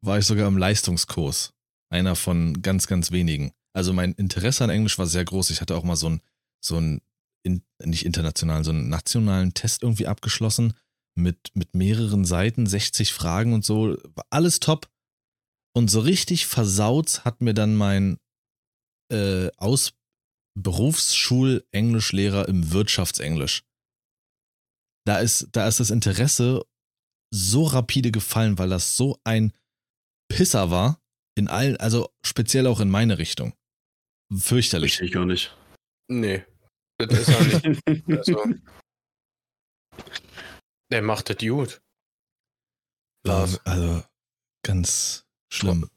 War 0.00 0.18
ich 0.18 0.24
sogar 0.24 0.48
im 0.48 0.56
Leistungskurs. 0.56 1.52
Einer 1.90 2.16
von 2.16 2.62
ganz, 2.62 2.86
ganz 2.86 3.10
wenigen. 3.10 3.52
Also 3.74 3.92
mein 3.92 4.12
Interesse 4.12 4.64
an 4.64 4.70
Englisch 4.70 4.98
war 4.98 5.06
sehr 5.06 5.26
groß. 5.26 5.50
Ich 5.50 5.60
hatte 5.60 5.76
auch 5.76 5.84
mal 5.84 5.96
so 5.96 6.06
einen, 6.06 6.22
so 6.64 6.78
einen 6.78 7.02
in, 7.42 7.62
nicht 7.84 8.06
internationalen, 8.06 8.64
so 8.64 8.70
einen 8.70 8.88
nationalen 8.88 9.52
Test 9.52 9.82
irgendwie 9.82 10.06
abgeschlossen 10.06 10.72
mit, 11.16 11.54
mit 11.54 11.74
mehreren 11.74 12.24
Seiten, 12.24 12.66
60 12.66 13.12
Fragen 13.12 13.52
und 13.52 13.64
so. 13.64 13.96
War 14.14 14.26
alles 14.30 14.60
top. 14.60 14.88
Und 15.76 15.88
so 15.90 16.00
richtig 16.00 16.46
versaut 16.46 17.24
hat 17.24 17.40
mir 17.40 17.54
dann 17.54 17.74
mein 17.74 18.18
äh, 19.12 19.50
Aus 19.56 19.94
Berufsschul-Englischlehrer 20.56 22.48
im 22.48 22.70
Wirtschaftsenglisch. 22.72 23.64
Da 25.06 25.18
ist, 25.18 25.48
da 25.52 25.66
ist 25.68 25.80
das 25.80 25.90
Interesse 25.90 26.64
so 27.32 27.64
rapide 27.64 28.12
gefallen, 28.12 28.58
weil 28.58 28.70
das 28.70 28.96
so 28.96 29.18
ein 29.24 29.52
Pisser 30.28 30.70
war. 30.70 31.00
In 31.36 31.48
allen, 31.48 31.76
also 31.78 32.08
speziell 32.24 32.68
auch 32.68 32.78
in 32.78 32.88
meine 32.88 33.18
Richtung. 33.18 33.54
Fürchterlich. 34.32 35.00
Ich 35.00 35.12
gar 35.12 35.26
nicht. 35.26 35.56
Nee. 36.08 36.44
Das 36.96 37.28
ist 37.28 37.28
er 37.28 37.68
nicht. 37.68 38.08
also, 38.08 38.44
der 40.90 41.02
macht 41.02 41.30
das 41.30 41.38
gut. 41.38 41.82
Also, 43.26 43.58
also 43.64 44.02
ganz, 44.62 45.24
Schlimm. 45.48 45.88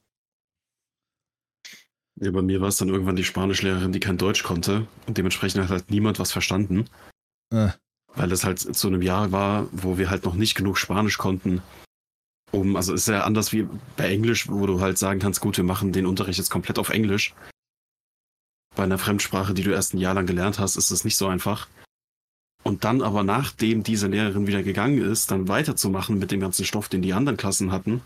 Ja, 2.19 2.31
bei 2.31 2.41
mir 2.41 2.61
war 2.61 2.69
es 2.69 2.77
dann 2.77 2.89
irgendwann 2.89 3.15
die 3.15 3.23
Spanischlehrerin, 3.23 3.91
die 3.91 3.99
kein 3.99 4.17
Deutsch 4.17 4.43
konnte 4.43 4.87
und 5.05 5.17
dementsprechend 5.17 5.63
hat 5.63 5.69
halt 5.69 5.91
niemand 5.91 6.19
was 6.19 6.31
verstanden. 6.31 6.89
Äh. 7.51 7.69
Weil 8.15 8.31
es 8.31 8.43
halt 8.43 8.59
zu 8.59 8.87
einem 8.87 9.01
Jahr 9.01 9.31
war, 9.31 9.67
wo 9.71 9.97
wir 9.97 10.09
halt 10.09 10.25
noch 10.25 10.33
nicht 10.33 10.55
genug 10.55 10.77
Spanisch 10.77 11.17
konnten, 11.17 11.61
um, 12.51 12.75
also 12.75 12.93
ist 12.93 13.07
ja 13.07 13.23
anders 13.23 13.51
wie 13.51 13.67
bei 13.97 14.09
Englisch, 14.09 14.47
wo 14.47 14.65
du 14.65 14.79
halt 14.79 14.97
sagen 14.97 15.19
kannst, 15.19 15.41
gut, 15.41 15.57
wir 15.57 15.63
machen 15.63 15.91
den 15.91 16.05
Unterricht 16.05 16.39
jetzt 16.39 16.49
komplett 16.49 16.79
auf 16.79 16.89
Englisch. 16.89 17.33
Bei 18.75 18.83
einer 18.83 18.97
Fremdsprache, 18.97 19.53
die 19.53 19.63
du 19.63 19.71
erst 19.71 19.93
ein 19.93 19.99
Jahr 19.99 20.13
lang 20.13 20.27
gelernt 20.27 20.59
hast, 20.59 20.75
ist 20.75 20.91
es 20.91 21.03
nicht 21.03 21.17
so 21.17 21.27
einfach. 21.27 21.67
Und 22.67 22.83
dann 22.83 23.01
aber, 23.01 23.23
nachdem 23.23 23.81
diese 23.81 24.07
Lehrerin 24.07 24.45
wieder 24.45 24.61
gegangen 24.61 25.01
ist, 25.01 25.31
dann 25.31 25.47
weiterzumachen 25.47 26.19
mit 26.19 26.31
dem 26.31 26.41
ganzen 26.41 26.65
Stoff, 26.65 26.89
den 26.89 27.01
die 27.01 27.13
anderen 27.13 27.37
Klassen 27.37 27.71
hatten, 27.71 28.01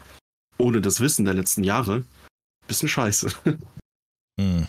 ohne 0.59 0.81
das 0.81 0.99
Wissen 0.99 1.25
der 1.25 1.33
letzten 1.33 1.63
Jahre, 1.63 2.05
bisschen 2.67 2.87
scheiße. 2.87 3.31
Hm. 4.39 4.67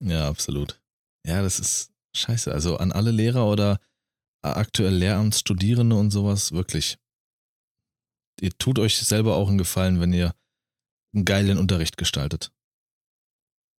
Ja, 0.00 0.28
absolut. 0.28 0.80
Ja, 1.26 1.42
das 1.42 1.60
ist 1.60 1.92
scheiße. 2.16 2.50
Also 2.50 2.78
an 2.78 2.92
alle 2.92 3.10
Lehrer 3.10 3.46
oder 3.46 3.78
aktuell 4.42 4.94
Lehramtsstudierende 4.94 5.94
und 5.96 6.10
sowas, 6.10 6.52
wirklich. 6.52 6.98
Ihr 8.40 8.52
tut 8.56 8.78
euch 8.78 8.96
selber 8.96 9.36
auch 9.36 9.48
einen 9.48 9.58
Gefallen, 9.58 10.00
wenn 10.00 10.14
ihr 10.14 10.34
einen 11.14 11.26
geilen 11.26 11.58
Unterricht 11.58 11.98
gestaltet. 11.98 12.52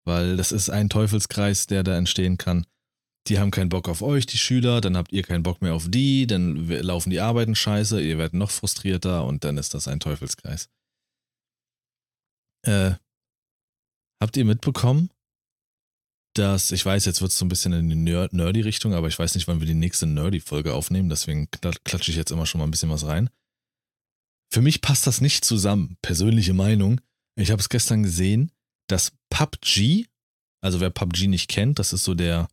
Weil 0.05 0.37
das 0.37 0.53
ist 0.53 0.68
ein 0.68 0.90
Teufelskreis, 0.90 1.66
der 1.66 1.83
da 1.83 1.96
entstehen 1.96 2.37
kann. 2.37 2.66
Die 3.28 3.38
haben 3.38 3.50
keinen 3.50 3.68
Bock 3.68 3.88
auf 3.88 4.02
euch, 4.02 4.26
die 4.26 4.38
Schüler, 4.38 4.80
dann 4.80 4.96
habt 4.96 5.12
ihr 5.12 5.22
keinen 5.22 5.42
Bock 5.42 5.62
mehr 5.62 5.74
auf 5.74 5.88
die, 5.88 6.26
dann 6.26 6.68
laufen 6.68 7.11
die 7.11 7.20
Arbeiten 7.20 7.54
scheiße, 7.54 8.00
ihr 8.00 8.18
werdet 8.18 8.35
noch 8.35 8.50
frustrierter 8.50 9.24
und 9.24 9.44
dann 9.44 9.58
ist 9.58 9.74
das 9.74 9.88
ein 9.88 10.00
Teufelskreis. 10.00 10.68
Äh, 12.66 12.94
habt 14.20 14.37
ihr 14.37 14.44
mitbekommen, 14.44 15.11
dass, 16.35 16.72
ich 16.72 16.85
weiß, 16.85 17.04
jetzt 17.04 17.20
wird 17.20 17.30
es 17.30 17.38
so 17.38 17.44
ein 17.44 17.48
bisschen 17.48 17.72
in 17.72 17.88
die 17.88 17.96
Nerdy-Richtung, 17.96 18.94
aber 18.94 19.08
ich 19.08 19.18
weiß 19.18 19.35
nicht, 19.35 19.46
wann 19.48 19.61
wir 19.61 19.66
die 19.66 19.74
nächste 19.74 20.06
Nerdy-Folge 20.06 20.74
aufnehmen, 20.74 21.08
deswegen 21.08 21.48
klatsche 21.50 22.11
ich 22.11 22.16
jetzt 22.16 22.30
immer 22.30 22.46
schon 22.46 22.58
mal 22.58 22.66
ein 22.66 22.70
bisschen 22.70 22.90
was 22.90 23.06
rein. 23.06 23.30
Für 24.52 24.62
mich 24.62 24.80
passt 24.80 25.06
das 25.06 25.20
nicht 25.20 25.44
zusammen, 25.44 25.96
persönliche 26.02 26.54
Meinung. 26.54 27.00
Ich 27.37 27.50
habe 27.50 27.61
es 27.61 27.68
gestern 27.68 28.02
gesehen, 28.02 28.50
dass 28.88 29.12
PUBG, 29.30 30.06
also 30.61 30.80
wer 30.80 30.90
PUBG 30.90 31.26
nicht 31.28 31.48
kennt, 31.48 31.78
das 31.78 31.92
ist 31.92 32.04
so 32.04 32.14
der, 32.14 32.48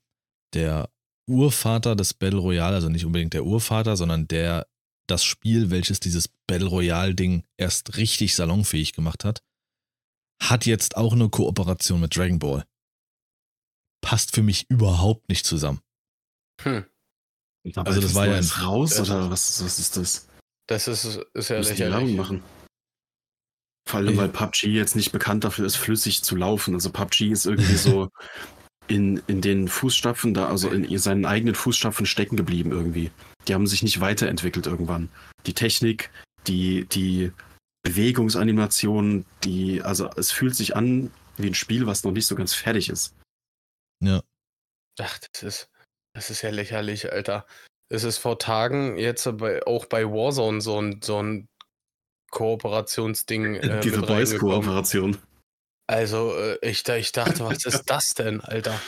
der 0.53 0.89
Urvater 1.27 1.95
des 1.95 2.13
Battle 2.13 2.39
Royale, 2.39 2.75
also 2.75 2.89
nicht 2.89 3.05
unbedingt 3.05 3.33
der 3.33 3.45
Urvater, 3.45 3.95
sondern 3.97 4.27
der, 4.27 4.67
das 5.07 5.23
Spiel, 5.23 5.69
welches 5.69 5.99
dieses 5.99 6.29
Battle 6.47 6.67
Royale-Ding 6.67 7.43
erst 7.57 7.97
richtig 7.97 8.35
salonfähig 8.35 8.93
gemacht 8.93 9.23
hat, 9.25 9.43
hat 10.41 10.65
jetzt 10.65 10.97
auch 10.97 11.13
eine 11.13 11.29
Kooperation 11.29 12.01
mit 12.01 12.15
Dragon 12.15 12.39
Ball 12.39 12.65
passt 14.01 14.33
für 14.33 14.43
mich 14.43 14.69
überhaupt 14.69 15.29
nicht 15.29 15.45
zusammen. 15.45 15.81
Hm. 16.61 16.85
Also 17.75 18.01
das 18.01 18.15
war 18.15 18.27
ja 18.27 18.35
ein 18.35 18.45
raus 18.45 18.99
oder 18.99 19.29
was, 19.29 19.63
was 19.63 19.79
ist 19.79 19.97
das? 19.97 20.27
Das 20.67 20.87
ist, 20.87 21.19
ist 21.33 21.49
ja 21.49 21.59
lächerlich. 21.59 22.15
machen. 22.15 22.43
Vor 23.87 23.99
allem, 23.99 24.17
weil 24.17 24.29
PUBG 24.29 24.67
jetzt 24.67 24.95
nicht 24.95 25.11
bekannt 25.11 25.43
dafür 25.43 25.65
ist, 25.65 25.75
flüssig 25.75 26.23
zu 26.23 26.35
laufen. 26.35 26.75
Also 26.75 26.91
PUBG 26.91 27.31
ist 27.31 27.45
irgendwie 27.45 27.75
so 27.75 28.09
in, 28.89 29.21
in 29.27 29.41
den 29.41 29.67
Fußstapfen 29.67 30.33
da, 30.33 30.49
also 30.49 30.69
in 30.69 30.97
seinen 30.97 31.25
eigenen 31.25 31.55
Fußstapfen 31.55 32.05
stecken 32.05 32.35
geblieben 32.35 32.71
irgendwie. 32.71 33.11
Die 33.47 33.53
haben 33.53 33.67
sich 33.67 33.83
nicht 33.83 34.01
weiterentwickelt 34.01 34.65
irgendwann. 34.65 35.09
Die 35.45 35.53
Technik, 35.53 36.09
die, 36.47 36.85
die 36.85 37.31
Bewegungsanimation, 37.83 39.25
die, 39.43 39.81
also 39.81 40.09
es 40.17 40.31
fühlt 40.31 40.55
sich 40.55 40.75
an 40.75 41.11
wie 41.37 41.47
ein 41.47 41.55
Spiel, 41.55 41.85
was 41.85 42.03
noch 42.03 42.11
nicht 42.11 42.25
so 42.25 42.35
ganz 42.35 42.53
fertig 42.53 42.89
ist. 42.89 43.15
Ja. 44.03 44.21
Ach, 44.99 45.19
das 45.31 45.43
ist, 45.43 45.69
das 46.13 46.29
ist 46.31 46.41
ja 46.41 46.49
lächerlich, 46.49 47.11
Alter. 47.11 47.45
Es 47.89 48.03
ist 48.03 48.17
vor 48.17 48.39
Tagen 48.39 48.97
jetzt 48.97 49.37
bei, 49.37 49.65
auch 49.65 49.85
bei 49.85 50.05
Warzone 50.05 50.61
so 50.61 50.81
ein, 50.81 51.01
so 51.01 51.21
ein 51.21 51.47
Kooperationsding. 52.31 53.55
Äh, 53.55 53.79
Diese 53.83 54.01
Boys-Kooperation. 54.01 55.17
Also, 55.89 56.35
äh, 56.35 56.59
ich, 56.61 56.87
ich 56.87 57.11
dachte, 57.13 57.43
was 57.45 57.65
ist 57.65 57.85
das 57.87 58.13
denn, 58.13 58.41
Alter? 58.41 58.79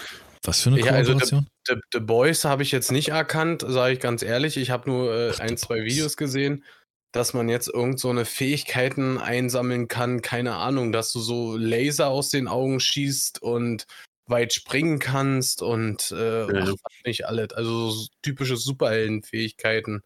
Was 0.43 0.61
für 0.61 0.69
eine 0.69 0.81
Kooperation? 0.81 1.19
Also 1.19 1.39
The, 1.39 1.73
The, 1.73 1.81
The 1.93 1.99
Boys 1.99 2.45
habe 2.45 2.61
ich 2.61 2.71
jetzt 2.71 2.91
nicht 2.91 3.09
erkannt, 3.09 3.65
sage 3.67 3.95
ich 3.95 3.99
ganz 3.99 4.21
ehrlich. 4.21 4.55
Ich 4.55 4.69
habe 4.69 4.87
nur 4.87 5.11
äh, 5.11 5.31
Ach, 5.33 5.39
ein, 5.39 5.57
zwei 5.57 5.83
Videos 5.83 6.15
gesehen, 6.15 6.63
dass 7.11 7.33
man 7.33 7.49
jetzt 7.49 7.69
irgend 7.69 7.99
so 7.99 8.11
eine 8.11 8.25
Fähigkeiten 8.25 9.17
einsammeln 9.17 9.87
kann. 9.87 10.21
Keine 10.21 10.57
Ahnung, 10.57 10.91
dass 10.91 11.11
du 11.11 11.21
so 11.21 11.57
Laser 11.57 12.09
aus 12.09 12.29
den 12.29 12.47
Augen 12.47 12.79
schießt 12.79 13.41
und 13.41 13.87
weit 14.27 14.53
springen 14.53 14.99
kannst 14.99 15.63
und 15.63 16.11
äh, 16.11 16.53
ja. 16.53 16.71
ach, 16.71 17.03
nicht 17.03 17.25
alles. 17.25 17.51
Also 17.53 17.89
so 17.89 18.07
typische 18.21 18.57
Superheldenfähigkeiten. 18.57 20.03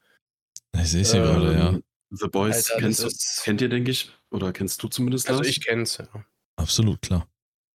Ich 0.77 0.91
sehe 0.91 1.03
sie 1.03 1.17
ähm, 1.17 1.23
gerade, 1.23 1.53
ja. 1.53 1.79
The 2.11 2.29
Boys 2.29 2.71
Alter, 2.71 2.79
kennst 2.79 3.03
du, 3.03 3.43
kennt 3.43 3.59
ihr, 3.59 3.67
denke 3.67 3.91
ich? 3.91 4.11
Oder 4.31 4.53
kennst 4.53 4.81
du 4.81 4.87
zumindest 4.87 5.27
Also 5.27 5.41
das? 5.41 5.49
ich 5.49 5.65
kenn's, 5.65 5.97
ja. 5.97 6.25
Absolut, 6.57 7.01
klar. 7.01 7.27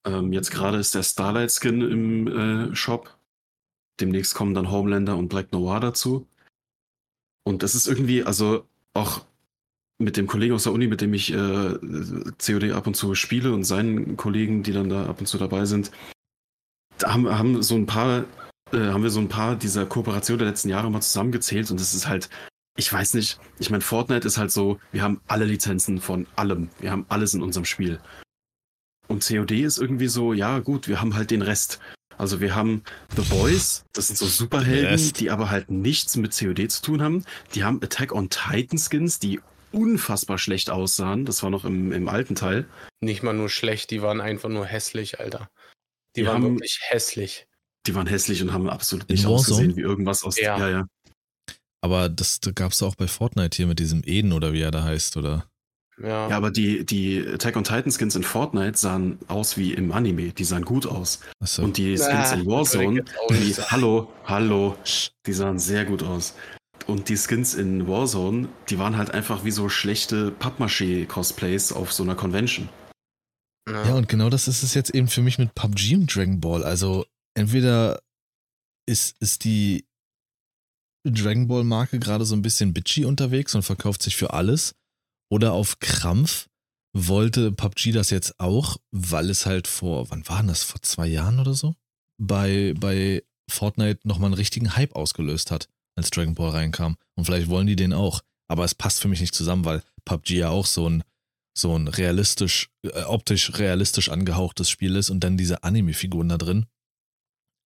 Ähm, 0.06 0.32
jetzt 0.32 0.50
gerade 0.50 0.78
ist 0.78 0.94
der 0.94 1.02
Starlight-Skin 1.02 1.80
im 1.82 2.26
äh, 2.70 2.74
Shop. 2.74 3.18
Demnächst 4.00 4.34
kommen 4.34 4.54
dann 4.54 4.70
Homelander 4.70 5.16
und 5.16 5.28
Black 5.28 5.52
Noir 5.52 5.80
dazu. 5.80 6.26
Und 7.44 7.62
das 7.62 7.74
ist 7.74 7.88
irgendwie, 7.88 8.22
also 8.24 8.66
auch 8.94 9.24
mit 9.98 10.16
dem 10.16 10.26
Kollegen 10.26 10.54
aus 10.54 10.62
der 10.62 10.72
Uni, 10.72 10.86
mit 10.86 11.00
dem 11.00 11.12
ich 11.14 11.32
äh, 11.32 11.78
COD 12.38 12.72
ab 12.72 12.86
und 12.86 12.94
zu 12.94 13.14
spiele 13.14 13.52
und 13.52 13.64
seinen 13.64 14.16
Kollegen, 14.16 14.62
die 14.62 14.72
dann 14.72 14.88
da 14.88 15.06
ab 15.06 15.20
und 15.20 15.26
zu 15.26 15.38
dabei 15.38 15.64
sind, 15.64 15.90
da 16.98 17.12
haben, 17.12 17.28
haben 17.28 17.62
so 17.62 17.74
ein 17.74 17.86
paar, 17.86 18.24
äh, 18.72 18.78
haben 18.78 19.02
wir 19.02 19.10
so 19.10 19.20
ein 19.20 19.28
paar 19.28 19.56
dieser 19.56 19.86
Kooperationen 19.86 20.38
der 20.38 20.48
letzten 20.48 20.68
Jahre 20.68 20.90
mal 20.90 21.00
zusammengezählt 21.00 21.70
und 21.70 21.80
das 21.80 21.94
ist 21.94 22.06
halt, 22.06 22.28
ich 22.76 22.92
weiß 22.92 23.14
nicht, 23.14 23.40
ich 23.58 23.70
meine, 23.70 23.80
Fortnite 23.80 24.26
ist 24.26 24.38
halt 24.38 24.52
so, 24.52 24.78
wir 24.92 25.02
haben 25.02 25.20
alle 25.26 25.44
Lizenzen 25.44 26.00
von 26.00 26.28
allem. 26.36 26.68
Wir 26.78 26.92
haben 26.92 27.06
alles 27.08 27.34
in 27.34 27.42
unserem 27.42 27.64
Spiel. 27.64 27.98
Und 29.08 29.26
COD 29.26 29.52
ist 29.52 29.78
irgendwie 29.78 30.08
so, 30.08 30.32
ja 30.32 30.58
gut, 30.60 30.86
wir 30.86 31.00
haben 31.00 31.14
halt 31.14 31.30
den 31.30 31.42
Rest. 31.42 31.80
Also 32.18 32.40
wir 32.40 32.54
haben 32.54 32.82
The 33.16 33.22
Boys, 33.22 33.84
das 33.92 34.08
sind 34.08 34.18
so 34.18 34.26
Superhelden, 34.26 35.12
die 35.14 35.30
aber 35.30 35.50
halt 35.50 35.70
nichts 35.70 36.16
mit 36.16 36.36
COD 36.36 36.70
zu 36.70 36.82
tun 36.82 37.00
haben. 37.00 37.24
Die 37.54 37.64
haben 37.64 37.82
Attack 37.82 38.12
on 38.12 38.28
Titan 38.28 38.78
Skins, 38.78 39.18
die 39.18 39.40
unfassbar 39.72 40.38
schlecht 40.38 40.68
aussahen. 40.68 41.24
Das 41.24 41.42
war 41.42 41.50
noch 41.50 41.64
im, 41.64 41.92
im 41.92 42.08
alten 42.08 42.34
Teil. 42.34 42.66
Nicht 43.00 43.22
mal 43.22 43.34
nur 43.34 43.48
schlecht, 43.48 43.90
die 43.90 44.02
waren 44.02 44.20
einfach 44.20 44.48
nur 44.48 44.66
hässlich, 44.66 45.20
Alter. 45.20 45.48
Die, 46.16 46.20
die 46.20 46.26
waren 46.26 46.42
haben, 46.42 46.54
wirklich 46.54 46.80
hässlich. 46.88 47.46
Die 47.86 47.94
waren 47.94 48.06
hässlich 48.06 48.42
und 48.42 48.52
haben 48.52 48.68
absolut 48.68 49.08
nicht 49.08 49.24
ausgesehen 49.24 49.76
wie 49.76 49.82
irgendwas 49.82 50.24
aus. 50.24 50.38
Ja, 50.38 50.58
ja. 50.58 50.68
ja. 50.68 50.86
Aber 51.80 52.08
das, 52.08 52.40
das 52.40 52.54
gab 52.54 52.72
es 52.72 52.82
auch 52.82 52.96
bei 52.96 53.06
Fortnite 53.06 53.56
hier 53.56 53.68
mit 53.68 53.78
diesem 53.78 54.02
Eden 54.04 54.32
oder 54.32 54.52
wie 54.52 54.60
er 54.60 54.72
da 54.72 54.82
heißt, 54.82 55.16
oder? 55.16 55.47
Ja. 56.02 56.28
ja, 56.28 56.36
aber 56.36 56.50
die, 56.50 56.86
die 56.86 57.26
Attack 57.26 57.56
on 57.56 57.64
Titan 57.64 57.90
Skins 57.90 58.14
in 58.14 58.22
Fortnite 58.22 58.78
sahen 58.78 59.18
aus 59.26 59.56
wie 59.56 59.74
im 59.74 59.90
Anime. 59.90 60.32
Die 60.32 60.44
sahen 60.44 60.64
gut 60.64 60.86
aus. 60.86 61.20
So. 61.40 61.62
Und 61.62 61.76
die 61.76 61.96
Skins 61.96 62.30
ah, 62.30 62.34
in 62.34 62.46
Warzone, 62.46 63.04
die, 63.30 63.54
hallo, 63.54 64.12
hallo, 64.24 64.76
die 65.26 65.32
sahen 65.32 65.58
sehr 65.58 65.84
gut 65.84 66.02
aus. 66.02 66.34
Und 66.86 67.08
die 67.08 67.16
Skins 67.16 67.54
in 67.54 67.88
Warzone, 67.88 68.48
die 68.68 68.78
waren 68.78 68.96
halt 68.96 69.10
einfach 69.10 69.44
wie 69.44 69.50
so 69.50 69.68
schlechte 69.68 70.30
Pappmaché-Cosplays 70.30 71.72
auf 71.72 71.92
so 71.92 72.02
einer 72.02 72.14
Convention. 72.14 72.68
Ja. 73.68 73.88
ja, 73.88 73.94
und 73.94 74.08
genau 74.08 74.30
das 74.30 74.48
ist 74.48 74.62
es 74.62 74.74
jetzt 74.74 74.94
eben 74.94 75.08
für 75.08 75.20
mich 75.20 75.38
mit 75.38 75.54
PUBG 75.54 75.96
und 75.96 76.14
Dragon 76.14 76.40
Ball. 76.40 76.64
Also 76.64 77.04
entweder 77.34 78.00
ist, 78.86 79.16
ist 79.20 79.44
die 79.44 79.84
Dragon 81.04 81.48
Ball 81.48 81.64
Marke 81.64 81.98
gerade 81.98 82.24
so 82.24 82.34
ein 82.34 82.42
bisschen 82.42 82.72
bitchy 82.72 83.04
unterwegs 83.04 83.54
und 83.54 83.62
verkauft 83.62 84.02
sich 84.02 84.16
für 84.16 84.32
alles. 84.32 84.74
Oder 85.30 85.52
auf 85.52 85.78
Krampf 85.78 86.48
wollte 86.94 87.52
PUBG 87.52 87.92
das 87.92 88.10
jetzt 88.10 88.40
auch, 88.40 88.78
weil 88.90 89.30
es 89.30 89.46
halt 89.46 89.66
vor, 89.66 90.10
wann 90.10 90.26
war 90.28 90.42
das, 90.42 90.62
vor 90.62 90.80
zwei 90.82 91.06
Jahren 91.06 91.38
oder 91.38 91.54
so? 91.54 91.76
Bei, 92.20 92.74
bei 92.78 93.22
Fortnite 93.50 94.06
nochmal 94.06 94.28
einen 94.28 94.34
richtigen 94.34 94.74
Hype 94.74 94.96
ausgelöst 94.96 95.50
hat, 95.50 95.68
als 95.96 96.10
Dragon 96.10 96.34
Ball 96.34 96.50
reinkam. 96.50 96.96
Und 97.14 97.24
vielleicht 97.24 97.48
wollen 97.48 97.66
die 97.66 97.76
den 97.76 97.92
auch. 97.92 98.22
Aber 98.50 98.64
es 98.64 98.74
passt 98.74 99.00
für 99.00 99.08
mich 99.08 99.20
nicht 99.20 99.34
zusammen, 99.34 99.64
weil 99.64 99.82
PUBG 100.04 100.30
ja 100.38 100.48
auch 100.48 100.66
so 100.66 100.88
ein 100.88 101.04
so 101.58 101.76
ein 101.76 101.88
realistisch, 101.88 102.70
äh, 102.84 103.02
optisch 103.02 103.58
realistisch 103.58 104.08
angehauchtes 104.10 104.70
Spiel 104.70 104.96
ist 104.96 105.10
und 105.10 105.20
dann 105.20 105.36
diese 105.36 105.64
Anime-Figuren 105.64 106.28
da 106.28 106.38
drin. 106.38 106.66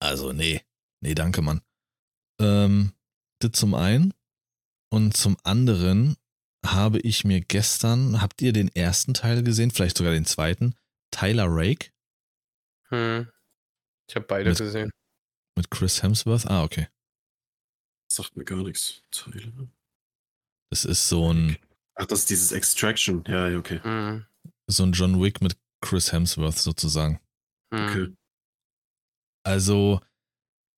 Also, 0.00 0.32
nee. 0.32 0.62
Nee, 1.02 1.14
danke, 1.14 1.42
Mann. 1.42 1.60
Ähm, 2.40 2.92
das 3.40 3.52
zum 3.52 3.74
einen. 3.74 4.14
Und 4.90 5.16
zum 5.16 5.36
anderen 5.44 6.16
habe 6.64 7.00
ich 7.00 7.24
mir 7.24 7.40
gestern, 7.40 8.20
habt 8.20 8.40
ihr 8.42 8.52
den 8.52 8.68
ersten 8.74 9.14
Teil 9.14 9.42
gesehen? 9.42 9.70
Vielleicht 9.70 9.98
sogar 9.98 10.12
den 10.12 10.26
zweiten? 10.26 10.74
Tyler 11.10 11.46
Rake? 11.48 11.90
Hm. 12.88 13.28
Ich 14.08 14.16
habe 14.16 14.26
beide 14.26 14.50
mit, 14.50 14.58
gesehen. 14.58 14.90
Mit 15.56 15.70
Chris 15.70 16.02
Hemsworth? 16.02 16.46
Ah, 16.46 16.62
okay. 16.62 16.88
sagt 18.08 18.36
mir 18.36 18.44
gar 18.44 18.62
nichts. 18.62 19.02
Tyler. 19.10 19.68
Das 20.70 20.84
ist 20.84 21.08
so 21.08 21.32
ein. 21.32 21.56
Ach, 21.94 22.06
das 22.06 22.20
ist 22.20 22.30
dieses 22.30 22.52
Extraction. 22.52 23.24
Ja, 23.26 23.56
okay. 23.56 23.80
Mhm. 23.84 24.26
So 24.66 24.84
ein 24.84 24.92
John 24.92 25.20
Wick 25.22 25.42
mit 25.42 25.56
Chris 25.82 26.12
Hemsworth 26.12 26.58
sozusagen. 26.58 27.20
Mhm. 27.70 27.88
Okay. 27.88 28.14
Also, 29.44 30.00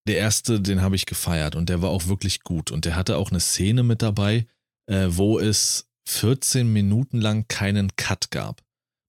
der 0.08 0.18
erste, 0.18 0.60
den 0.60 0.82
habe 0.82 0.96
ich 0.96 1.06
gefeiert 1.06 1.56
und 1.56 1.70
der 1.70 1.82
war 1.82 1.90
auch 1.90 2.08
wirklich 2.08 2.42
gut. 2.42 2.72
Und 2.72 2.86
der 2.86 2.96
hatte 2.96 3.18
auch 3.18 3.30
eine 3.30 3.40
Szene 3.40 3.84
mit 3.84 4.02
dabei, 4.02 4.48
äh, 4.88 5.08
wo 5.10 5.40
es 5.40 5.88
14 6.08 6.72
Minuten 6.72 7.22
lang 7.22 7.48
keinen 7.48 7.96
Cut 7.96 8.32
gab. 8.32 8.62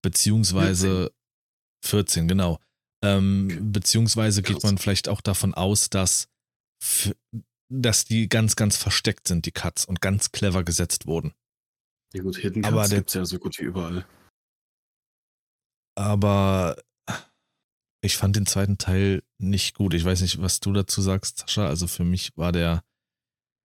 Beziehungsweise 0.02 1.12
14, 1.84 2.26
14 2.26 2.28
genau. 2.28 2.60
Ähm, 3.02 3.48
okay. 3.50 3.60
Beziehungsweise 3.62 4.42
geht 4.42 4.62
man 4.62 4.78
vielleicht 4.78 5.08
auch 5.08 5.20
davon 5.20 5.54
aus, 5.54 5.90
dass, 5.90 6.28
dass 7.68 8.04
die 8.04 8.28
ganz, 8.28 8.56
ganz 8.56 8.76
versteckt 8.76 9.28
sind, 9.28 9.46
die 9.46 9.52
Cuts, 9.52 9.84
und 9.84 10.00
ganz 10.00 10.32
clever 10.32 10.64
gesetzt 10.64 11.06
wurden. 11.06 11.34
Ja 12.14 12.22
gut, 12.22 12.36
Hidden 12.36 12.62
Cuts 12.62 12.90
gibt 12.90 13.08
es 13.08 13.14
ja 13.14 13.24
so 13.24 13.38
gut 13.38 13.58
wie 13.58 13.64
überall. 13.64 14.06
Aber 15.96 16.76
ich 18.04 18.16
fand 18.16 18.36
den 18.36 18.46
zweiten 18.46 18.78
Teil 18.78 19.22
nicht 19.38 19.74
gut. 19.74 19.94
Ich 19.94 20.04
weiß 20.04 20.20
nicht, 20.20 20.40
was 20.40 20.60
du 20.60 20.72
dazu 20.72 21.00
sagst, 21.00 21.38
Sascha. 21.38 21.66
Also 21.66 21.86
für 21.86 22.04
mich 22.04 22.36
war 22.36 22.52
der. 22.52 22.84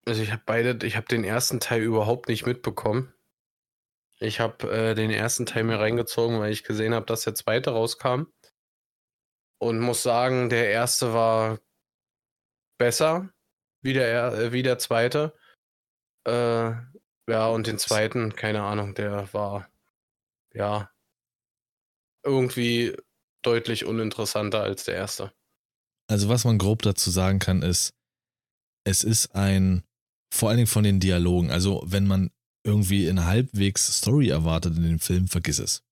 Also 0.10 0.24
ich 0.24 0.32
habe 0.32 0.42
beide, 0.44 0.88
ich 0.88 0.96
habe 0.96 1.06
den 1.06 1.24
ersten 1.24 1.60
Teil 1.60 1.84
überhaupt 1.84 2.30
nicht 2.30 2.48
mitbekommen. 2.48 3.14
Ich 4.20 4.40
habe 4.40 4.68
äh, 4.72 4.96
den 4.96 5.12
ersten 5.12 5.46
Teil 5.46 5.64
mir 5.64 5.80
reingezogen, 5.80 6.40
weil 6.40 6.52
ich 6.52 6.64
gesehen 6.64 6.96
habe, 6.96 7.06
dass 7.06 7.26
der 7.26 7.36
zweite 7.36 7.70
rauskam. 7.70 8.24
Und 9.62 9.80
muss 9.80 10.02
sagen, 10.02 10.50
der 10.50 10.72
erste 10.72 11.14
war 11.14 11.60
besser 12.80 13.30
wie 13.84 13.94
der, 13.94 14.34
äh, 14.34 14.52
wie 14.52 14.64
der 14.64 14.80
zweite. 14.80 15.38
Äh, 16.26 16.72
ja, 17.30 17.48
und 17.48 17.68
den 17.68 17.78
zweiten, 17.78 18.36
keine 18.36 18.64
Ahnung, 18.64 18.96
der 18.96 19.32
war 19.32 19.70
ja 20.56 20.90
irgendwie 22.26 22.98
deutlich 23.44 23.86
uninteressanter 23.86 24.64
als 24.64 24.86
der 24.86 24.96
erste. 24.96 25.32
Also 26.10 26.30
was 26.30 26.46
man 26.46 26.58
grob 26.58 26.82
dazu 26.82 27.12
sagen 27.12 27.38
kann, 27.38 27.62
ist, 27.62 27.94
es 28.84 29.04
ist 29.04 29.36
ein, 29.36 29.84
vor 30.34 30.50
allen 30.50 30.58
Dingen 30.58 30.68
von 30.68 30.84
den 30.84 31.00
Dialogen, 31.00 31.52
also 31.52 31.84
wenn 31.86 32.08
man 32.08 32.30
irgendwie 32.64 33.10
eine 33.10 33.26
halbwegs 33.26 33.98
Story 33.98 34.30
erwartet 34.30 34.78
in 34.78 34.84
dem 34.84 35.00
Film, 35.00 35.28
vergiss 35.28 35.60
es. 35.60 35.84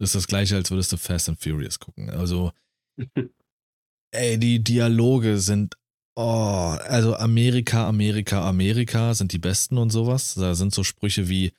Das 0.00 0.10
ist 0.10 0.14
das 0.14 0.26
gleiche, 0.26 0.56
als 0.56 0.70
würdest 0.70 0.92
du 0.92 0.96
Fast 0.96 1.28
and 1.28 1.40
Furious 1.40 1.78
gucken. 1.78 2.10
Also, 2.10 2.52
ey, 4.12 4.38
die 4.38 4.62
Dialoge 4.62 5.38
sind, 5.38 5.76
oh, 6.16 6.76
also 6.80 7.16
Amerika, 7.16 7.88
Amerika, 7.88 8.48
Amerika 8.48 9.14
sind 9.14 9.32
die 9.32 9.38
besten 9.38 9.78
und 9.78 9.90
sowas. 9.90 10.34
Da 10.34 10.54
sind 10.54 10.74
so 10.74 10.84
Sprüche 10.84 11.28
wie, 11.28 11.52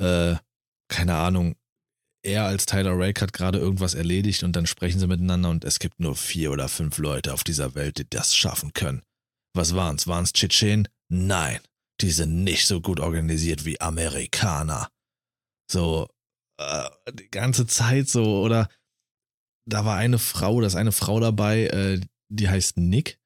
äh, 0.00 0.36
keine 0.88 1.16
Ahnung, 1.16 1.56
er 2.24 2.46
als 2.46 2.64
Tyler 2.64 2.98
Rake 2.98 3.20
hat 3.20 3.34
gerade 3.34 3.58
irgendwas 3.58 3.94
erledigt 3.94 4.44
und 4.44 4.56
dann 4.56 4.66
sprechen 4.66 4.98
sie 4.98 5.06
miteinander 5.06 5.50
und 5.50 5.64
es 5.64 5.78
gibt 5.78 6.00
nur 6.00 6.16
vier 6.16 6.52
oder 6.52 6.68
fünf 6.70 6.96
Leute 6.96 7.34
auf 7.34 7.44
dieser 7.44 7.74
Welt, 7.74 7.98
die 7.98 8.08
das 8.08 8.34
schaffen 8.34 8.72
können. 8.72 9.02
Was 9.54 9.74
waren's? 9.74 10.06
Waren's 10.06 10.32
Tschetschen? 10.32 10.88
Nein, 11.10 11.60
die 12.00 12.10
sind 12.10 12.44
nicht 12.44 12.66
so 12.66 12.80
gut 12.80 13.00
organisiert 13.00 13.64
wie 13.64 13.80
Amerikaner. 13.80 14.88
So, 15.70 16.08
äh, 16.58 16.88
die 17.12 17.30
ganze 17.30 17.66
Zeit 17.66 18.08
so, 18.08 18.42
oder 18.42 18.68
da 19.68 19.84
war 19.84 19.96
eine 19.96 20.18
Frau, 20.18 20.60
da 20.60 20.66
ist 20.66 20.76
eine 20.76 20.92
Frau 20.92 21.20
dabei, 21.20 21.66
äh, 21.66 22.00
die 22.30 22.48
heißt 22.48 22.76
Nick 22.76 23.18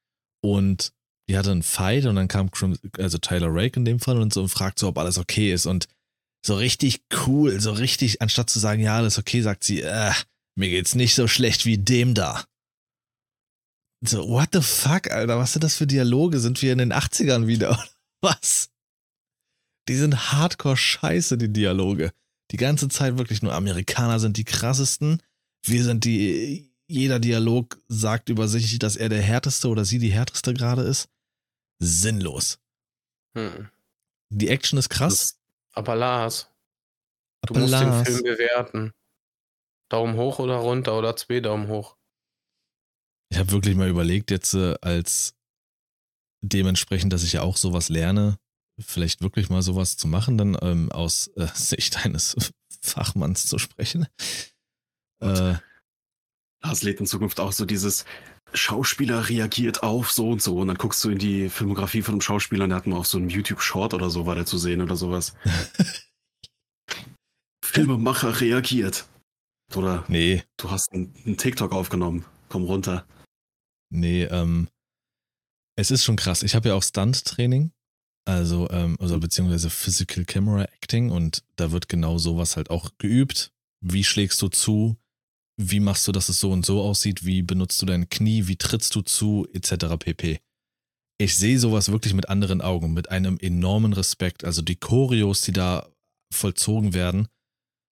und 0.42 0.92
die 1.28 1.36
hatte 1.36 1.50
einen 1.50 1.62
Fight 1.62 2.06
und 2.06 2.16
dann 2.16 2.28
kam 2.28 2.50
also 2.96 3.18
Tyler 3.18 3.48
Rake 3.50 3.78
in 3.78 3.84
dem 3.84 4.00
Fall 4.00 4.18
und 4.18 4.32
so 4.32 4.42
und 4.42 4.48
fragt 4.48 4.78
so, 4.78 4.88
ob 4.88 4.98
alles 4.98 5.18
okay 5.18 5.52
ist 5.52 5.66
und 5.66 5.86
so 6.44 6.56
richtig 6.56 7.02
cool, 7.26 7.60
so 7.60 7.72
richtig, 7.72 8.22
anstatt 8.22 8.48
zu 8.48 8.58
sagen, 8.58 8.80
ja, 8.80 8.96
alles 8.96 9.18
okay, 9.18 9.42
sagt 9.42 9.64
sie, 9.64 9.82
äh, 9.82 10.12
mir 10.56 10.70
geht's 10.70 10.94
nicht 10.94 11.14
so 11.14 11.28
schlecht 11.28 11.66
wie 11.66 11.78
dem 11.78 12.14
da. 12.14 12.44
So, 14.00 14.28
what 14.28 14.50
the 14.52 14.62
fuck, 14.62 15.10
Alter, 15.10 15.38
was 15.38 15.52
sind 15.52 15.64
das 15.64 15.76
für 15.76 15.86
Dialoge? 15.86 16.38
Sind 16.38 16.62
wir 16.62 16.72
in 16.72 16.78
den 16.78 16.92
80ern 16.92 17.46
wieder? 17.46 17.82
Was? 18.20 18.70
Die 19.88 19.96
sind 19.96 20.32
hardcore 20.32 20.76
scheiße, 20.76 21.36
die 21.36 21.52
Dialoge. 21.52 22.12
Die 22.50 22.56
ganze 22.56 22.88
Zeit 22.88 23.18
wirklich 23.18 23.42
nur 23.42 23.54
Amerikaner 23.54 24.20
sind 24.20 24.36
die 24.36 24.44
krassesten. 24.44 25.22
Wir 25.64 25.82
sind 25.82 26.04
die, 26.04 26.72
jeder 26.86 27.18
Dialog 27.18 27.78
sagt 27.88 28.28
über 28.28 28.48
sich, 28.48 28.78
dass 28.78 28.96
er 28.96 29.08
der 29.08 29.22
härteste 29.22 29.68
oder 29.68 29.84
sie 29.84 29.98
die 29.98 30.12
härteste 30.12 30.54
gerade 30.54 30.82
ist. 30.82 31.08
Sinnlos. 31.80 32.58
Hm. 33.36 33.68
Die 34.30 34.48
Action 34.48 34.78
ist 34.78 34.88
krass. 34.88 35.38
Aber 35.72 35.96
Lars, 35.96 36.50
du 37.46 37.54
aber 37.54 37.60
musst 37.60 37.72
Lars. 37.72 38.04
den 38.04 38.04
Film 38.04 38.24
bewerten. 38.24 38.92
Daumen 39.88 40.16
hoch 40.16 40.38
oder 40.38 40.56
runter 40.56 40.98
oder 40.98 41.16
zwei 41.16 41.40
Daumen 41.40 41.68
hoch. 41.68 41.97
Ich 43.30 43.38
habe 43.38 43.52
wirklich 43.52 43.76
mal 43.76 43.88
überlegt, 43.88 44.30
jetzt 44.30 44.54
äh, 44.54 44.74
als 44.80 45.34
dementsprechend, 46.40 47.12
dass 47.12 47.24
ich 47.24 47.34
ja 47.34 47.42
auch 47.42 47.56
sowas 47.56 47.88
lerne, 47.88 48.38
vielleicht 48.80 49.22
wirklich 49.22 49.50
mal 49.50 49.62
sowas 49.62 49.96
zu 49.96 50.08
machen, 50.08 50.38
dann 50.38 50.56
ähm, 50.62 50.90
aus 50.92 51.28
äh, 51.36 51.46
Sicht 51.54 52.04
eines 52.04 52.36
Fachmanns 52.80 53.46
zu 53.46 53.58
sprechen. 53.58 54.06
Äh, 55.20 55.54
Lars 56.62 56.82
lädt 56.82 57.00
in 57.00 57.06
Zukunft 57.06 57.40
auch 57.40 57.52
so 57.52 57.64
dieses 57.64 58.04
Schauspieler 58.54 59.28
reagiert 59.28 59.82
auf 59.82 60.10
so 60.10 60.30
und 60.30 60.42
so 60.42 60.58
und 60.58 60.68
dann 60.68 60.78
guckst 60.78 61.04
du 61.04 61.10
in 61.10 61.18
die 61.18 61.50
Filmografie 61.50 62.02
von 62.02 62.14
einem 62.14 62.20
Schauspieler 62.20 62.64
und 62.64 62.70
der 62.70 62.78
hat 62.78 62.86
mal 62.86 62.96
auf 62.96 63.06
so 63.06 63.18
einem 63.18 63.28
YouTube-Short 63.28 63.94
oder 63.94 64.10
so 64.10 64.26
war 64.26 64.34
der 64.34 64.46
zu 64.46 64.58
sehen 64.58 64.80
oder 64.80 64.96
sowas. 64.96 65.34
Filmemacher 67.64 68.40
reagiert. 68.40 69.06
Oder 69.74 70.04
nee. 70.08 70.42
du 70.56 70.70
hast 70.70 70.92
einen, 70.92 71.14
einen 71.26 71.36
TikTok 71.36 71.72
aufgenommen. 71.72 72.24
Komm 72.48 72.64
runter. 72.64 73.06
Nee, 73.90 74.24
ähm, 74.24 74.68
es 75.76 75.90
ist 75.90 76.04
schon 76.04 76.16
krass. 76.16 76.42
Ich 76.42 76.54
habe 76.54 76.68
ja 76.68 76.74
auch 76.74 76.82
Stunt-Training 76.82 77.72
also, 78.28 78.68
ähm, 78.70 78.96
also 79.00 79.16
mhm. 79.16 79.20
beziehungsweise 79.20 79.70
Physical 79.70 80.26
Camera 80.26 80.64
Acting 80.64 81.10
und 81.10 81.44
da 81.56 81.72
wird 81.72 81.88
genau 81.88 82.18
sowas 82.18 82.58
halt 82.58 82.68
auch 82.68 82.90
geübt. 82.98 83.52
Wie 83.80 84.04
schlägst 84.04 84.42
du 84.42 84.48
zu? 84.48 84.98
Wie 85.58 85.80
machst 85.80 86.06
du, 86.06 86.12
dass 86.12 86.28
es 86.28 86.38
so 86.38 86.52
und 86.52 86.66
so 86.66 86.82
aussieht? 86.82 87.24
Wie 87.24 87.40
benutzt 87.40 87.80
du 87.80 87.86
dein 87.86 88.10
Knie? 88.10 88.46
Wie 88.46 88.56
trittst 88.56 88.94
du 88.94 89.00
zu? 89.00 89.48
Etc. 89.54 89.96
pp. 89.98 90.40
Ich 91.18 91.36
sehe 91.36 91.58
sowas 91.58 91.90
wirklich 91.90 92.12
mit 92.12 92.28
anderen 92.28 92.60
Augen, 92.60 92.92
mit 92.92 93.10
einem 93.10 93.38
enormen 93.38 93.94
Respekt. 93.94 94.44
Also 94.44 94.60
die 94.60 94.76
Choreos, 94.76 95.40
die 95.40 95.52
da 95.52 95.88
vollzogen 96.30 96.92
werden, 96.92 97.28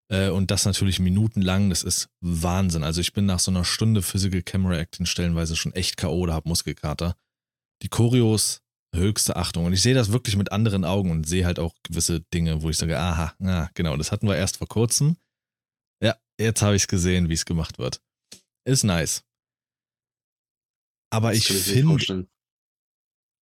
äh, 0.09 0.29
und 0.29 0.51
das 0.51 0.65
natürlich 0.65 0.99
minutenlang, 0.99 1.69
das 1.69 1.83
ist 1.83 2.09
Wahnsinn. 2.21 2.83
Also 2.83 3.01
ich 3.01 3.13
bin 3.13 3.25
nach 3.25 3.39
so 3.39 3.51
einer 3.51 3.65
Stunde 3.65 4.01
Physical 4.01 4.41
Camera 4.41 4.77
Acting 4.77 5.05
stellenweise 5.05 5.55
schon 5.55 5.73
echt 5.73 5.97
K.O. 5.97 6.17
oder 6.17 6.33
habe 6.33 6.49
Muskelkater. 6.49 7.15
Die 7.81 7.89
Choreos 7.89 8.61
höchste 8.95 9.35
Achtung. 9.35 9.65
Und 9.65 9.73
ich 9.73 9.81
sehe 9.81 9.93
das 9.93 10.11
wirklich 10.11 10.35
mit 10.35 10.51
anderen 10.51 10.85
Augen 10.85 11.11
und 11.11 11.27
sehe 11.27 11.45
halt 11.45 11.59
auch 11.59 11.73
gewisse 11.83 12.21
Dinge, 12.33 12.61
wo 12.61 12.69
ich 12.69 12.77
sage, 12.77 12.97
aha, 12.97 13.35
ja, 13.39 13.69
genau, 13.73 13.97
das 13.97 14.11
hatten 14.11 14.27
wir 14.27 14.35
erst 14.35 14.57
vor 14.57 14.67
kurzem. 14.67 15.17
Ja, 16.01 16.15
jetzt 16.39 16.61
habe 16.61 16.75
ich 16.75 16.83
es 16.83 16.87
gesehen, 16.87 17.29
wie 17.29 17.33
es 17.33 17.45
gemacht 17.45 17.79
wird. 17.79 18.01
Ist 18.65 18.83
nice. 18.83 19.23
Aber 21.09 21.29
das 21.29 21.37
ich 21.37 21.47
finde, 21.47 22.27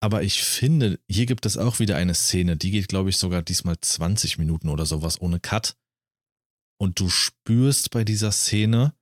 aber 0.00 0.22
ich 0.22 0.42
finde, 0.42 1.00
hier 1.08 1.26
gibt 1.26 1.46
es 1.46 1.56
auch 1.56 1.78
wieder 1.78 1.96
eine 1.96 2.14
Szene, 2.14 2.56
die 2.56 2.70
geht, 2.70 2.88
glaube 2.88 3.10
ich, 3.10 3.16
sogar 3.16 3.42
diesmal 3.42 3.76
20 3.80 4.38
Minuten 4.38 4.68
oder 4.68 4.86
sowas 4.86 5.20
ohne 5.20 5.40
Cut. 5.40 5.76
Und 6.78 7.00
du 7.00 7.08
spürst 7.08 7.90
bei 7.90 8.04
dieser 8.04 8.32
Szene, 8.32 8.94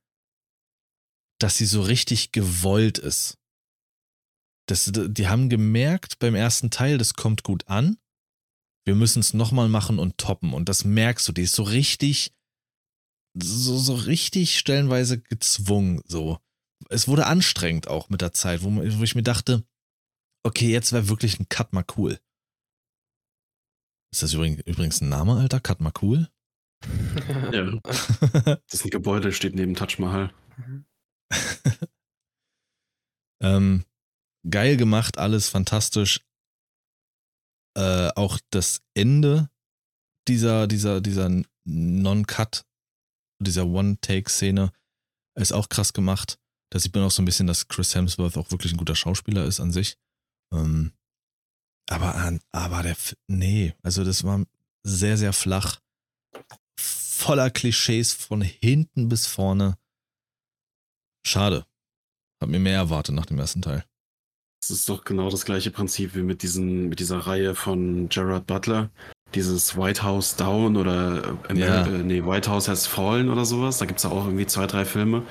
dass 1.39 1.57
sie 1.57 1.65
so 1.65 1.81
richtig 1.81 2.31
gewollt 2.31 2.97
ist. 2.97 3.37
Das, 4.67 4.91
die 4.93 5.27
haben 5.27 5.49
gemerkt 5.49 6.19
beim 6.19 6.35
ersten 6.35 6.71
Teil, 6.71 6.97
das 6.97 7.13
kommt 7.13 7.43
gut 7.43 7.67
an. 7.67 7.97
Wir 8.85 8.95
müssen 8.95 9.19
es 9.19 9.33
nochmal 9.33 9.67
machen 9.67 9.99
und 9.99 10.17
toppen. 10.17 10.53
Und 10.53 10.69
das 10.69 10.85
merkst 10.85 11.27
du, 11.27 11.31
die 11.31 11.43
ist 11.43 11.55
so 11.55 11.63
richtig, 11.63 12.33
so, 13.37 13.77
so 13.77 13.95
richtig 13.95 14.57
stellenweise 14.57 15.19
gezwungen. 15.19 16.01
So. 16.05 16.39
Es 16.89 17.07
wurde 17.07 17.25
anstrengend 17.25 17.87
auch 17.87 18.09
mit 18.09 18.21
der 18.21 18.33
Zeit, 18.33 18.63
wo, 18.63 18.75
wo 18.75 19.03
ich 19.03 19.15
mir 19.15 19.23
dachte, 19.23 19.67
okay, 20.43 20.71
jetzt 20.71 20.93
wäre 20.93 21.09
wirklich 21.09 21.39
ein 21.39 21.49
Cut 21.49 21.73
mal 21.73 21.85
cool. 21.97 22.19
Ist 24.11 24.23
das 24.23 24.33
übrigens, 24.33 25.01
ein 25.01 25.09
Name, 25.09 25.33
Alter? 25.33 25.59
Cut 25.59 25.81
mal 25.81 25.91
cool? 26.01 26.29
Ja. 27.51 27.79
Das 28.67 28.73
ist 28.73 28.85
ein 28.85 28.89
Gebäude, 28.89 29.31
steht 29.31 29.55
neben 29.55 29.75
Taj 29.75 29.97
Mahal. 29.99 30.33
ähm, 33.41 33.85
geil 34.49 34.77
gemacht, 34.77 35.17
alles 35.17 35.49
fantastisch. 35.49 36.21
Äh, 37.77 38.09
auch 38.15 38.39
das 38.51 38.81
Ende 38.93 39.49
dieser, 40.27 40.67
dieser, 40.67 41.01
dieser 41.01 41.29
Non-Cut, 41.65 42.65
dieser 43.41 43.65
One-Take-Szene 43.65 44.71
ist 45.37 45.51
auch 45.51 45.69
krass 45.69 45.93
gemacht. 45.93 46.39
Da 46.71 46.79
sieht 46.79 46.93
man 46.95 47.03
auch 47.03 47.11
so 47.11 47.21
ein 47.21 47.25
bisschen, 47.25 47.47
dass 47.47 47.67
Chris 47.67 47.95
Hemsworth 47.95 48.37
auch 48.37 48.51
wirklich 48.51 48.73
ein 48.73 48.77
guter 48.77 48.95
Schauspieler 48.95 49.45
ist 49.45 49.59
an 49.59 49.71
sich. 49.71 49.97
Ähm, 50.53 50.93
aber, 51.89 52.39
aber 52.51 52.83
der, 52.83 52.95
nee, 53.27 53.75
also 53.83 54.03
das 54.03 54.23
war 54.23 54.43
sehr, 54.83 55.17
sehr 55.17 55.33
flach. 55.33 55.81
Voller 57.25 57.49
Klischees 57.49 58.13
von 58.13 58.41
hinten 58.41 59.09
bis 59.09 59.25
vorne. 59.25 59.79
Schade. 61.25 61.65
Hab 62.39 62.49
mir 62.49 62.59
mehr 62.59 62.75
erwartet 62.75 63.15
nach 63.15 63.25
dem 63.25 63.39
ersten 63.39 63.63
Teil. 63.63 63.83
Das 64.61 64.69
ist 64.69 64.87
doch 64.87 65.03
genau 65.03 65.31
das 65.31 65.43
gleiche 65.43 65.71
Prinzip 65.71 66.13
wie 66.13 66.21
mit, 66.21 66.43
diesen, 66.43 66.87
mit 66.87 66.99
dieser 66.99 67.17
Reihe 67.17 67.55
von 67.55 68.09
Gerard 68.09 68.45
Butler. 68.45 68.91
Dieses 69.33 69.75
White 69.75 70.03
House 70.03 70.35
Down 70.35 70.77
oder 70.77 71.35
äh, 71.49 71.57
ja. 71.57 71.87
äh, 71.87 72.03
nee, 72.03 72.23
White 72.23 72.51
House 72.51 72.67
Has 72.67 72.85
Fallen 72.85 73.29
oder 73.29 73.43
sowas. 73.43 73.79
Da 73.79 73.87
gibt 73.87 73.97
es 73.97 74.03
ja 74.03 74.11
auch 74.11 74.25
irgendwie 74.25 74.45
zwei, 74.45 74.67
drei 74.67 74.85
Filme 74.85 75.25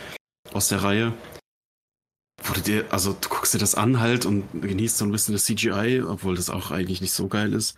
aus 0.52 0.66
der 0.66 0.82
Reihe. 0.82 1.12
Wo 2.42 2.54
du 2.54 2.60
dir, 2.60 2.92
also 2.92 3.12
du 3.12 3.28
guckst 3.28 3.54
dir 3.54 3.58
das 3.58 3.76
an 3.76 4.00
halt 4.00 4.26
und 4.26 4.50
genießt 4.60 4.98
so 4.98 5.04
ein 5.04 5.12
bisschen 5.12 5.34
das 5.34 5.44
CGI, 5.44 6.02
obwohl 6.02 6.34
das 6.34 6.50
auch 6.50 6.72
eigentlich 6.72 7.00
nicht 7.00 7.12
so 7.12 7.28
geil 7.28 7.52
ist. 7.52 7.76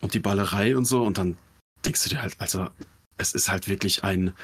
Und 0.00 0.14
die 0.14 0.20
Ballerei 0.20 0.76
und 0.76 0.84
so, 0.84 1.02
und 1.02 1.18
dann 1.18 1.36
denkst 1.84 2.04
du 2.04 2.10
dir 2.10 2.22
halt, 2.22 2.36
also 2.38 2.68
es 3.16 3.32
ist 3.32 3.50
halt 3.50 3.68
wirklich 3.68 4.04
ein, 4.04 4.34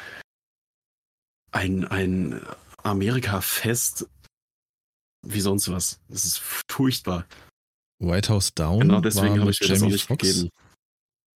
ein, 1.53 1.85
ein 1.87 2.41
Amerika-Fest 2.83 4.09
wie 5.23 5.41
sonst 5.41 5.71
was. 5.71 6.01
Das 6.09 6.25
ist 6.25 6.39
furchtbar. 6.71 7.27
White 7.99 8.33
House 8.33 8.55
Down 8.55 8.81
genau 8.81 9.01
deswegen 9.01 9.39
war 9.39 9.47
mit 9.47 9.59
Jamie 9.61 9.99
Foxx. 9.99 10.27
Gegeben. 10.27 10.51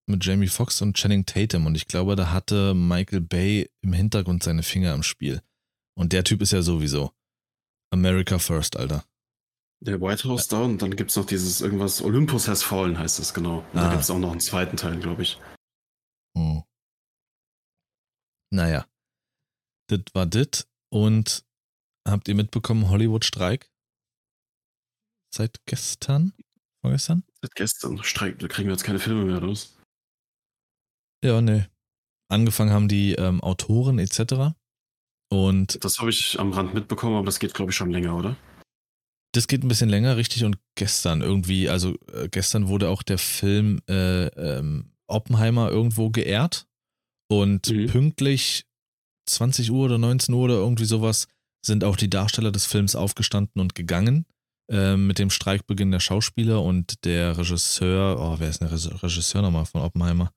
Mit 0.07 0.25
Jamie 0.25 0.47
Foxx 0.47 0.81
und 0.81 0.95
Channing 0.95 1.25
Tatum. 1.25 1.65
Und 1.65 1.75
ich 1.75 1.87
glaube, 1.87 2.15
da 2.15 2.31
hatte 2.31 2.73
Michael 2.73 3.21
Bay 3.21 3.69
im 3.81 3.93
Hintergrund 3.93 4.43
seine 4.43 4.63
Finger 4.63 4.93
im 4.93 5.03
Spiel. 5.03 5.41
Und 5.97 6.13
der 6.13 6.23
Typ 6.23 6.41
ist 6.41 6.51
ja 6.51 6.61
sowieso 6.61 7.11
America 7.91 8.39
First, 8.39 8.77
Alter. 8.77 9.05
Der 9.81 10.01
White 10.01 10.27
House 10.27 10.47
da 10.47 10.61
und 10.61 10.81
dann 10.81 10.95
gibt 10.95 11.11
es 11.11 11.17
noch 11.17 11.25
dieses 11.25 11.61
irgendwas, 11.61 12.01
Olympus 12.01 12.47
has 12.47 12.63
fallen 12.63 12.97
heißt 12.97 13.19
es, 13.19 13.33
genau. 13.33 13.59
Und 13.73 13.79
ah. 13.79 13.83
da 13.83 13.89
gibt 13.91 14.03
es 14.03 14.09
auch 14.09 14.19
noch 14.19 14.31
einen 14.31 14.39
zweiten 14.39 14.77
Teil, 14.77 14.97
glaube 14.99 15.21
ich. 15.21 15.39
Hm. 16.35 16.63
Naja. 18.55 18.87
Das 19.87 19.99
war 20.13 20.25
das. 20.25 20.65
Und 20.89 21.45
habt 22.07 22.27
ihr 22.29 22.35
mitbekommen, 22.35 22.89
Hollywood-Streik? 22.89 23.69
Seit 25.33 25.59
gestern? 25.65 26.33
Vorgestern? 26.81 27.23
Seit 27.41 27.53
gestern. 27.55 28.01
Streik, 28.03 28.39
da 28.39 28.47
kriegen 28.47 28.69
wir 28.69 28.73
jetzt 28.73 28.85
keine 28.85 28.99
Filme 28.99 29.25
mehr 29.25 29.39
raus. 29.39 29.77
Ja, 31.21 31.41
nee. 31.41 31.65
Angefangen 32.31 32.71
haben 32.71 32.87
die 32.87 33.13
ähm, 33.13 33.41
Autoren 33.41 33.99
etc. 33.99 34.55
Und. 35.29 35.83
Das 35.83 35.99
habe 35.99 36.09
ich 36.09 36.39
am 36.39 36.53
Rand 36.53 36.73
mitbekommen, 36.73 37.17
aber 37.17 37.25
das 37.25 37.39
geht, 37.39 37.53
glaube 37.53 37.71
ich, 37.71 37.75
schon 37.75 37.91
länger, 37.91 38.15
oder? 38.15 38.37
Das 39.33 39.47
geht 39.47 39.65
ein 39.65 39.67
bisschen 39.67 39.89
länger, 39.89 40.15
richtig. 40.15 40.45
Und 40.45 40.57
gestern 40.75 41.21
irgendwie, 41.21 41.67
also 41.67 41.95
äh, 42.13 42.29
gestern 42.29 42.69
wurde 42.69 42.87
auch 42.87 43.03
der 43.03 43.17
Film 43.17 43.81
äh, 43.89 44.27
ähm, 44.27 44.93
Oppenheimer 45.07 45.69
irgendwo 45.69 46.09
geehrt. 46.09 46.67
Und 47.27 47.69
mhm. 47.69 47.87
pünktlich 47.87 48.65
20 49.27 49.71
Uhr 49.71 49.85
oder 49.85 49.97
19 49.97 50.33
Uhr 50.33 50.43
oder 50.43 50.55
irgendwie 50.55 50.85
sowas 50.85 51.27
sind 51.65 51.83
auch 51.83 51.95
die 51.95 52.09
Darsteller 52.09 52.51
des 52.51 52.65
Films 52.65 52.95
aufgestanden 52.95 53.59
und 53.61 53.75
gegangen. 53.75 54.25
Äh, 54.67 54.97
mit 54.97 55.19
dem 55.19 55.29
Streikbeginn 55.29 55.91
der 55.91 55.99
Schauspieler 55.99 56.63
und 56.63 57.05
der 57.05 57.37
Regisseur, 57.37 58.19
oh, 58.19 58.39
wer 58.39 58.49
ist 58.49 58.61
denn 58.61 58.69
der 58.69 59.03
Regisseur 59.03 59.43
nochmal 59.43 59.65
von 59.65 59.81
Oppenheimer? 59.81 60.31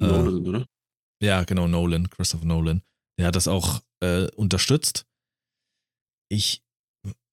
Nolan, 0.00 0.44
äh, 0.44 0.48
oder? 0.48 0.66
Ja, 1.22 1.44
genau, 1.44 1.68
Nolan, 1.68 2.10
Christopher 2.10 2.44
Nolan. 2.44 2.82
Der 3.18 3.26
hat 3.26 3.36
das 3.36 3.46
auch 3.46 3.80
äh, 4.00 4.28
unterstützt. 4.34 5.06
Ich 6.28 6.62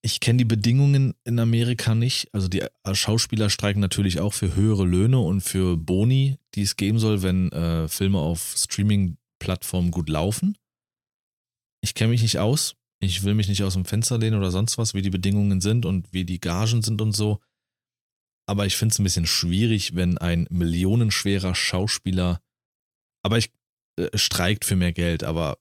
ich 0.06 0.20
kenne 0.20 0.38
die 0.38 0.46
Bedingungen 0.46 1.16
in 1.24 1.40
Amerika 1.40 1.96
nicht. 1.96 2.30
Also 2.32 2.48
die 2.48 2.64
Schauspieler 2.94 3.50
streiken 3.50 3.82
natürlich 3.82 4.20
auch 4.20 4.36
für 4.36 4.56
höhere 4.56 4.86
Löhne 4.86 5.18
und 5.18 5.42
für 5.42 5.78
Boni, 5.78 6.38
die 6.54 6.62
es 6.62 6.76
geben 6.76 7.00
soll, 7.00 7.24
wenn 7.24 7.52
äh, 7.52 7.88
Filme 7.88 8.20
auf 8.20 8.54
Streaming-Plattformen 8.56 9.90
gut 9.90 10.08
laufen. 10.08 10.60
Ich 11.82 11.96
kenne 11.96 12.12
mich 12.12 12.22
nicht 12.22 12.38
aus. 12.38 12.76
Ich 13.00 13.24
will 13.24 13.34
mich 13.34 13.48
nicht 13.48 13.64
aus 13.64 13.74
dem 13.74 13.86
Fenster 13.86 14.20
lehnen 14.20 14.38
oder 14.38 14.52
sonst 14.52 14.78
was, 14.78 14.94
wie 14.94 15.02
die 15.02 15.10
Bedingungen 15.10 15.60
sind 15.60 15.88
und 15.88 16.14
wie 16.14 16.24
die 16.24 16.40
Gagen 16.40 16.84
sind 16.84 17.02
und 17.02 17.14
so. 17.14 17.40
Aber 18.48 18.68
ich 18.68 18.76
finde 18.76 18.94
es 18.94 19.00
ein 19.00 19.06
bisschen 19.06 19.26
schwierig, 19.26 19.96
wenn 19.96 20.20
ein 20.20 20.46
millionenschwerer 20.52 21.56
Schauspieler, 21.56 22.42
aber 23.24 23.40
ich 23.40 23.50
äh, 24.00 24.16
streikt 24.16 24.66
für 24.66 24.76
mehr 24.76 24.94
Geld, 24.94 25.24
aber 25.24 25.58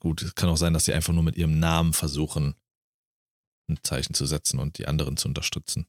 gut, 0.00 0.20
es 0.20 0.34
kann 0.34 0.50
auch 0.50 0.58
sein, 0.58 0.74
dass 0.74 0.84
sie 0.84 0.92
einfach 0.92 1.14
nur 1.14 1.22
mit 1.22 1.38
ihrem 1.38 1.58
Namen 1.58 1.94
versuchen, 1.94 2.56
ein 3.70 3.82
Zeichen 3.82 4.14
zu 4.14 4.26
setzen 4.26 4.58
und 4.58 4.78
die 4.78 4.86
anderen 4.86 5.16
zu 5.16 5.28
unterstützen, 5.28 5.86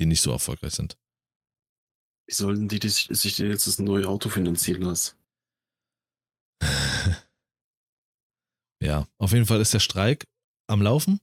die 0.00 0.06
nicht 0.06 0.20
so 0.20 0.30
erfolgreich 0.30 0.74
sind. 0.74 0.96
Wie 2.26 2.34
sollen 2.34 2.68
die 2.68 2.88
sich 2.88 3.36
denn 3.36 3.50
jetzt 3.50 3.66
das 3.66 3.78
neue 3.78 4.08
Auto 4.08 4.28
finanzieren 4.28 4.82
lassen? 4.82 5.16
ja, 8.82 9.06
auf 9.18 9.32
jeden 9.32 9.46
Fall 9.46 9.60
ist 9.60 9.74
der 9.74 9.80
Streik 9.80 10.26
am 10.66 10.80
Laufen. 10.80 11.20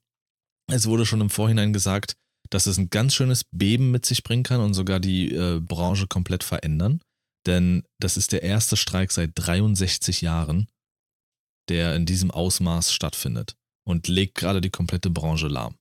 Es 0.68 0.86
wurde 0.86 1.06
schon 1.06 1.22
im 1.22 1.30
Vorhinein 1.30 1.74
gesagt, 1.74 2.16
dass 2.50 2.68
es 2.68 2.78
ein 2.78 2.90
ganz 2.90 3.16
schönes 3.16 3.44
Beben 3.52 3.92
mit 3.92 4.06
sich 4.06 4.24
bringen 4.24 4.44
kann 4.44 4.62
und 4.62 4.74
sogar 4.74 5.00
die 5.00 5.34
äh, 5.34 5.60
Branche 5.60 6.08
komplett 6.08 6.44
verändern. 6.44 7.02
Denn 7.48 7.84
das 8.00 8.18
ist 8.18 8.32
der 8.32 8.44
erste 8.44 8.78
Streik 8.78 9.12
seit 9.12 9.32
63 9.36 10.22
Jahren, 10.22 10.68
der 11.70 11.96
in 11.96 12.06
diesem 12.06 12.30
Ausmaß 12.30 12.94
stattfindet 12.94 13.56
und 13.88 14.08
legt 14.08 14.36
gerade 14.36 14.62
die 14.62 14.70
komplette 14.70 15.10
Branche 15.10 15.48
lahm. 15.48 15.78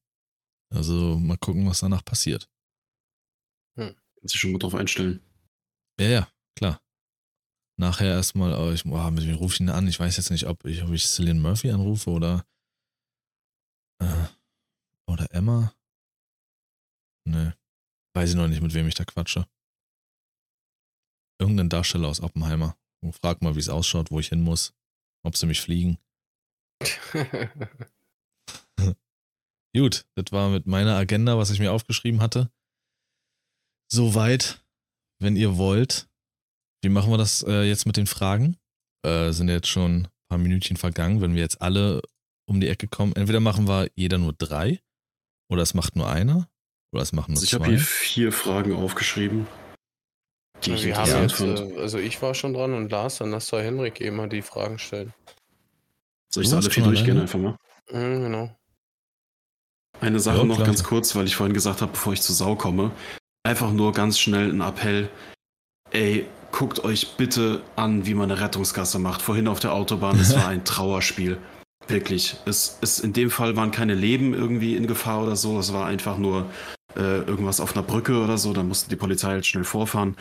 Also 0.73 1.19
mal 1.19 1.37
gucken, 1.37 1.67
was 1.67 1.81
danach 1.81 2.05
passiert. 2.05 2.49
Hm. 3.77 3.95
Kannst 4.19 4.35
du 4.35 4.39
schon 4.39 4.53
mal 4.53 4.59
drauf 4.59 4.75
einstellen. 4.75 5.21
Ja, 5.99 6.09
ja, 6.09 6.29
klar. 6.57 6.81
Nachher 7.79 8.09
erstmal, 8.09 8.55
oh, 8.55 8.73
ich, 8.73 8.85
oh, 8.85 9.11
mit 9.11 9.27
wem 9.27 9.37
rufe 9.37 9.55
ich 9.55 9.61
ihn 9.61 9.71
an? 9.71 9.89
Ich 9.89 9.99
weiß 9.99 10.17
jetzt 10.17 10.31
nicht, 10.31 10.47
ob 10.47 10.65
ich, 10.65 10.83
ob 10.83 10.91
ich 10.91 11.07
Cillian 11.07 11.41
Murphy 11.41 11.71
anrufe 11.71 12.11
oder 12.11 12.47
äh, 14.01 14.27
oder 15.07 15.33
Emma. 15.33 15.75
Ne. 17.27 17.57
Weiß 18.15 18.31
ich 18.31 18.37
noch 18.37 18.49
nicht, 18.49 18.63
mit 18.63 18.75
wem 18.75 18.87
ich 18.87 18.95
da 18.95 19.05
quatsche. 19.05 19.47
Irgendein 21.41 21.69
Darsteller 21.69 22.09
aus 22.09 22.21
Oppenheimer. 22.21 22.77
Frag 23.13 23.41
mal, 23.41 23.55
wie 23.55 23.61
es 23.61 23.69
ausschaut, 23.69 24.11
wo 24.11 24.21
ich 24.21 24.29
hin 24.29 24.43
muss. 24.43 24.75
Ob 25.23 25.37
sie 25.37 25.47
mich 25.47 25.61
fliegen. 25.61 25.99
Gut, 29.77 30.05
das 30.17 30.33
war 30.33 30.49
mit 30.49 30.67
meiner 30.67 30.97
Agenda, 30.97 31.39
was 31.39 31.51
ich 31.51 31.61
mir 31.61 31.73
aufgeschrieben 31.73 32.21
hatte. 32.21 32.51
Soweit, 33.89 34.65
wenn 35.21 35.37
ihr 35.37 35.57
wollt. 35.57 36.09
Wie 36.83 36.89
machen 36.89 37.11
wir 37.11 37.19
das 37.19 37.43
äh, 37.43 37.63
jetzt 37.63 37.87
mit 37.87 37.97
den 37.97 38.07
Fragen? 38.07 38.57
Äh, 39.05 39.33
sind 39.33 39.49
jetzt 39.49 39.69
schon 39.69 40.03
ein 40.05 40.09
paar 40.29 40.39
Minütchen 40.39 40.77
vergangen. 40.77 41.21
Wenn 41.21 41.35
wir 41.35 41.43
jetzt 41.43 41.61
alle 41.61 42.03
um 42.49 42.61
die 42.61 42.69
Ecke 42.69 42.89
kommen, 42.89 43.15
entweder 43.15 43.41
machen 43.41 43.69
wir 43.69 43.91
jeder 43.95 44.19
nur 44.19 44.33
drei 44.33 44.81
oder 45.51 45.63
es 45.63 45.75
macht 45.75 45.95
nur 45.95 46.09
einer 46.09 46.49
oder 46.93 47.03
es 47.03 47.13
machen 47.13 47.33
nur 47.33 47.43
also 47.43 47.45
ich 47.45 47.51
zwei. 47.51 47.57
Ich 47.57 47.63
habe 47.63 47.77
hier 47.77 47.81
vier 47.81 48.33
Fragen 48.33 48.75
aufgeschrieben. 48.75 49.47
Die 50.65 50.73
ich 50.73 50.95
haben 50.95 51.23
jetzt, 51.23 51.41
äh, 51.41 51.79
also 51.79 51.99
ich 51.99 52.21
war 52.21 52.35
schon 52.35 52.55
dran 52.55 52.75
und 52.75 52.91
Lars, 52.91 53.19
dann 53.19 53.31
lass 53.31 53.49
doch 53.49 53.61
Henrik 53.61 54.01
eben 54.01 54.17
mal 54.17 54.29
die 54.29 54.43
Fragen 54.43 54.79
stellen. 54.79 55.15
Soll 56.29 56.45
ich 56.45 56.51
sie 56.51 56.57
alle 56.57 56.71
vier 56.71 56.85
durchgehen 56.85 57.19
einfach 57.19 57.39
mal? 57.39 57.57
Mhm, 57.91 58.23
genau. 58.23 58.60
Eine 60.01 60.21
Sache 60.21 60.39
ja, 60.39 60.45
noch 60.45 60.65
ganz 60.65 60.83
kurz, 60.83 61.15
weil 61.15 61.27
ich 61.27 61.37
vorhin 61.37 61.55
gesagt 61.55 61.83
habe, 61.83 61.93
bevor 61.93 62.13
ich 62.13 62.23
zur 62.23 62.35
Sau 62.35 62.57
komme. 62.57 62.91
Einfach 63.43 63.73
nur 63.73 63.93
ganz 63.93 64.19
schnell 64.19 64.51
ein 64.51 64.61
Appell. 64.61 65.09
Ey, 65.91 66.27
guckt 66.53 66.85
euch 66.85 67.17
bitte 67.17 67.63
an, 67.77 68.07
wie 68.07 68.15
man 68.15 68.31
eine 68.31 68.41
Rettungsgasse 68.41 68.99
macht. 68.99 69.23
Vorhin 69.23 69.49
auf 69.49 69.61
der 69.61 69.73
Autobahn, 69.73 70.19
es 70.19 70.35
war 70.35 70.49
ein 70.49 70.65
Trauerspiel. 70.65 71.39
Wirklich. 71.89 72.37
Es, 72.47 72.79
es, 72.81 73.01
in 73.01 73.13
dem 73.13 73.31
Fall 73.31 73.57
waren 73.57 73.71
keine 73.71 73.95
Leben 73.95 74.35
irgendwie 74.35 74.77
in 74.77 74.87
Gefahr 74.87 75.23
oder 75.23 75.37
so. 75.37 75.59
Es 75.59 75.73
war 75.73 75.87
einfach 75.87 76.19
nur 76.19 76.47
äh, 76.97 77.19
irgendwas 77.19 77.61
auf 77.61 77.77
einer 77.77 77.85
Brücke 77.85 78.23
oder 78.23 78.39
so. 78.39 78.53
Da 78.53 78.63
musste 78.63 78.89
die 78.89 78.97
Polizei 78.97 79.29
halt 79.29 79.47
schnell 79.47 79.65
vorfahren. 79.65 80.17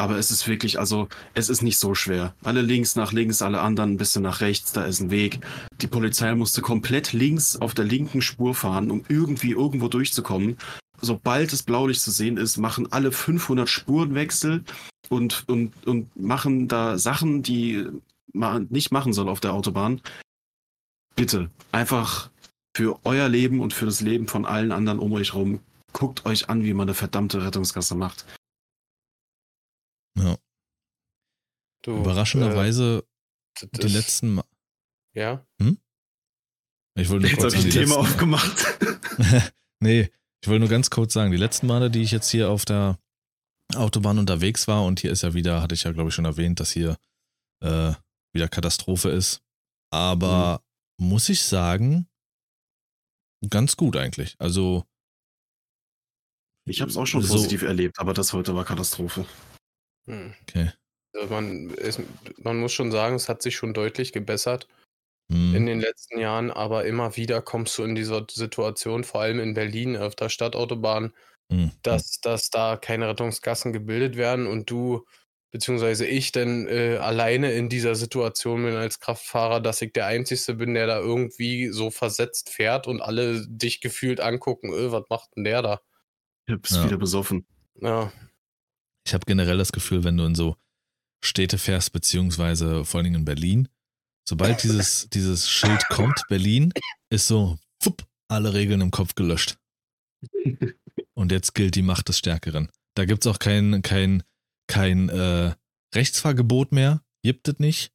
Aber 0.00 0.16
es 0.16 0.30
ist 0.30 0.48
wirklich, 0.48 0.78
also 0.78 1.08
es 1.34 1.50
ist 1.50 1.60
nicht 1.60 1.78
so 1.78 1.94
schwer. 1.94 2.34
Alle 2.42 2.62
links 2.62 2.96
nach 2.96 3.12
links, 3.12 3.42
alle 3.42 3.60
anderen 3.60 3.92
ein 3.92 3.96
bisschen 3.98 4.22
nach 4.22 4.40
rechts, 4.40 4.72
da 4.72 4.84
ist 4.86 5.00
ein 5.00 5.10
Weg. 5.10 5.40
Die 5.82 5.88
Polizei 5.88 6.34
musste 6.34 6.62
komplett 6.62 7.12
links 7.12 7.56
auf 7.56 7.74
der 7.74 7.84
linken 7.84 8.22
Spur 8.22 8.54
fahren, 8.54 8.90
um 8.90 9.04
irgendwie 9.08 9.50
irgendwo 9.50 9.88
durchzukommen. 9.88 10.56
Sobald 11.02 11.52
das 11.52 11.64
Blaulicht 11.64 12.00
zu 12.00 12.12
sehen 12.12 12.38
ist, 12.38 12.56
machen 12.56 12.90
alle 12.90 13.12
500 13.12 13.68
Spurenwechsel 13.68 14.64
und, 15.10 15.44
und, 15.48 15.86
und 15.86 16.16
machen 16.16 16.66
da 16.66 16.96
Sachen, 16.96 17.42
die 17.42 17.84
man 18.32 18.68
nicht 18.70 18.92
machen 18.92 19.12
soll 19.12 19.28
auf 19.28 19.40
der 19.40 19.52
Autobahn. 19.52 20.00
Bitte, 21.14 21.50
einfach 21.72 22.30
für 22.74 22.98
euer 23.04 23.28
Leben 23.28 23.60
und 23.60 23.74
für 23.74 23.84
das 23.84 24.00
Leben 24.00 24.28
von 24.28 24.46
allen 24.46 24.72
anderen 24.72 24.98
um 24.98 25.12
euch 25.12 25.34
rum, 25.34 25.60
guckt 25.92 26.24
euch 26.24 26.48
an, 26.48 26.64
wie 26.64 26.72
man 26.72 26.88
eine 26.88 26.94
verdammte 26.94 27.44
Rettungsgasse 27.44 27.94
macht. 27.94 28.24
Ja. 30.22 30.38
Du, 31.82 31.98
Überraschenderweise 31.98 33.04
äh, 33.60 33.66
die 33.72 33.88
letzten 33.88 34.34
Mal. 34.34 34.44
Ja? 35.14 35.46
Hm? 35.60 35.78
Ich 36.94 37.08
wollte 37.08 37.22
nur 37.22 37.30
jetzt 37.30 37.40
kurz 37.40 37.54
habe 37.54 37.68
ich 37.68 37.76
ein 37.76 37.82
Thema 37.82 37.96
aufgemacht. 37.96 38.78
nee, 39.80 40.10
ich 40.42 40.48
wollte 40.48 40.60
nur 40.60 40.68
ganz 40.68 40.90
kurz 40.90 41.12
sagen, 41.12 41.30
die 41.30 41.38
letzten 41.38 41.66
Male, 41.66 41.90
die 41.90 42.02
ich 42.02 42.10
jetzt 42.10 42.30
hier 42.30 42.50
auf 42.50 42.64
der 42.64 42.98
Autobahn 43.74 44.18
unterwegs 44.18 44.68
war 44.68 44.84
und 44.84 45.00
hier 45.00 45.12
ist 45.12 45.22
ja 45.22 45.34
wieder, 45.34 45.62
hatte 45.62 45.74
ich 45.74 45.84
ja 45.84 45.92
glaube 45.92 46.08
ich 46.08 46.14
schon 46.14 46.24
erwähnt, 46.24 46.60
dass 46.60 46.70
hier 46.70 46.96
äh, 47.62 47.92
wieder 48.32 48.48
Katastrophe 48.48 49.10
ist. 49.10 49.42
Aber 49.90 50.62
mhm. 50.98 51.08
muss 51.08 51.28
ich 51.28 51.42
sagen, 51.42 52.08
ganz 53.48 53.76
gut 53.76 53.96
eigentlich. 53.96 54.36
Also 54.38 54.84
ich 56.66 56.80
habe 56.80 56.90
es 56.90 56.96
auch 56.96 57.06
schon 57.06 57.22
so, 57.22 57.34
positiv 57.34 57.62
erlebt, 57.62 57.98
aber 57.98 58.14
das 58.14 58.32
heute 58.32 58.54
war 58.54 58.64
Katastrophe. 58.64 59.26
Hm. 60.06 60.34
Okay. 60.42 60.70
Also 61.14 61.34
man, 61.34 61.70
ist, 61.70 62.00
man 62.38 62.58
muss 62.58 62.72
schon 62.72 62.92
sagen, 62.92 63.16
es 63.16 63.28
hat 63.28 63.42
sich 63.42 63.56
schon 63.56 63.74
deutlich 63.74 64.12
gebessert 64.12 64.68
hm. 65.30 65.54
in 65.54 65.66
den 65.66 65.80
letzten 65.80 66.18
Jahren, 66.18 66.50
aber 66.50 66.84
immer 66.84 67.16
wieder 67.16 67.42
kommst 67.42 67.76
du 67.78 67.82
in 67.82 67.94
dieser 67.94 68.26
Situation, 68.30 69.04
vor 69.04 69.22
allem 69.22 69.40
in 69.40 69.54
Berlin 69.54 69.96
auf 69.96 70.14
der 70.14 70.28
Stadtautobahn, 70.28 71.12
hm. 71.50 71.72
dass, 71.82 72.20
dass 72.20 72.50
da 72.50 72.76
keine 72.76 73.08
Rettungsgassen 73.08 73.72
gebildet 73.72 74.16
werden 74.16 74.46
und 74.46 74.70
du 74.70 75.04
beziehungsweise 75.52 76.06
ich 76.06 76.30
denn 76.30 76.68
äh, 76.68 76.98
alleine 76.98 77.52
in 77.52 77.68
dieser 77.68 77.96
Situation 77.96 78.62
bin 78.62 78.76
als 78.76 79.00
Kraftfahrer, 79.00 79.60
dass 79.60 79.82
ich 79.82 79.92
der 79.92 80.06
Einzige 80.06 80.54
bin, 80.54 80.74
der 80.74 80.86
da 80.86 81.00
irgendwie 81.00 81.68
so 81.68 81.90
versetzt 81.90 82.50
fährt 82.50 82.86
und 82.86 83.00
alle 83.00 83.46
dich 83.48 83.80
gefühlt 83.80 84.20
angucken, 84.20 84.72
öh, 84.72 84.92
was 84.92 85.04
macht 85.10 85.30
denn 85.36 85.44
der 85.44 85.62
da? 85.62 85.80
Du 86.46 86.58
bist 86.58 86.76
ja. 86.76 86.84
wieder 86.84 86.98
besoffen. 86.98 87.46
Ja, 87.80 88.12
ich 89.10 89.14
habe 89.14 89.26
generell 89.26 89.58
das 89.58 89.72
Gefühl, 89.72 90.04
wenn 90.04 90.16
du 90.16 90.24
in 90.24 90.36
so 90.36 90.56
Städte 91.24 91.58
fährst, 91.58 91.92
beziehungsweise 91.92 92.84
vor 92.84 92.98
allen 92.98 93.06
Dingen 93.06 93.16
in 93.16 93.24
Berlin, 93.24 93.68
sobald 94.26 94.62
dieses, 94.62 95.10
dieses 95.10 95.50
Schild 95.50 95.84
kommt, 95.88 96.22
Berlin, 96.28 96.72
ist 97.10 97.26
so, 97.26 97.58
fupp, 97.82 98.06
alle 98.28 98.54
Regeln 98.54 98.80
im 98.80 98.92
Kopf 98.92 99.16
gelöscht. 99.16 99.58
Und 101.14 101.32
jetzt 101.32 101.56
gilt 101.56 101.74
die 101.74 101.82
Macht 101.82 102.08
des 102.08 102.18
Stärkeren. 102.18 102.70
Da 102.94 103.04
gibt 103.04 103.26
es 103.26 103.32
auch 103.32 103.40
kein, 103.40 103.82
kein, 103.82 104.22
kein 104.68 105.08
äh, 105.08 105.54
Rechtsfahrgebot 105.92 106.70
mehr. 106.70 107.02
Gibt 107.24 107.48
es 107.48 107.58
nicht. 107.58 107.92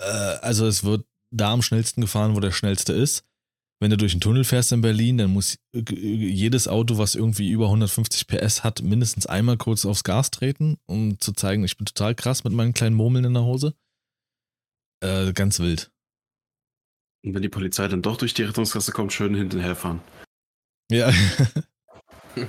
Äh, 0.00 0.04
also 0.04 0.68
es 0.68 0.84
wird 0.84 1.04
da 1.34 1.52
am 1.52 1.62
schnellsten 1.62 2.00
gefahren, 2.00 2.36
wo 2.36 2.40
der 2.40 2.52
schnellste 2.52 2.92
ist. 2.92 3.24
Wenn 3.82 3.90
du 3.90 3.96
durch 3.96 4.12
den 4.12 4.20
Tunnel 4.20 4.44
fährst 4.44 4.70
in 4.70 4.80
Berlin, 4.80 5.18
dann 5.18 5.32
muss 5.32 5.58
jedes 5.74 6.68
Auto, 6.68 6.98
was 6.98 7.16
irgendwie 7.16 7.50
über 7.50 7.64
150 7.64 8.28
PS 8.28 8.62
hat, 8.62 8.80
mindestens 8.80 9.26
einmal 9.26 9.56
kurz 9.56 9.84
aufs 9.84 10.04
Gas 10.04 10.30
treten, 10.30 10.76
um 10.86 11.18
zu 11.18 11.32
zeigen, 11.32 11.64
ich 11.64 11.76
bin 11.76 11.86
total 11.86 12.14
krass 12.14 12.44
mit 12.44 12.52
meinen 12.52 12.74
kleinen 12.74 12.94
Murmeln 12.94 13.24
in 13.24 13.34
der 13.34 13.42
Hose. 13.42 13.74
Äh, 15.00 15.32
ganz 15.32 15.58
wild. 15.58 15.90
Und 17.24 17.34
wenn 17.34 17.42
die 17.42 17.48
Polizei 17.48 17.88
dann 17.88 18.02
doch 18.02 18.16
durch 18.16 18.34
die 18.34 18.44
Rettungsgasse 18.44 18.92
kommt, 18.92 19.12
schön 19.12 19.34
hinterher 19.34 19.74
fahren. 19.74 20.00
Ja. 20.88 21.12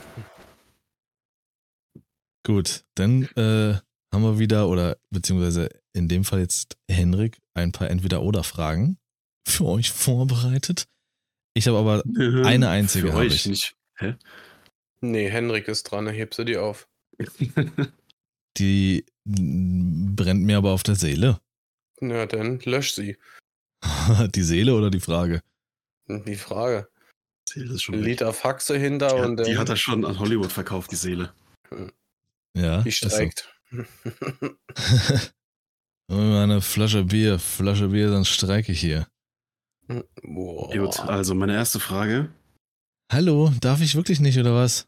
Gut, 2.45 2.85
dann 2.93 3.23
äh, 3.37 3.79
haben 4.13 4.23
wir 4.23 4.37
wieder, 4.37 4.69
oder 4.69 4.97
beziehungsweise 5.09 5.69
in 5.93 6.07
dem 6.07 6.25
Fall 6.25 6.41
jetzt 6.41 6.77
Henrik, 6.87 7.41
ein 7.55 7.71
paar 7.71 7.89
Entweder-Oder-Fragen 7.89 8.99
für 9.47 9.65
euch 9.65 9.91
vorbereitet. 9.91 10.87
Ich 11.53 11.67
habe 11.67 11.77
aber 11.77 12.03
eine 12.45 12.69
einzige. 12.69 13.11
Für 13.11 13.17
euch 13.17 13.35
ich. 13.35 13.45
nicht. 13.45 13.75
Hä? 13.95 14.15
Nee, 15.01 15.29
Henrik 15.29 15.67
ist 15.67 15.83
dran, 15.83 16.07
heb 16.07 16.33
sie 16.33 16.45
die 16.45 16.57
auf. 16.57 16.87
die 18.57 19.05
brennt 19.25 20.43
mir 20.43 20.57
aber 20.57 20.71
auf 20.71 20.83
der 20.83 20.95
Seele. 20.95 21.39
Na, 21.99 22.25
dann 22.25 22.59
lösch 22.61 22.93
sie. 22.93 23.17
die 24.33 24.43
Seele 24.43 24.73
oder 24.73 24.89
die 24.89 24.99
Frage? 24.99 25.41
Die 26.07 26.35
Frage. 26.35 26.89
Seele 27.47 27.73
ist 27.75 27.83
schon 27.83 27.95
Ein 27.95 28.03
Liter 28.03 28.33
Faxe 28.33 28.77
hinter 28.77 29.09
die 29.09 29.21
und. 29.21 29.39
Hat, 29.39 29.47
die 29.47 29.57
hat 29.57 29.69
er 29.69 29.75
schon 29.75 30.05
an 30.05 30.19
Hollywood 30.19 30.51
verkauft, 30.51 30.91
die 30.91 30.95
Seele. 30.95 31.33
Ja. 32.55 32.81
Die 32.81 32.91
streikt. 32.91 33.49
eine 36.09 36.61
Flasche 36.61 37.03
Bier, 37.03 37.39
Flasche 37.39 37.89
Bier, 37.89 38.09
dann 38.09 38.25
streike 38.25 38.71
ich 38.71 38.79
hier. 38.79 39.07
Boah. 39.87 40.71
Gut, 40.71 40.99
also 41.01 41.35
meine 41.35 41.53
erste 41.53 41.79
Frage. 41.79 42.29
Hallo, 43.11 43.51
darf 43.59 43.81
ich 43.81 43.95
wirklich 43.95 44.19
nicht, 44.19 44.37
oder 44.37 44.55
was? 44.55 44.87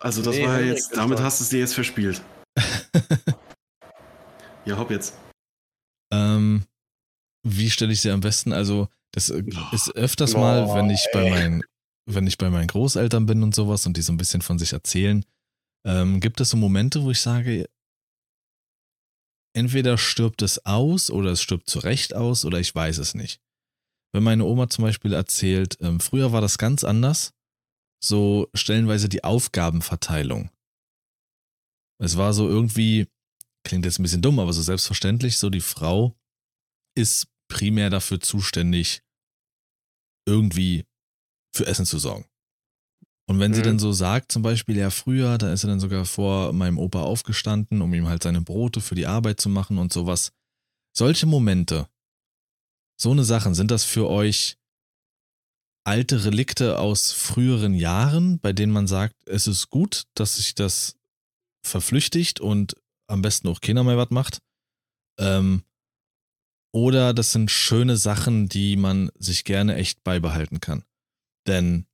Also 0.00 0.22
das 0.22 0.36
nee, 0.36 0.46
war 0.46 0.60
ja 0.60 0.66
jetzt, 0.66 0.96
damit 0.96 1.20
hast 1.20 1.40
du 1.40 1.44
es 1.44 1.50
dir 1.50 1.60
jetzt 1.60 1.74
verspielt. 1.74 2.22
ja, 4.64 4.76
hopp 4.76 4.90
jetzt. 4.90 5.16
Ähm, 6.12 6.64
wie 7.46 7.70
stelle 7.70 7.92
ich 7.92 8.00
sie 8.00 8.10
am 8.10 8.20
besten? 8.20 8.52
Also, 8.52 8.88
das 9.12 9.30
äh, 9.30 9.44
ist 9.72 9.94
öfters 9.94 10.34
mal, 10.34 10.74
wenn 10.74 10.90
ich 10.90 11.06
bei 11.12 11.30
meinen, 11.30 11.62
wenn 12.06 12.26
ich 12.26 12.36
bei 12.36 12.50
meinen 12.50 12.66
Großeltern 12.66 13.26
bin 13.26 13.42
und 13.42 13.54
sowas 13.54 13.86
und 13.86 13.96
die 13.96 14.02
so 14.02 14.12
ein 14.12 14.16
bisschen 14.16 14.42
von 14.42 14.58
sich 14.58 14.72
erzählen, 14.72 15.24
ähm, 15.86 16.20
gibt 16.20 16.40
es 16.40 16.50
so 16.50 16.56
Momente, 16.56 17.02
wo 17.02 17.10
ich 17.10 17.20
sage, 17.20 17.68
entweder 19.54 19.98
stirbt 19.98 20.42
es 20.42 20.64
aus 20.66 21.10
oder 21.10 21.30
es 21.30 21.42
stirbt 21.42 21.70
zu 21.70 21.78
Recht 21.78 22.14
aus 22.14 22.44
oder 22.44 22.58
ich 22.58 22.74
weiß 22.74 22.98
es 22.98 23.14
nicht. 23.14 23.40
Wenn 24.12 24.22
meine 24.22 24.44
Oma 24.44 24.68
zum 24.68 24.84
Beispiel 24.84 25.12
erzählt, 25.14 25.78
ähm, 25.80 26.00
früher 26.00 26.32
war 26.32 26.40
das 26.40 26.58
ganz 26.58 26.84
anders, 26.84 27.32
so 28.02 28.48
stellenweise 28.54 29.08
die 29.08 29.24
Aufgabenverteilung. 29.24 30.50
Es 31.98 32.16
war 32.16 32.34
so 32.34 32.48
irgendwie, 32.48 33.06
klingt 33.64 33.84
jetzt 33.84 33.98
ein 33.98 34.02
bisschen 34.02 34.22
dumm, 34.22 34.38
aber 34.38 34.52
so 34.52 34.60
selbstverständlich, 34.60 35.38
so 35.38 35.50
die 35.50 35.60
Frau 35.60 36.14
ist 36.94 37.28
primär 37.48 37.90
dafür 37.90 38.20
zuständig, 38.20 39.02
irgendwie 40.26 40.84
für 41.54 41.66
Essen 41.66 41.86
zu 41.86 41.98
sorgen. 41.98 42.26
Und 43.28 43.38
wenn 43.38 43.52
mhm. 43.52 43.54
sie 43.54 43.62
dann 43.62 43.78
so 43.78 43.92
sagt, 43.92 44.32
zum 44.32 44.42
Beispiel, 44.42 44.76
ja, 44.76 44.90
früher, 44.90 45.38
da 45.38 45.52
ist 45.52 45.60
sie 45.60 45.68
dann 45.68 45.80
sogar 45.80 46.04
vor 46.04 46.52
meinem 46.52 46.78
Opa 46.78 47.02
aufgestanden, 47.02 47.80
um 47.80 47.94
ihm 47.94 48.08
halt 48.08 48.22
seine 48.22 48.40
Brote 48.40 48.80
für 48.80 48.94
die 48.94 49.06
Arbeit 49.06 49.40
zu 49.40 49.48
machen 49.48 49.78
und 49.78 49.92
sowas. 49.92 50.32
Solche 50.94 51.26
Momente, 51.26 51.88
so 53.02 53.10
eine 53.10 53.24
Sachen, 53.24 53.54
sind 53.54 53.70
das 53.70 53.84
für 53.84 54.08
euch 54.08 54.56
alte 55.84 56.24
Relikte 56.24 56.78
aus 56.78 57.12
früheren 57.12 57.74
Jahren, 57.74 58.38
bei 58.38 58.52
denen 58.52 58.72
man 58.72 58.86
sagt, 58.86 59.16
es 59.26 59.46
ist 59.46 59.68
gut, 59.70 60.04
dass 60.14 60.36
sich 60.36 60.54
das 60.54 60.96
verflüchtigt 61.66 62.40
und 62.40 62.76
am 63.08 63.20
besten 63.20 63.48
auch 63.48 63.60
keiner 63.60 63.82
mehr 63.84 63.98
was 63.98 64.10
macht? 64.10 64.38
Ähm, 65.18 65.64
oder 66.72 67.12
das 67.12 67.32
sind 67.32 67.50
schöne 67.50 67.96
Sachen, 67.96 68.48
die 68.48 68.76
man 68.76 69.10
sich 69.18 69.44
gerne 69.44 69.74
echt 69.74 70.02
beibehalten 70.04 70.60
kann. 70.60 70.84
Denn 71.46 71.86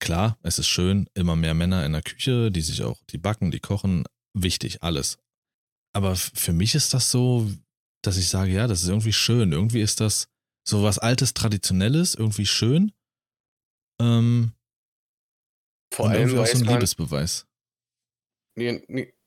klar, 0.00 0.38
es 0.42 0.58
ist 0.58 0.68
schön, 0.68 1.08
immer 1.14 1.36
mehr 1.36 1.54
Männer 1.54 1.84
in 1.84 1.92
der 1.92 2.02
Küche, 2.02 2.50
die 2.50 2.62
sich 2.62 2.82
auch, 2.82 3.04
die 3.10 3.18
backen, 3.18 3.50
die 3.50 3.60
kochen, 3.60 4.04
wichtig, 4.34 4.82
alles. 4.82 5.18
Aber 5.94 6.16
für 6.16 6.52
mich 6.52 6.74
ist 6.74 6.92
das 6.92 7.10
so, 7.10 7.50
dass 8.06 8.16
ich 8.16 8.28
sage, 8.28 8.52
ja, 8.52 8.66
das 8.66 8.82
ist 8.82 8.88
irgendwie 8.88 9.12
schön. 9.12 9.52
Irgendwie 9.52 9.80
ist 9.80 10.00
das 10.00 10.28
so 10.68 10.82
was 10.82 10.98
Altes, 10.98 11.34
Traditionelles, 11.34 12.14
irgendwie 12.14 12.46
schön. 12.46 12.92
Ähm, 14.00 14.52
Vor 15.92 16.10
allem 16.10 16.38
auch 16.38 16.46
so 16.46 16.58
ein 16.58 16.64
Liebesbeweis. 16.64 17.46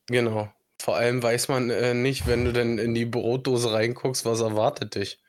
Genau. 0.08 0.54
Vor 0.82 0.96
allem 0.96 1.22
weiß 1.22 1.50
man 1.50 1.70
äh, 1.70 1.94
nicht, 1.94 2.26
wenn 2.26 2.46
du 2.46 2.54
denn 2.54 2.78
in 2.78 2.94
die 2.94 3.06
Brotdose 3.06 3.72
reinguckst, 3.72 4.26
was 4.26 4.40
erwartet 4.40 4.96
dich. 4.96 5.20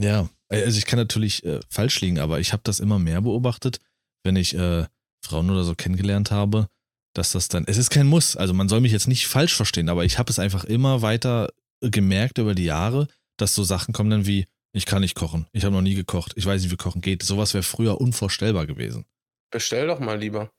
Ja, 0.00 0.28
also 0.48 0.78
ich 0.78 0.86
kann 0.86 0.98
natürlich 0.98 1.44
äh, 1.44 1.60
falsch 1.68 2.00
liegen, 2.00 2.18
aber 2.18 2.40
ich 2.40 2.52
habe 2.52 2.62
das 2.64 2.80
immer 2.80 2.98
mehr 2.98 3.20
beobachtet, 3.20 3.80
wenn 4.24 4.36
ich 4.36 4.54
äh, 4.54 4.86
Frauen 5.24 5.50
oder 5.50 5.64
so 5.64 5.74
kennengelernt 5.74 6.30
habe, 6.30 6.68
dass 7.14 7.32
das 7.32 7.48
dann, 7.48 7.64
es 7.66 7.76
ist 7.76 7.90
kein 7.90 8.06
Muss, 8.06 8.36
also 8.36 8.54
man 8.54 8.68
soll 8.68 8.80
mich 8.80 8.92
jetzt 8.92 9.06
nicht 9.06 9.28
falsch 9.28 9.54
verstehen, 9.54 9.88
aber 9.88 10.04
ich 10.04 10.18
habe 10.18 10.30
es 10.30 10.38
einfach 10.38 10.64
immer 10.64 11.02
weiter 11.02 11.50
gemerkt 11.90 12.38
über 12.38 12.54
die 12.54 12.64
Jahre, 12.64 13.08
dass 13.36 13.54
so 13.54 13.64
Sachen 13.64 13.92
kommen 13.92 14.10
dann 14.10 14.26
wie, 14.26 14.46
ich 14.72 14.86
kann 14.86 15.02
nicht 15.02 15.14
kochen, 15.14 15.46
ich 15.52 15.64
habe 15.64 15.74
noch 15.74 15.82
nie 15.82 15.94
gekocht, 15.94 16.32
ich 16.36 16.46
weiß 16.46 16.62
nicht, 16.62 16.72
wie 16.72 16.76
kochen 16.76 17.00
geht. 17.00 17.22
Sowas 17.22 17.54
wäre 17.54 17.62
früher 17.62 18.00
unvorstellbar 18.00 18.66
gewesen. 18.66 19.06
Bestell 19.50 19.86
doch 19.86 20.00
mal 20.00 20.18
lieber. 20.18 20.52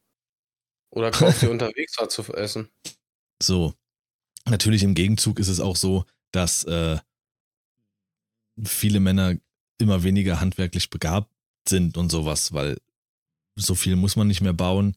Oder 0.92 1.12
kauf 1.12 1.40
dir 1.40 1.52
unterwegs 1.52 1.96
was 1.98 2.14
zu 2.14 2.24
essen. 2.34 2.70
So. 3.42 3.74
Natürlich 4.48 4.84
im 4.84 4.94
Gegenzug 4.94 5.40
ist 5.40 5.48
es 5.48 5.60
auch 5.60 5.76
so, 5.76 6.06
dass 6.32 6.64
äh, 6.66 7.00
viele 8.64 9.00
Männer 9.00 9.36
immer 9.80 10.04
weniger 10.04 10.40
handwerklich 10.40 10.90
begabt 10.90 11.34
sind 11.68 11.98
und 11.98 12.12
sowas, 12.12 12.54
weil 12.54 12.80
so 13.56 13.76
viel 13.76 13.96
muss 13.96 14.16
man 14.16 14.28
nicht 14.28 14.42
mehr 14.42 14.54
bauen. 14.54 14.96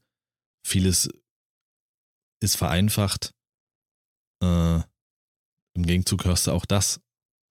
Vieles 0.66 1.08
ist 2.40 2.56
vereinfacht. 2.56 3.34
Äh, 4.42 4.80
Im 5.78 5.86
Gegenzug 5.86 6.24
hörst 6.24 6.48
du 6.48 6.50
auch 6.50 6.66
das. 6.66 7.00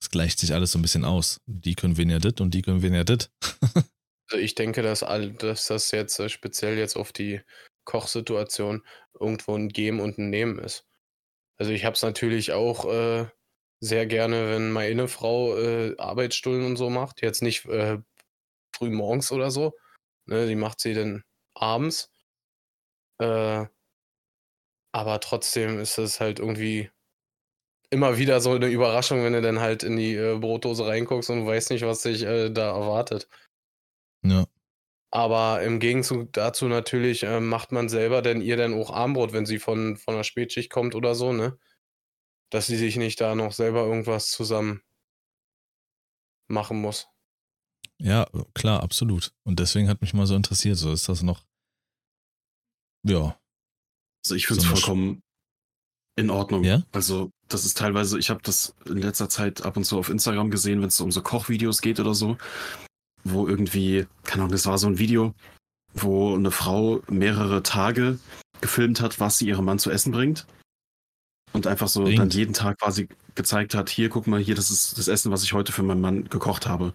Es 0.01 0.11
gleicht 0.11 0.38
sich 0.38 0.53
alles 0.53 0.73
so 0.73 0.80
ein 0.80 0.82
bisschen 0.82 1.05
aus. 1.05 1.39
Die 1.45 1.75
können 1.75 1.95
weniger 1.95 2.19
dit 2.19 2.41
und 2.41 2.53
die 2.53 2.61
können 2.61 2.82
weniger 2.82 3.05
dit. 3.05 3.32
also 4.30 4.38
ich 4.38 4.53
denke, 4.53 4.82
dass, 4.82 5.01
all, 5.01 5.32
dass 5.32 5.67
das 5.67 5.91
jetzt 5.91 6.19
äh, 6.19 6.28
speziell 6.28 6.78
jetzt 6.78 6.97
auf 6.97 7.13
die 7.13 7.39
Kochsituation 7.86 8.84
irgendwo 9.17 9.55
ein 9.55 9.69
Geben 9.69 10.01
und 10.01 10.17
ein 10.17 10.30
Nehmen 10.30 10.59
ist. 10.59 10.86
Also 11.55 11.71
ich 11.71 11.86
habe 11.86 11.93
es 11.93 12.01
natürlich 12.01 12.51
auch 12.51 12.84
äh, 12.91 13.28
sehr 13.80 14.05
gerne, 14.05 14.49
wenn 14.49 14.73
meine 14.73 15.07
Frau 15.07 15.57
äh, 15.57 15.95
Arbeitsstunden 15.97 16.65
und 16.65 16.75
so 16.75 16.89
macht. 16.89 17.21
Jetzt 17.21 17.41
nicht 17.41 17.65
äh, 17.67 17.97
früh 18.75 18.89
morgens 18.89 19.32
oder 19.32 19.51
so. 19.51 19.73
Ne, 20.25 20.47
die 20.47 20.55
macht 20.55 20.82
sie 20.82 20.93
dann 20.93 21.23
abends. 21.53 22.11
Äh, 23.19 23.67
aber 24.91 25.19
trotzdem 25.21 25.80
ist 25.80 25.97
es 25.97 26.19
halt 26.19 26.39
irgendwie 26.39 26.91
immer 27.89 28.17
wieder 28.17 28.41
so 28.41 28.51
eine 28.51 28.67
Überraschung, 28.67 29.23
wenn 29.23 29.33
du 29.33 29.41
dann 29.41 29.59
halt 29.59 29.83
in 29.83 29.97
die 29.97 30.15
äh, 30.15 30.38
Brotdose 30.38 30.85
reinguckst 30.85 31.29
und 31.29 31.45
weißt 31.45 31.71
nicht, 31.71 31.83
was 31.83 32.01
dich 32.01 32.23
äh, 32.23 32.49
da 32.49 32.75
erwartet. 32.75 33.27
Ja. 34.23 34.45
Aber 35.09 35.61
im 35.63 35.79
Gegenzug 35.79 36.33
dazu 36.33 36.67
natürlich 36.67 37.23
äh, 37.23 37.39
macht 37.39 37.71
man 37.71 37.88
selber 37.88 38.21
denn 38.21 38.41
ihr 38.41 38.57
dann 38.57 38.73
auch 38.73 38.91
Armbrot, 38.91 39.31
wenn 39.31 39.45
sie 39.45 39.59
von, 39.59 39.95
von 39.95 40.15
der 40.15 40.23
Spätschicht 40.23 40.69
kommt 40.69 40.95
oder 40.95 41.15
so, 41.15 41.31
ne? 41.31 41.57
Dass 42.49 42.67
sie 42.67 42.77
sich 42.77 42.97
nicht 42.97 43.21
da 43.21 43.35
noch 43.35 43.53
selber 43.53 43.85
irgendwas 43.85 44.29
zusammen 44.31 44.81
machen 46.49 46.81
muss. 46.81 47.07
Ja, 47.99 48.27
klar, 48.53 48.83
absolut. 48.83 49.33
Und 49.43 49.59
deswegen 49.59 49.89
hat 49.89 50.01
mich 50.01 50.13
mal 50.13 50.27
so 50.27 50.35
interessiert, 50.35 50.77
so 50.77 50.91
ist 50.91 51.09
das 51.09 51.23
noch. 51.23 51.45
Ja. 53.03 53.39
Also 54.23 54.35
ich 54.35 54.47
finde 54.47 54.61
es 54.61 54.67
so 54.67 54.75
vollkommen 54.75 55.23
in 56.18 56.30
Ordnung. 56.30 56.65
Ja? 56.65 56.84
Also 56.91 57.30
das 57.47 57.63
ist 57.63 57.78
teilweise, 57.78 58.20
ich 58.20 58.30
habe 58.30 58.41
das 58.43 58.76
in 58.86 58.97
letzter 58.97 59.30
Zeit 59.30 59.63
ab 59.63 59.78
und 59.78 59.86
zu 59.86 59.97
auf 59.97 60.09
Instagram 60.09 60.51
gesehen, 60.51 60.82
wenn 60.82 60.89
es 60.89 60.99
um 60.99 61.11
so 61.11 61.22
Kochvideos 61.22 61.82
geht 61.82 62.01
oder 62.01 62.13
so 62.13 62.38
wo 63.32 63.47
irgendwie, 63.47 64.05
keine 64.24 64.43
Ahnung, 64.43 64.51
das 64.51 64.65
war 64.65 64.78
so 64.78 64.88
ein 64.88 64.99
Video, 64.99 65.34
wo 65.93 66.36
eine 66.36 66.51
Frau 66.51 67.01
mehrere 67.09 67.63
Tage 67.63 68.20
gefilmt 68.61 69.01
hat, 69.01 69.20
was 69.20 69.38
sie 69.38 69.47
ihrem 69.47 69.65
Mann 69.65 69.80
zu 69.80 69.91
essen 69.91 70.11
bringt. 70.11 70.45
Und 71.53 71.68
einfach 71.68 71.88
so 71.88 72.03
bringt. 72.03 72.20
dann 72.20 72.30
jeden 72.30 72.53
Tag 72.53 72.80
quasi 72.80 73.07
gezeigt 73.36 73.74
hat, 73.74 73.89
hier, 73.89 74.09
guck 74.09 74.28
mal, 74.28 74.39
hier, 74.39 74.55
das 74.55 74.70
ist 74.70 74.97
das 74.97 75.07
Essen, 75.07 75.32
was 75.32 75.43
ich 75.43 75.53
heute 75.53 75.72
für 75.72 75.84
meinen 75.84 76.01
Mann 76.01 76.30
gekocht 76.30 76.68
habe. 76.68 76.93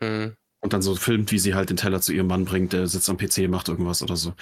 Hm. 0.00 0.34
Und 0.62 0.72
dann 0.72 0.82
so 0.82 0.94
filmt, 0.94 1.32
wie 1.32 1.38
sie 1.38 1.54
halt 1.54 1.70
den 1.70 1.76
Teller 1.76 2.00
zu 2.00 2.12
ihrem 2.12 2.26
Mann 2.26 2.44
bringt, 2.44 2.72
der 2.72 2.86
sitzt 2.86 3.08
am 3.08 3.16
PC, 3.16 3.48
macht 3.48 3.68
irgendwas 3.68 4.02
oder 4.02 4.16
so. 4.16 4.34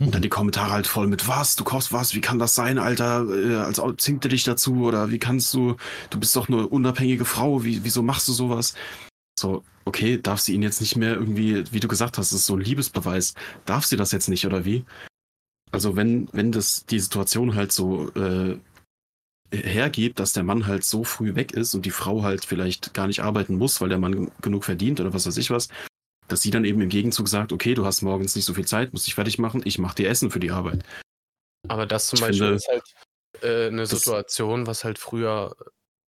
Und 0.00 0.12
dann 0.12 0.22
die 0.22 0.28
Kommentare 0.28 0.72
halt 0.72 0.86
voll 0.88 1.06
mit, 1.06 1.28
was, 1.28 1.54
du 1.54 1.62
kochst 1.62 1.92
was, 1.92 2.14
wie 2.14 2.20
kann 2.20 2.40
das 2.40 2.54
sein, 2.54 2.78
Alter, 2.78 3.28
äh, 3.28 3.56
als 3.56 3.80
zwingt 3.98 4.24
er 4.24 4.30
dich 4.30 4.42
dazu? 4.42 4.84
Oder 4.84 5.10
wie 5.10 5.20
kannst 5.20 5.54
du, 5.54 5.76
du 6.10 6.18
bist 6.18 6.34
doch 6.34 6.48
eine 6.48 6.66
unabhängige 6.66 7.24
Frau, 7.24 7.62
wie, 7.62 7.84
wieso 7.84 8.02
machst 8.02 8.26
du 8.26 8.32
sowas? 8.32 8.74
So, 9.38 9.62
okay, 9.84 10.20
darf 10.20 10.40
sie 10.40 10.54
ihn 10.54 10.62
jetzt 10.62 10.80
nicht 10.80 10.96
mehr 10.96 11.14
irgendwie, 11.14 11.64
wie 11.72 11.80
du 11.80 11.86
gesagt 11.86 12.18
hast, 12.18 12.32
das 12.32 12.40
ist 12.40 12.46
so 12.46 12.54
ein 12.54 12.60
Liebesbeweis, 12.60 13.34
darf 13.66 13.84
sie 13.84 13.96
das 13.96 14.10
jetzt 14.10 14.28
nicht 14.28 14.46
oder 14.46 14.64
wie? 14.64 14.84
Also 15.70 15.96
wenn, 15.96 16.28
wenn 16.32 16.50
das 16.52 16.86
die 16.86 17.00
Situation 17.00 17.54
halt 17.54 17.72
so 17.72 18.10
äh, 18.14 18.58
hergibt, 19.52 20.18
dass 20.18 20.32
der 20.32 20.44
Mann 20.44 20.66
halt 20.66 20.84
so 20.84 21.04
früh 21.04 21.34
weg 21.34 21.52
ist 21.52 21.74
und 21.74 21.86
die 21.86 21.90
Frau 21.90 22.22
halt 22.22 22.44
vielleicht 22.44 22.94
gar 22.94 23.06
nicht 23.06 23.20
arbeiten 23.20 23.58
muss, 23.58 23.80
weil 23.80 23.88
der 23.88 23.98
Mann 23.98 24.30
genug 24.40 24.64
verdient 24.64 25.00
oder 25.00 25.12
was 25.14 25.26
weiß 25.26 25.36
ich 25.36 25.50
was, 25.50 25.68
dass 26.28 26.42
sie 26.42 26.50
dann 26.50 26.64
eben 26.64 26.80
im 26.80 26.88
Gegenzug 26.88 27.28
sagt, 27.28 27.52
okay, 27.52 27.74
du 27.74 27.84
hast 27.84 28.02
morgens 28.02 28.34
nicht 28.36 28.44
so 28.44 28.54
viel 28.54 28.66
Zeit, 28.66 28.92
musst 28.92 29.06
dich 29.06 29.14
fertig 29.14 29.38
machen, 29.38 29.62
ich 29.64 29.78
mache 29.78 29.96
dir 29.96 30.08
Essen 30.08 30.30
für 30.30 30.40
die 30.40 30.50
Arbeit. 30.50 30.84
Aber 31.68 31.86
das 31.86 32.08
zum 32.08 32.18
ich 32.18 32.20
Beispiel 32.22 32.38
finde, 32.38 32.54
ist 32.54 32.68
halt 32.68 32.84
äh, 33.42 33.66
eine 33.68 33.86
Situation, 33.86 34.66
was 34.66 34.84
halt 34.84 34.98
früher 34.98 35.54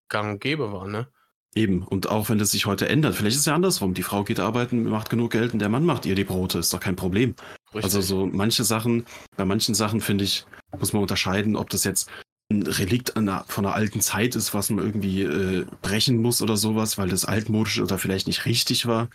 gang 0.09 0.33
und 0.33 0.41
gäbe 0.41 0.71
war, 0.71 0.87
ne? 0.87 1.07
Eben, 1.55 1.81
und 1.81 2.07
auch 2.09 2.29
wenn 2.29 2.37
das 2.37 2.51
sich 2.51 2.67
heute 2.67 2.87
ändert, 2.87 3.15
vielleicht 3.15 3.35
ist 3.35 3.41
es 3.41 3.45
ja 3.47 3.55
andersrum. 3.55 3.95
Die 3.95 4.03
Frau 4.03 4.23
geht 4.23 4.39
arbeiten, 4.39 4.83
macht 4.83 5.09
genug 5.09 5.31
Geld 5.31 5.53
und 5.53 5.59
der 5.59 5.69
Mann 5.69 5.85
macht 5.85 6.05
ihr 6.05 6.13
die 6.13 6.23
Brote, 6.23 6.59
ist 6.59 6.71
doch 6.73 6.79
kein 6.79 6.95
Problem. 6.95 7.35
Richtig. 7.73 7.83
Also 7.83 8.01
so 8.01 8.25
manche 8.27 8.63
Sachen, 8.63 9.05
bei 9.37 9.45
manchen 9.45 9.73
Sachen 9.73 10.01
finde 10.01 10.23
ich, 10.23 10.45
muss 10.77 10.93
man 10.93 11.01
unterscheiden, 11.01 11.55
ob 11.55 11.69
das 11.71 11.83
jetzt 11.83 12.09
ein 12.49 12.61
Relikt 12.61 13.17
einer, 13.17 13.43
von 13.47 13.65
einer 13.65 13.75
alten 13.75 14.01
Zeit 14.01 14.35
ist, 14.35 14.53
was 14.53 14.69
man 14.69 14.85
irgendwie 14.85 15.23
äh, 15.23 15.65
brechen 15.81 16.21
muss 16.21 16.41
oder 16.41 16.57
sowas, 16.57 16.97
weil 16.97 17.09
das 17.09 17.25
altmodisch 17.25 17.79
oder 17.79 17.97
vielleicht 17.97 18.27
nicht 18.27 18.45
richtig 18.45 18.85
war. 18.85 19.09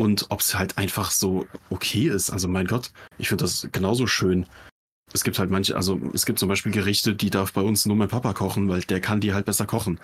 Und 0.00 0.30
ob 0.30 0.40
es 0.40 0.54
halt 0.54 0.78
einfach 0.78 1.10
so 1.10 1.46
okay 1.68 2.08
ist. 2.08 2.30
Also 2.30 2.48
mein 2.48 2.66
Gott, 2.66 2.90
ich 3.18 3.28
finde 3.28 3.44
das 3.44 3.68
genauso 3.70 4.06
schön. 4.06 4.46
Es 5.12 5.24
gibt 5.24 5.38
halt 5.38 5.50
manche, 5.50 5.76
also 5.76 6.00
es 6.14 6.24
gibt 6.24 6.38
zum 6.38 6.48
Beispiel 6.48 6.72
Gerichte, 6.72 7.14
die 7.14 7.28
darf 7.28 7.52
bei 7.52 7.60
uns 7.60 7.84
nur 7.84 7.96
mein 7.96 8.08
Papa 8.08 8.32
kochen, 8.32 8.70
weil 8.70 8.80
der 8.80 9.02
kann 9.02 9.20
die 9.20 9.34
halt 9.34 9.44
besser 9.44 9.66
kochen. 9.66 10.00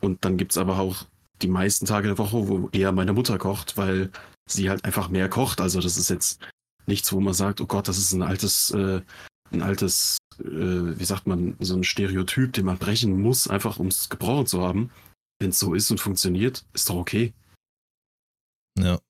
Und 0.00 0.22
dann 0.26 0.36
gibt 0.36 0.52
es 0.52 0.58
aber 0.58 0.78
auch 0.78 1.06
die 1.40 1.48
meisten 1.48 1.86
Tage 1.86 2.08
der 2.08 2.18
Woche, 2.18 2.46
wo 2.46 2.68
eher 2.72 2.92
meine 2.92 3.14
Mutter 3.14 3.38
kocht, 3.38 3.78
weil 3.78 4.10
sie 4.46 4.68
halt 4.68 4.84
einfach 4.84 5.08
mehr 5.08 5.30
kocht. 5.30 5.62
Also 5.62 5.80
das 5.80 5.96
ist 5.96 6.10
jetzt 6.10 6.38
nichts, 6.84 7.10
wo 7.10 7.20
man 7.20 7.32
sagt, 7.32 7.62
oh 7.62 7.66
Gott, 7.66 7.88
das 7.88 7.96
ist 7.96 8.12
ein 8.12 8.22
altes, 8.22 8.70
äh, 8.72 9.00
ein 9.50 9.62
altes 9.62 10.18
äh, 10.40 10.44
wie 10.44 11.04
sagt 11.06 11.26
man, 11.26 11.56
so 11.58 11.74
ein 11.74 11.84
Stereotyp, 11.84 12.52
den 12.52 12.66
man 12.66 12.76
brechen 12.76 13.18
muss, 13.18 13.48
einfach 13.48 13.78
um 13.78 13.86
es 13.86 14.10
gebrochen 14.10 14.46
zu 14.46 14.60
haben. 14.60 14.90
Wenn 15.38 15.50
es 15.50 15.58
so 15.58 15.72
ist 15.72 15.90
und 15.90 16.00
funktioniert, 16.00 16.66
ist 16.74 16.90
doch 16.90 16.96
okay. 16.96 17.32
Ja. 18.82 19.00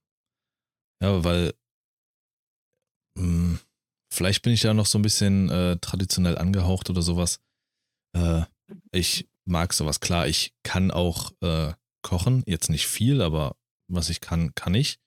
Ja, 1.02 1.24
weil 1.24 1.54
mh, 3.16 3.22
hm, 3.22 3.58
vielleicht 4.12 4.42
bin 4.42 4.52
ich 4.52 4.62
ja 4.62 4.74
noch 4.74 4.86
so 4.86 4.98
ein 4.98 5.02
bisschen 5.02 5.48
äh, 5.50 5.76
traditionell 5.78 6.36
angehaucht 6.38 6.90
oder 6.90 7.02
sowas. 7.02 7.40
Äh, 8.14 8.42
ich 8.92 9.28
mag 9.46 9.72
sowas, 9.72 10.00
klar, 10.00 10.26
ich 10.26 10.54
kann 10.62 10.90
auch 10.90 11.32
äh, 11.40 11.72
kochen, 12.02 12.42
jetzt 12.46 12.70
nicht 12.70 12.86
viel, 12.86 13.22
aber 13.22 13.56
was 13.88 14.10
ich 14.10 14.20
kann, 14.20 14.54
kann 14.54 14.74
ich. 14.74 14.98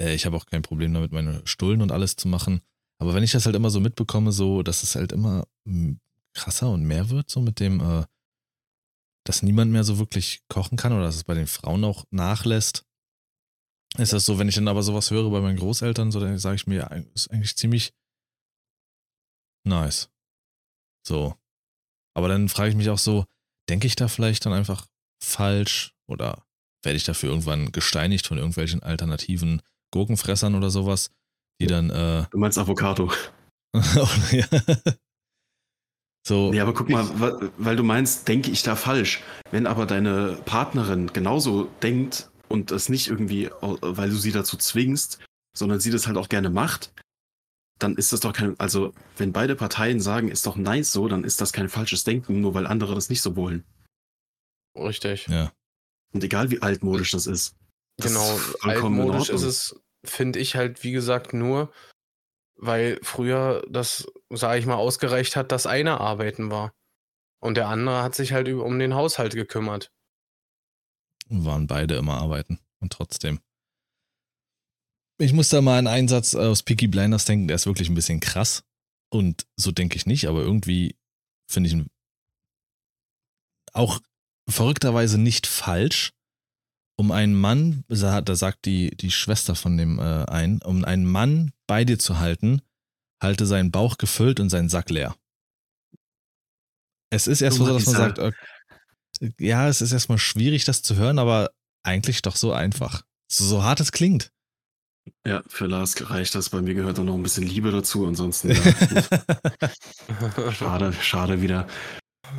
Äh, 0.00 0.14
ich 0.14 0.26
habe 0.26 0.36
auch 0.36 0.46
kein 0.46 0.62
Problem 0.62 0.92
damit, 0.94 1.12
meine 1.12 1.46
Stullen 1.46 1.82
und 1.82 1.92
alles 1.92 2.16
zu 2.16 2.28
machen. 2.28 2.60
Aber 3.00 3.14
wenn 3.14 3.22
ich 3.22 3.32
das 3.32 3.46
halt 3.46 3.56
immer 3.56 3.70
so 3.70 3.80
mitbekomme, 3.80 4.32
so, 4.32 4.62
dass 4.62 4.82
es 4.82 4.94
halt 4.94 5.12
immer 5.12 5.46
hm, 5.66 6.00
krasser 6.34 6.70
und 6.70 6.84
mehr 6.84 7.10
wird, 7.10 7.30
so 7.30 7.40
mit 7.40 7.60
dem, 7.60 7.80
äh, 7.80 8.04
dass 9.24 9.42
niemand 9.42 9.72
mehr 9.72 9.84
so 9.84 9.98
wirklich 9.98 10.42
kochen 10.48 10.76
kann 10.76 10.92
oder 10.92 11.04
dass 11.04 11.16
es 11.16 11.24
bei 11.24 11.34
den 11.34 11.46
Frauen 11.46 11.84
auch 11.84 12.04
nachlässt, 12.10 12.84
ist 13.98 14.12
das 14.12 14.24
so, 14.24 14.38
wenn 14.38 14.48
ich 14.48 14.54
dann 14.54 14.68
aber 14.68 14.82
sowas 14.82 15.10
höre 15.10 15.30
bei 15.30 15.40
meinen 15.40 15.58
Großeltern, 15.58 16.10
so, 16.10 16.20
dann 16.20 16.38
sage 16.38 16.56
ich 16.56 16.66
mir, 16.66 16.76
ja, 16.76 16.86
ist 17.14 17.30
eigentlich 17.30 17.56
ziemlich 17.56 17.92
nice. 19.66 20.10
So. 21.06 21.34
Aber 22.14 22.28
dann 22.28 22.48
frage 22.48 22.70
ich 22.70 22.76
mich 22.76 22.90
auch 22.90 22.98
so, 22.98 23.24
denke 23.68 23.86
ich 23.86 23.96
da 23.96 24.08
vielleicht 24.08 24.46
dann 24.46 24.52
einfach 24.52 24.86
falsch 25.22 25.94
oder 26.08 26.44
werde 26.82 26.96
ich 26.96 27.04
dafür 27.04 27.30
irgendwann 27.30 27.72
gesteinigt 27.72 28.26
von 28.26 28.38
irgendwelchen 28.38 28.82
alternativen 28.82 29.62
Gurkenfressern 29.92 30.54
oder 30.54 30.70
sowas? 30.70 31.10
die 31.60 31.66
dann. 31.66 31.90
Äh, 31.90 32.24
du 32.30 32.38
meinst 32.38 32.58
Avocado. 32.58 33.12
So. 36.28 36.52
Ja, 36.52 36.64
aber 36.64 36.74
guck 36.74 36.90
mal, 36.90 37.08
weil 37.56 37.76
du 37.76 37.82
meinst, 37.82 38.28
denke 38.28 38.50
ich 38.50 38.62
da 38.62 38.76
falsch. 38.76 39.22
Wenn 39.50 39.66
aber 39.66 39.86
deine 39.86 40.38
Partnerin 40.44 41.10
genauso 41.14 41.64
denkt 41.82 42.29
und 42.50 42.70
es 42.70 42.88
nicht 42.88 43.08
irgendwie, 43.08 43.50
weil 43.60 44.10
du 44.10 44.16
sie 44.16 44.32
dazu 44.32 44.56
zwingst, 44.56 45.20
sondern 45.56 45.80
sie 45.80 45.90
das 45.90 46.06
halt 46.06 46.16
auch 46.16 46.28
gerne 46.28 46.50
macht, 46.50 46.92
dann 47.78 47.96
ist 47.96 48.12
das 48.12 48.20
doch 48.20 48.32
kein, 48.32 48.58
also 48.58 48.92
wenn 49.16 49.32
beide 49.32 49.56
Parteien 49.56 50.00
sagen, 50.00 50.28
ist 50.28 50.46
doch 50.46 50.56
nice 50.56 50.92
so, 50.92 51.08
dann 51.08 51.24
ist 51.24 51.40
das 51.40 51.52
kein 51.52 51.68
falsches 51.68 52.04
Denken, 52.04 52.40
nur 52.40 52.54
weil 52.54 52.66
andere 52.66 52.94
das 52.94 53.08
nicht 53.08 53.22
so 53.22 53.36
wollen. 53.36 53.64
Richtig. 54.76 55.26
Ja. 55.28 55.52
Und 56.12 56.24
egal 56.24 56.50
wie 56.50 56.60
altmodisch 56.60 57.12
das 57.12 57.26
ist. 57.26 57.56
Das 57.96 58.12
genau, 58.12 58.36
ist 58.36 58.64
altmodisch 58.64 59.30
ist 59.30 59.42
es 59.42 59.80
finde 60.04 60.38
ich 60.38 60.56
halt, 60.56 60.82
wie 60.82 60.92
gesagt, 60.92 61.32
nur, 61.32 61.72
weil 62.56 62.98
früher 63.02 63.62
das, 63.68 64.06
sage 64.30 64.58
ich 64.58 64.66
mal, 64.66 64.76
ausgereicht 64.76 65.36
hat, 65.36 65.52
dass 65.52 65.66
einer 65.66 66.00
arbeiten 66.00 66.50
war. 66.50 66.72
Und 67.40 67.56
der 67.56 67.68
andere 67.68 68.02
hat 68.02 68.14
sich 68.14 68.32
halt 68.32 68.48
um 68.48 68.78
den 68.78 68.94
Haushalt 68.94 69.34
gekümmert. 69.34 69.90
Waren 71.30 71.66
beide 71.66 71.94
immer 71.94 72.18
arbeiten. 72.18 72.58
Und 72.80 72.92
trotzdem. 72.92 73.40
Ich 75.18 75.32
muss 75.32 75.50
da 75.50 75.60
mal 75.60 75.78
einen 75.78 75.86
Einsatz 75.86 76.34
aus 76.34 76.62
Peaky 76.62 76.88
Blinders 76.88 77.26
denken, 77.26 77.48
der 77.48 77.56
ist 77.56 77.66
wirklich 77.66 77.88
ein 77.88 77.94
bisschen 77.94 78.20
krass. 78.20 78.64
Und 79.12 79.46
so 79.56 79.70
denke 79.70 79.96
ich 79.96 80.06
nicht, 80.06 80.28
aber 80.28 80.40
irgendwie 80.40 80.96
finde 81.50 81.68
ich 81.68 81.74
ihn 81.74 81.88
auch 83.72 84.00
verrückterweise 84.48 85.18
nicht 85.18 85.46
falsch, 85.46 86.12
um 86.96 87.12
einen 87.12 87.34
Mann, 87.34 87.84
da 87.88 88.36
sagt 88.36 88.66
die, 88.66 88.90
die 88.96 89.10
Schwester 89.10 89.54
von 89.54 89.76
dem 89.76 89.98
äh, 89.98 90.24
ein, 90.26 90.60
um 90.62 90.84
einen 90.84 91.06
Mann 91.06 91.52
bei 91.66 91.84
dir 91.84 91.98
zu 91.98 92.18
halten, 92.18 92.60
halte 93.22 93.46
seinen 93.46 93.70
Bauch 93.70 93.96
gefüllt 93.96 94.38
und 94.40 94.50
seinen 94.50 94.68
Sack 94.68 94.90
leer. 94.90 95.16
Es 97.10 97.26
ist 97.26 97.40
erstmal 97.40 97.68
so, 97.68 97.74
dass 97.74 97.86
man 97.86 97.96
sagt, 97.96 98.18
okay, 98.18 98.36
ja, 99.38 99.68
es 99.68 99.80
ist 99.80 99.92
erstmal 99.92 100.18
schwierig, 100.18 100.64
das 100.64 100.82
zu 100.82 100.96
hören, 100.96 101.18
aber 101.18 101.50
eigentlich 101.82 102.22
doch 102.22 102.36
so 102.36 102.52
einfach. 102.52 103.02
So, 103.30 103.44
so 103.44 103.62
hart 103.62 103.80
es 103.80 103.92
klingt. 103.92 104.30
Ja, 105.26 105.42
für 105.48 105.66
Lars 105.66 106.10
reicht 106.10 106.34
das. 106.34 106.50
Bei 106.50 106.60
mir 106.60 106.74
gehört 106.74 106.98
dann 106.98 107.06
noch 107.06 107.14
ein 107.14 107.22
bisschen 107.22 107.46
Liebe 107.46 107.70
dazu. 107.70 108.06
Ansonsten, 108.06 108.50
ja, 108.50 110.52
schade, 110.52 110.92
schade 110.92 111.42
wieder. 111.42 111.66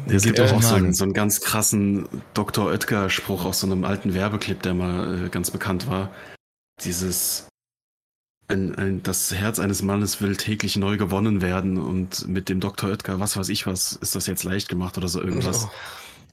Es 0.07 0.23
gibt 0.23 0.39
auch, 0.39 0.53
auch 0.53 0.61
so, 0.61 0.75
einen, 0.75 0.93
so 0.93 1.03
einen 1.03 1.13
ganz 1.13 1.41
krassen 1.41 2.07
Dr. 2.33 2.67
Oetker-Spruch 2.67 3.45
aus 3.45 3.59
so 3.59 3.67
einem 3.67 3.83
alten 3.83 4.13
Werbeclip, 4.13 4.61
der 4.61 4.73
mal 4.73 5.25
äh, 5.25 5.29
ganz 5.29 5.51
bekannt 5.51 5.87
war. 5.87 6.11
Dieses, 6.83 7.47
ein, 8.47 8.75
ein, 8.75 9.03
das 9.03 9.33
Herz 9.33 9.59
eines 9.59 9.81
Mannes 9.81 10.21
will 10.21 10.37
täglich 10.37 10.77
neu 10.77 10.97
gewonnen 10.97 11.41
werden 11.41 11.77
und 11.77 12.27
mit 12.27 12.49
dem 12.49 12.59
Dr. 12.59 12.89
Oetker, 12.89 13.19
was 13.19 13.35
weiß 13.35 13.49
ich 13.49 13.67
was, 13.67 13.93
ist 13.93 14.15
das 14.15 14.27
jetzt 14.27 14.43
leicht 14.43 14.69
gemacht 14.69 14.97
oder 14.97 15.07
so 15.07 15.21
irgendwas. 15.21 15.65
Oh. 15.65 15.71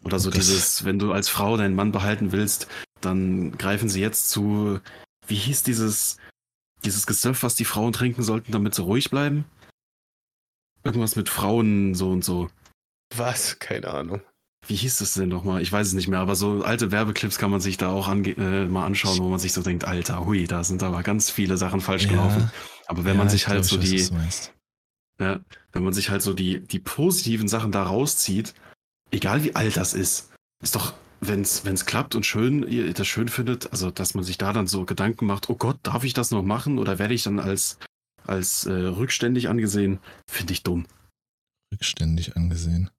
Oder 0.05 0.19
so 0.19 0.31
dieses, 0.31 0.85
wenn 0.85 0.99
du 0.99 1.13
als 1.13 1.29
Frau 1.29 1.57
deinen 1.57 1.75
Mann 1.75 1.93
behalten 1.93 2.33
willst, 2.33 2.69
dann 3.01 3.57
greifen 3.59 3.89
sie 3.89 4.01
jetzt 4.01 4.31
zu, 4.31 4.81
wie 5.27 5.35
hieß 5.35 5.63
dieses, 5.63 6.19
dieses 6.85 7.07
Gesöff, 7.07 7.43
was 7.43 7.55
die 7.55 7.65
Frauen 7.65 7.93
trinken 7.93 8.23
sollten, 8.23 8.53
damit 8.53 8.75
sie 8.75 8.83
ruhig 8.83 9.11
bleiben? 9.11 9.45
Irgendwas 10.85 11.17
mit 11.17 11.29
Frauen 11.29 11.95
so 11.95 12.11
und 12.11 12.25
so. 12.25 12.49
Was? 13.17 13.59
Keine 13.59 13.89
Ahnung. 13.89 14.21
Wie 14.67 14.77
hieß 14.77 14.99
das 14.99 15.15
denn 15.15 15.29
nochmal? 15.29 15.63
Ich 15.63 15.73
weiß 15.73 15.87
es 15.87 15.93
nicht 15.95 16.09
mehr, 16.09 16.19
aber 16.19 16.37
so 16.37 16.63
alte 16.63 16.91
Werbeclips 16.91 17.39
kann 17.39 17.51
man 17.51 17.61
sich 17.61 17.79
da 17.79 17.91
auch 17.91 18.09
äh, 18.09 18.67
mal 18.67 18.85
anschauen, 18.85 19.19
wo 19.19 19.29
man 19.29 19.39
sich 19.39 19.53
so 19.53 19.63
denkt, 19.63 19.85
Alter, 19.85 20.27
hui, 20.27 20.47
da 20.47 20.63
sind 20.63 20.83
aber 20.83 21.03
ganz 21.03 21.31
viele 21.31 21.57
Sachen 21.57 21.81
falsch 21.81 22.05
ja. 22.05 22.11
gelaufen. 22.11 22.51
Aber 22.87 23.05
wenn 23.05 23.15
ja, 23.15 23.19
man 23.19 23.29
sich 23.29 23.49
halt 23.49 23.65
so 23.65 23.79
die, 23.79 24.07
ja, 25.21 25.41
wenn 25.73 25.85
man 25.85 25.93
sich 25.93 26.11
halt 26.11 26.23
so 26.23 26.35
die, 26.35 26.61
die 26.61 26.81
positiven 26.81 27.49
Sachen 27.49 27.73
da 27.73 27.83
rauszieht, 27.83 28.55
egal 29.11 29.45
wie 29.45 29.55
alt 29.55 29.77
das 29.77 29.95
ist, 29.95 30.31
ist 30.63 30.75
doch, 30.75 30.95
wenn 31.21 31.43
es 31.43 31.87
klappt 31.87 32.15
und 32.15 32.25
schön, 32.25 32.67
ihr 32.69 32.93
das 32.93 33.07
schön 33.07 33.29
findet, 33.29 33.71
also 33.73 33.91
dass 33.91 34.15
man 34.15 34.25
sich 34.25 34.39
da 34.39 34.53
dann 34.53 34.67
so 34.67 34.85
Gedanken 34.85 35.27
macht, 35.27 35.51
oh 35.51 35.57
Gott, 35.57 35.79
darf 35.83 36.05
ich 36.05 36.15
das 36.15 36.31
noch 36.31 36.43
machen 36.43 36.79
oder 36.79 36.99
werde 36.99 37.15
ich 37.15 37.23
dann 37.23 37.41
als, 37.41 37.79
als 38.25 38.67
äh, 38.67 38.73
rückständig 38.73 39.49
angesehen, 39.49 40.01
finde 40.31 40.53
ich 40.53 40.63
dumm. 40.63 40.87
Rückständig 41.73 42.37
angesehen. 42.37 42.91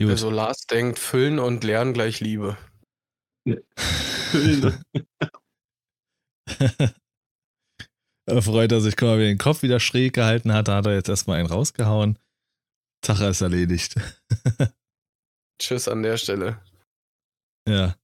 Gut. 0.00 0.10
Also 0.10 0.30
Lars 0.30 0.66
denkt, 0.66 0.98
füllen 0.98 1.38
und 1.38 1.62
lernen 1.64 1.92
gleich 1.92 2.20
Liebe. 2.20 2.56
Füllen. 3.76 4.82
freut 8.40 8.72
er 8.72 8.80
sich, 8.80 8.96
guck 8.96 9.08
mal, 9.08 9.18
wie 9.18 9.24
er 9.24 9.28
den 9.28 9.38
Kopf 9.38 9.62
wieder 9.62 9.80
schräg 9.80 10.14
gehalten 10.14 10.52
hat, 10.52 10.68
da 10.68 10.76
hat 10.76 10.86
er 10.86 10.94
jetzt 10.94 11.08
erstmal 11.08 11.38
einen 11.38 11.48
rausgehauen. 11.48 12.18
Sache 13.04 13.26
ist 13.26 13.40
erledigt. 13.40 13.96
Tschüss 15.60 15.88
an 15.88 16.02
der 16.02 16.16
Stelle. 16.16 16.60
Ja. 17.68 17.94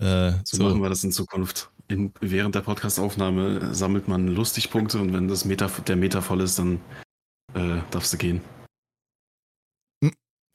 Äh, 0.00 0.32
so, 0.44 0.56
so, 0.56 0.62
machen 0.62 0.80
wir 0.80 0.88
das 0.88 1.04
in 1.04 1.12
Zukunft. 1.12 1.70
in, 1.88 2.14
während 2.20 2.54
der 2.54 2.60
Podcastaufnahme 2.60 3.74
sammelt 3.74 4.08
man 4.08 4.28
Lustigpunkte 4.28 4.98
und 4.98 5.12
wenn 5.12 5.28
das 5.28 5.44
Meter, 5.44 5.68
der 5.68 5.96
Meter 5.96 6.22
voll 6.22 6.40
ist, 6.40 6.58
dann 6.58 6.80
äh, 7.54 7.80
darfst 7.90 8.12
du 8.12 8.16
gehen. 8.16 8.40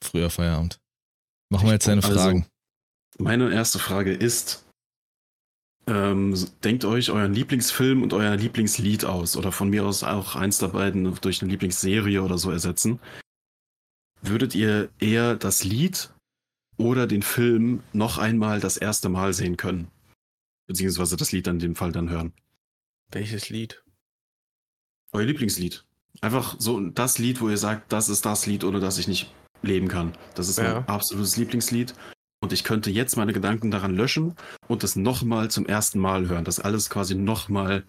Früher 0.02 0.30
Feierabend. 0.30 0.80
Machen 1.50 1.66
wir 1.66 1.74
jetzt 1.74 1.86
deine 1.86 2.02
Also, 2.02 2.18
Fragen. 2.18 2.46
Meine 3.18 3.52
erste 3.52 3.78
Frage 3.78 4.12
ist, 4.12 4.64
ähm, 5.86 6.34
denkt 6.64 6.84
euch 6.84 7.10
euren 7.10 7.32
Lieblingsfilm 7.32 8.02
und 8.02 8.12
euer 8.12 8.36
Lieblingslied 8.36 9.04
aus 9.04 9.36
oder 9.36 9.52
von 9.52 9.70
mir 9.70 9.84
aus 9.84 10.02
auch 10.02 10.34
eins 10.34 10.58
der 10.58 10.68
beiden 10.68 11.14
durch 11.20 11.42
eine 11.42 11.50
Lieblingsserie 11.50 12.22
oder 12.22 12.38
so 12.38 12.50
ersetzen. 12.50 12.98
Würdet 14.26 14.54
ihr 14.56 14.90
eher 14.98 15.36
das 15.36 15.62
Lied 15.62 16.12
oder 16.76 17.06
den 17.06 17.22
Film 17.22 17.82
noch 17.92 18.18
einmal 18.18 18.58
das 18.58 18.76
erste 18.76 19.08
Mal 19.08 19.32
sehen 19.32 19.56
können? 19.56 19.88
Beziehungsweise 20.66 21.16
das 21.16 21.30
Lied 21.30 21.46
in 21.46 21.60
dem 21.60 21.76
Fall 21.76 21.92
dann 21.92 22.10
hören. 22.10 22.32
Welches 23.12 23.50
Lied? 23.50 23.84
Euer 25.12 25.24
Lieblingslied. 25.26 25.84
Einfach 26.22 26.56
so 26.58 26.80
das 26.80 27.18
Lied, 27.18 27.40
wo 27.40 27.48
ihr 27.48 27.56
sagt, 27.56 27.92
das 27.92 28.08
ist 28.08 28.26
das 28.26 28.46
Lied, 28.46 28.64
ohne 28.64 28.80
das 28.80 28.98
ich 28.98 29.06
nicht 29.06 29.32
leben 29.62 29.86
kann. 29.86 30.12
Das 30.34 30.48
ist 30.48 30.58
Ja. 30.58 30.74
mein 30.80 30.88
absolutes 30.88 31.36
Lieblingslied. 31.36 31.94
Und 32.40 32.52
ich 32.52 32.64
könnte 32.64 32.90
jetzt 32.90 33.16
meine 33.16 33.32
Gedanken 33.32 33.70
daran 33.70 33.94
löschen 33.94 34.34
und 34.66 34.82
es 34.82 34.96
nochmal 34.96 35.50
zum 35.50 35.66
ersten 35.66 36.00
Mal 36.00 36.28
hören. 36.28 36.44
Das 36.44 36.58
alles 36.58 36.90
quasi 36.90 37.14
nochmal 37.14 37.84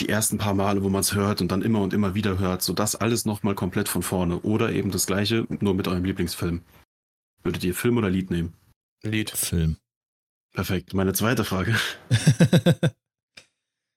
die 0.00 0.08
ersten 0.08 0.38
paar 0.38 0.54
Male, 0.54 0.82
wo 0.82 0.88
man 0.88 1.00
es 1.00 1.14
hört 1.14 1.40
und 1.40 1.52
dann 1.52 1.62
immer 1.62 1.80
und 1.80 1.92
immer 1.92 2.14
wieder 2.14 2.38
hört. 2.38 2.62
So 2.62 2.72
das 2.72 2.96
alles 2.96 3.24
nochmal 3.24 3.54
komplett 3.54 3.88
von 3.88 4.02
vorne. 4.02 4.40
Oder 4.40 4.72
eben 4.72 4.90
das 4.90 5.06
gleiche, 5.06 5.46
nur 5.60 5.74
mit 5.74 5.88
eurem 5.88 6.04
Lieblingsfilm. 6.04 6.62
Würdet 7.42 7.64
ihr 7.64 7.74
Film 7.74 7.96
oder 7.96 8.10
Lied 8.10 8.30
nehmen? 8.30 8.54
Lied. 9.02 9.30
Film. 9.30 9.76
Perfekt. 10.52 10.94
Meine 10.94 11.12
zweite 11.12 11.44
Frage. 11.44 11.76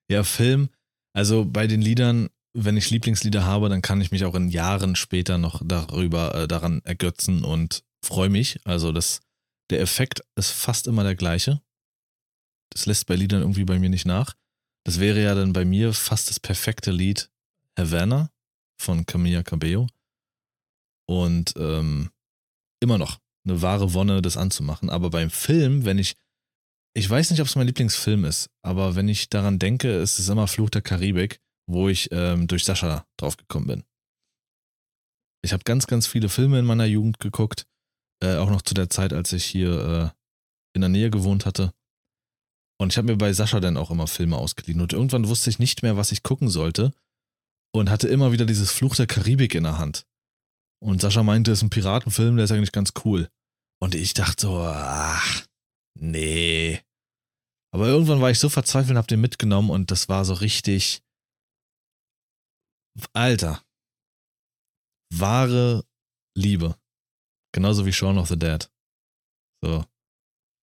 ja, 0.09 0.23
Film. 0.23 0.69
Also 1.13 1.45
bei 1.45 1.67
den 1.67 1.81
Liedern, 1.81 2.29
wenn 2.53 2.77
ich 2.77 2.89
Lieblingslieder 2.89 3.45
habe, 3.45 3.69
dann 3.69 3.81
kann 3.81 4.01
ich 4.01 4.11
mich 4.11 4.25
auch 4.25 4.35
in 4.35 4.49
Jahren 4.49 4.95
später 4.95 5.37
noch 5.37 5.61
darüber 5.65 6.35
äh, 6.35 6.47
daran 6.47 6.81
ergötzen 6.83 7.43
und 7.43 7.83
freue 8.03 8.29
mich. 8.29 8.59
Also 8.65 8.91
das, 8.91 9.21
der 9.69 9.81
Effekt 9.81 10.21
ist 10.35 10.51
fast 10.51 10.87
immer 10.87 11.03
der 11.03 11.15
gleiche. 11.15 11.61
Das 12.69 12.85
lässt 12.85 13.07
bei 13.07 13.15
Liedern 13.15 13.41
irgendwie 13.41 13.65
bei 13.65 13.79
mir 13.79 13.89
nicht 13.89 14.05
nach. 14.05 14.35
Das 14.85 14.99
wäre 14.99 15.21
ja 15.21 15.35
dann 15.35 15.53
bei 15.53 15.65
mir 15.65 15.93
fast 15.93 16.29
das 16.29 16.39
perfekte 16.39 16.91
Lied 16.91 17.29
Havana 17.77 18.29
von 18.77 19.05
Camilla 19.05 19.43
Cabello. 19.43 19.87
Und 21.05 21.53
ähm, 21.57 22.11
immer 22.79 22.97
noch 22.97 23.19
eine 23.45 23.61
wahre 23.61 23.93
Wonne, 23.93 24.21
das 24.21 24.37
anzumachen. 24.37 24.89
Aber 24.89 25.09
beim 25.09 25.29
Film, 25.29 25.85
wenn 25.85 25.97
ich 25.97 26.15
ich 26.95 27.09
weiß 27.09 27.31
nicht, 27.31 27.39
ob 27.39 27.47
es 27.47 27.55
mein 27.55 27.65
Lieblingsfilm 27.65 28.23
ist, 28.23 28.51
aber 28.61 28.95
wenn 28.95 29.07
ich 29.07 29.29
daran 29.29 29.57
denke, 29.57 29.91
ist 29.91 30.19
es 30.19 30.29
immer 30.29 30.47
Fluch 30.47 30.69
der 30.69 30.83
Karibik, 30.83 31.39
wo 31.65 31.89
ich 31.89 32.09
ähm, 32.11 32.47
durch 32.47 32.65
Sascha 32.65 33.07
draufgekommen 33.17 33.67
bin. 33.67 33.83
Ich 35.43 35.53
habe 35.53 35.63
ganz, 35.63 35.87
ganz 35.87 36.05
viele 36.05 36.29
Filme 36.29 36.59
in 36.59 36.65
meiner 36.65 36.85
Jugend 36.85 37.19
geguckt, 37.19 37.65
äh, 38.21 38.35
auch 38.35 38.49
noch 38.49 38.61
zu 38.61 38.75
der 38.75 38.89
Zeit, 38.91 39.11
als 39.11 39.33
ich 39.33 39.43
hier 39.43 40.13
äh, 40.13 40.75
in 40.75 40.81
der 40.81 40.89
Nähe 40.89 41.09
gewohnt 41.09 41.45
hatte. 41.47 41.73
Und 42.79 42.91
ich 42.91 42.97
habe 42.97 43.11
mir 43.11 43.17
bei 43.17 43.31
Sascha 43.33 43.59
dann 43.59 43.77
auch 43.77 43.91
immer 43.91 44.07
Filme 44.07 44.37
ausgeliehen. 44.37 44.81
Und 44.81 44.93
irgendwann 44.93 45.27
wusste 45.27 45.49
ich 45.49 45.59
nicht 45.59 45.83
mehr, 45.83 45.97
was 45.97 46.11
ich 46.11 46.23
gucken 46.23 46.49
sollte. 46.49 46.93
Und 47.73 47.89
hatte 47.89 48.07
immer 48.07 48.31
wieder 48.31 48.45
dieses 48.45 48.71
Fluch 48.71 48.95
der 48.95 49.07
Karibik 49.07 49.55
in 49.55 49.63
der 49.63 49.77
Hand. 49.77 50.05
Und 50.83 51.01
Sascha 51.01 51.23
meinte, 51.23 51.51
es 51.51 51.59
ist 51.59 51.63
ein 51.63 51.69
Piratenfilm, 51.69 52.35
der 52.35 52.45
ist 52.45 52.51
eigentlich 52.51 52.71
ganz 52.71 52.93
cool. 53.05 53.29
Und 53.81 53.95
ich 53.95 54.13
dachte 54.13 54.41
so, 54.41 54.59
ach, 54.59 55.45
nee. 55.99 56.81
Aber 57.73 57.87
irgendwann 57.87 58.21
war 58.21 58.29
ich 58.29 58.39
so 58.39 58.49
verzweifelt 58.49 58.91
und 58.91 58.97
hab 58.97 59.07
den 59.07 59.21
mitgenommen 59.21 59.69
und 59.69 59.91
das 59.91 60.07
war 60.07 60.25
so 60.25 60.33
richtig. 60.33 61.01
Alter. 63.13 63.63
Wahre 65.11 65.83
Liebe. 66.37 66.77
Genauso 67.53 67.85
wie 67.85 67.93
Shaun 67.93 68.17
of 68.17 68.27
the 68.27 68.37
Dead. 68.37 68.69
So. 69.63 69.85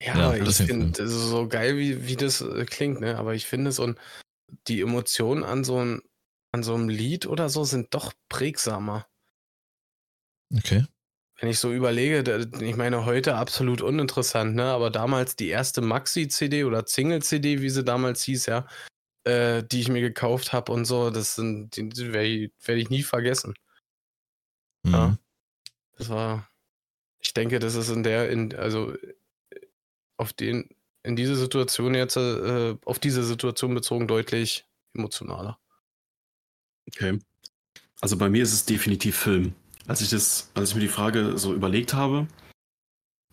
Ja, 0.02 0.18
Ja, 0.18 0.26
aber 0.28 0.38
ich 0.38 0.56
finde, 0.56 1.06
so 1.06 1.46
geil, 1.46 1.76
wie, 1.76 2.06
wie 2.06 2.16
das 2.16 2.40
äh, 2.40 2.64
klingt, 2.64 3.00
ne? 3.00 3.18
Aber 3.18 3.34
ich 3.34 3.46
finde 3.46 3.70
so 3.70 3.86
ein, 3.86 3.98
die 4.66 4.80
Emotionen 4.80 5.44
an 5.44 5.62
so, 5.62 5.78
ein, 5.78 6.00
an 6.52 6.62
so 6.62 6.74
einem 6.74 6.88
Lied 6.88 7.26
oder 7.26 7.48
so 7.48 7.64
sind 7.64 7.92
doch 7.94 8.12
prägsamer. 8.28 9.06
Okay. 10.56 10.86
Wenn 11.38 11.48
ich 11.50 11.58
so 11.58 11.72
überlege, 11.72 12.50
ich 12.60 12.76
meine, 12.76 13.04
heute 13.04 13.36
absolut 13.36 13.82
uninteressant, 13.82 14.54
ne? 14.54 14.64
Aber 14.64 14.90
damals 14.90 15.36
die 15.36 15.48
erste 15.48 15.80
Maxi-CD 15.80 16.64
oder 16.64 16.86
Single-CD, 16.86 17.60
wie 17.60 17.70
sie 17.70 17.84
damals 17.84 18.22
hieß, 18.22 18.46
ja, 18.46 18.66
äh, 19.24 19.62
die 19.62 19.80
ich 19.80 19.88
mir 19.88 20.00
gekauft 20.00 20.52
habe 20.52 20.72
und 20.72 20.86
so, 20.86 21.10
das 21.10 21.34
sind, 21.34 21.76
werde 21.76 22.24
ich, 22.24 22.52
werd 22.64 22.78
ich 22.78 22.90
nie 22.90 23.02
vergessen. 23.02 23.54
Mhm. 24.82 24.92
Ja. 24.92 25.18
Das 25.96 26.08
war, 26.08 26.50
ich 27.20 27.34
denke, 27.34 27.58
das 27.58 27.74
ist 27.74 27.90
in 27.90 28.02
der, 28.02 28.30
in, 28.30 28.54
also 28.54 28.94
auf 30.20 30.32
den, 30.32 30.68
in 31.02 31.16
diese 31.16 31.34
Situation 31.34 31.94
jetzt, 31.94 32.16
äh, 32.16 32.76
auf 32.84 32.98
diese 32.98 33.24
Situation 33.24 33.74
bezogen 33.74 34.06
deutlich 34.06 34.66
emotionaler. 34.94 35.58
Okay. 36.88 37.18
Also 38.00 38.16
bei 38.16 38.28
mir 38.28 38.42
ist 38.42 38.52
es 38.52 38.66
definitiv 38.66 39.16
Film. 39.16 39.54
Als 39.86 40.02
ich 40.02 40.10
das, 40.10 40.50
als 40.54 40.70
ich 40.70 40.74
mir 40.74 40.82
die 40.82 40.88
Frage 40.88 41.38
so 41.38 41.54
überlegt 41.54 41.94
habe, 41.94 42.28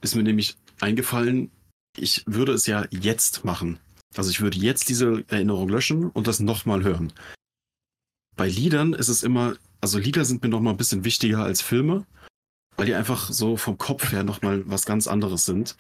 ist 0.02 0.16
mir 0.16 0.24
nämlich 0.24 0.56
eingefallen, 0.80 1.52
ich 1.98 2.24
würde 2.26 2.54
es 2.54 2.68
ja 2.68 2.86
jetzt 2.92 3.44
machen. 3.44 3.80
Also 4.16 4.30
ich 4.30 4.42
würde 4.42 4.58
jetzt 4.58 4.90
diese 4.90 5.26
Erinnerung 5.28 5.70
löschen 5.70 6.10
und 6.10 6.28
das 6.28 6.40
nochmal 6.40 6.84
hören. 6.84 7.12
Bei 8.36 8.48
Liedern 8.48 8.94
ist 8.94 9.10
es 9.10 9.24
immer, 9.24 9.56
also 9.82 9.98
Lieder 10.00 10.24
sind 10.24 10.44
mir 10.44 10.50
nochmal 10.50 10.74
ein 10.74 10.78
bisschen 10.78 11.04
wichtiger 11.04 11.44
als 11.44 11.62
Filme, 11.62 12.06
weil 12.78 12.86
die 12.86 12.94
einfach 12.94 13.32
so 13.32 13.58
vom 13.58 13.78
Kopf 13.78 14.12
her 14.12 14.24
nochmal 14.24 14.64
was 14.70 14.86
ganz 14.86 15.08
anderes 15.08 15.46
sind. 15.46 15.76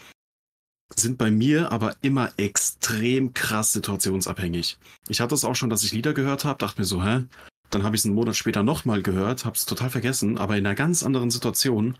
Sind 0.95 1.17
bei 1.17 1.29
mir 1.29 1.71
aber 1.71 1.95
immer 2.01 2.31
extrem 2.37 3.33
krass 3.33 3.73
situationsabhängig. 3.73 4.77
Ich 5.09 5.21
hatte 5.21 5.35
es 5.35 5.43
auch 5.43 5.55
schon, 5.55 5.69
dass 5.69 5.83
ich 5.83 5.91
Lieder 5.91 6.13
gehört 6.13 6.45
habe, 6.45 6.59
dachte 6.59 6.81
mir 6.81 6.85
so, 6.85 7.03
hä? 7.03 7.25
Dann 7.69 7.83
habe 7.83 7.95
ich 7.95 8.01
es 8.01 8.05
einen 8.05 8.15
Monat 8.15 8.35
später 8.35 8.63
nochmal 8.63 9.01
gehört, 9.03 9.43
habe 9.43 9.57
es 9.57 9.65
total 9.65 9.89
vergessen, 9.89 10.37
aber 10.37 10.57
in 10.57 10.65
einer 10.65 10.75
ganz 10.75 11.03
anderen 11.03 11.29
Situation 11.29 11.97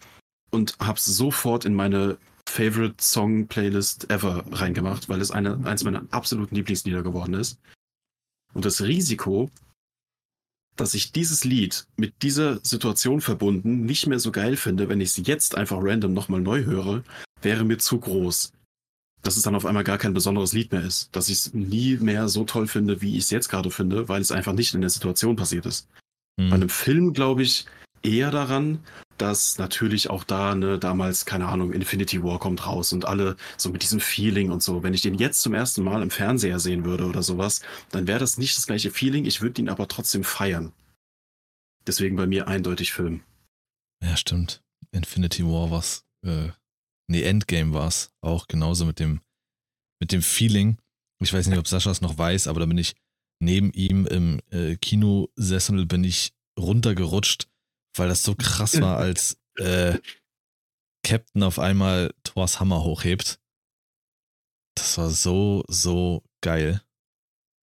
und 0.51 0.77
habe 0.79 0.97
es 0.97 1.05
sofort 1.05 1.65
in 1.65 1.75
meine 1.75 2.17
Favorite 2.47 2.95
Song 3.03 3.47
Playlist 3.47 4.09
ever 4.09 4.45
reingemacht, 4.51 5.09
weil 5.09 5.19
es 5.19 5.31
eine, 5.31 5.59
eins 5.65 5.83
meiner 5.83 6.05
absoluten 6.11 6.55
Lieblingslieder 6.55 7.03
geworden 7.03 7.33
ist. 7.33 7.59
Und 8.53 8.63
das 8.63 8.81
Risiko, 8.81 9.51
dass 10.77 10.93
ich 10.93 11.11
dieses 11.11 11.43
Lied 11.43 11.85
mit 11.97 12.23
dieser 12.23 12.63
Situation 12.63 13.19
verbunden 13.19 13.85
nicht 13.85 14.07
mehr 14.07 14.19
so 14.19 14.31
geil 14.31 14.55
finde, 14.55 14.87
wenn 14.89 15.01
ich 15.01 15.09
es 15.09 15.27
jetzt 15.27 15.55
einfach 15.55 15.77
random 15.81 16.13
nochmal 16.13 16.39
neu 16.39 16.63
höre, 16.63 17.03
wäre 17.41 17.65
mir 17.65 17.77
zu 17.77 17.99
groß. 17.99 18.53
Dass 19.27 19.35
es 19.35 19.43
dann 19.43 19.55
auf 19.55 19.65
einmal 19.65 19.83
gar 19.83 19.97
kein 19.97 20.13
besonderes 20.13 20.53
Lied 20.53 20.71
mehr 20.71 20.85
ist. 20.85 21.13
Dass 21.13 21.27
ich 21.27 21.39
es 21.39 21.53
nie 21.53 21.97
mehr 21.97 22.29
so 22.29 22.45
toll 22.45 22.65
finde, 22.65 23.01
wie 23.01 23.17
ich 23.17 23.25
es 23.25 23.29
jetzt 23.29 23.49
gerade 23.49 23.71
finde, 23.71 24.07
weil 24.07 24.21
es 24.21 24.31
einfach 24.31 24.53
nicht 24.53 24.73
in 24.73 24.79
der 24.79 24.89
Situation 24.89 25.35
passiert 25.35 25.65
ist. 25.65 25.89
Mhm. 26.37 26.49
Bei 26.49 26.55
einem 26.55 26.69
Film 26.69 27.11
glaube 27.11 27.43
ich 27.43 27.65
eher 28.03 28.31
daran, 28.31 28.79
dass 29.17 29.57
natürlich 29.57 30.09
auch 30.09 30.23
da, 30.23 30.55
ne, 30.55 30.79
damals, 30.79 31.25
keine 31.25 31.49
Ahnung, 31.49 31.73
Infinity 31.73 32.23
War 32.23 32.39
kommt 32.39 32.65
raus 32.65 32.93
und 32.93 33.03
alle 33.03 33.35
so 33.57 33.69
mit 33.69 33.81
diesem 33.81 33.99
Feeling 33.99 34.49
und 34.49 34.63
so. 34.63 34.81
Wenn 34.81 34.93
ich 34.93 35.01
den 35.01 35.15
jetzt 35.15 35.41
zum 35.41 35.53
ersten 35.53 35.83
Mal 35.83 36.01
im 36.01 36.09
Fernseher 36.09 36.59
sehen 36.59 36.85
würde 36.85 37.05
oder 37.05 37.21
sowas, 37.21 37.61
dann 37.91 38.07
wäre 38.07 38.19
das 38.19 38.37
nicht 38.37 38.55
das 38.55 38.65
gleiche 38.65 38.91
Feeling. 38.91 39.25
Ich 39.25 39.41
würde 39.41 39.61
ihn 39.61 39.67
aber 39.67 39.89
trotzdem 39.89 40.23
feiern. 40.23 40.71
Deswegen 41.85 42.15
bei 42.15 42.27
mir 42.27 42.47
eindeutig 42.47 42.93
Film. 42.93 43.23
Ja, 44.01 44.15
stimmt. 44.15 44.61
Infinity 44.91 45.43
War 45.43 45.69
war's. 45.69 46.05
Äh, 46.25 46.51
nee, 47.07 47.23
Endgame 47.23 47.73
war's. 47.73 48.11
Auch 48.21 48.47
genauso 48.47 48.85
mit 48.85 48.99
dem, 48.99 49.21
mit 49.99 50.11
dem 50.11 50.21
Feeling. 50.21 50.77
Ich 51.19 51.33
weiß 51.33 51.47
nicht, 51.47 51.57
ob 51.57 51.67
Sascha 51.67 51.91
es 51.91 52.01
noch 52.01 52.17
weiß, 52.17 52.47
aber 52.47 52.59
da 52.59 52.65
bin 52.65 52.77
ich 52.77 52.95
neben 53.39 53.71
ihm 53.73 54.05
im 54.05 54.41
äh, 54.51 54.75
Kinosessel 54.77 55.85
bin 55.85 56.03
ich 56.03 56.33
runtergerutscht, 56.59 57.47
weil 57.95 58.09
das 58.09 58.23
so 58.23 58.35
krass 58.35 58.79
war, 58.81 58.97
als 58.97 59.37
äh, 59.57 59.99
Captain 61.03 61.43
auf 61.43 61.59
einmal 61.59 62.13
Thors 62.23 62.59
Hammer 62.59 62.83
hochhebt. 62.83 63.39
Das 64.75 64.97
war 64.97 65.09
so, 65.09 65.63
so 65.67 66.23
geil. 66.41 66.81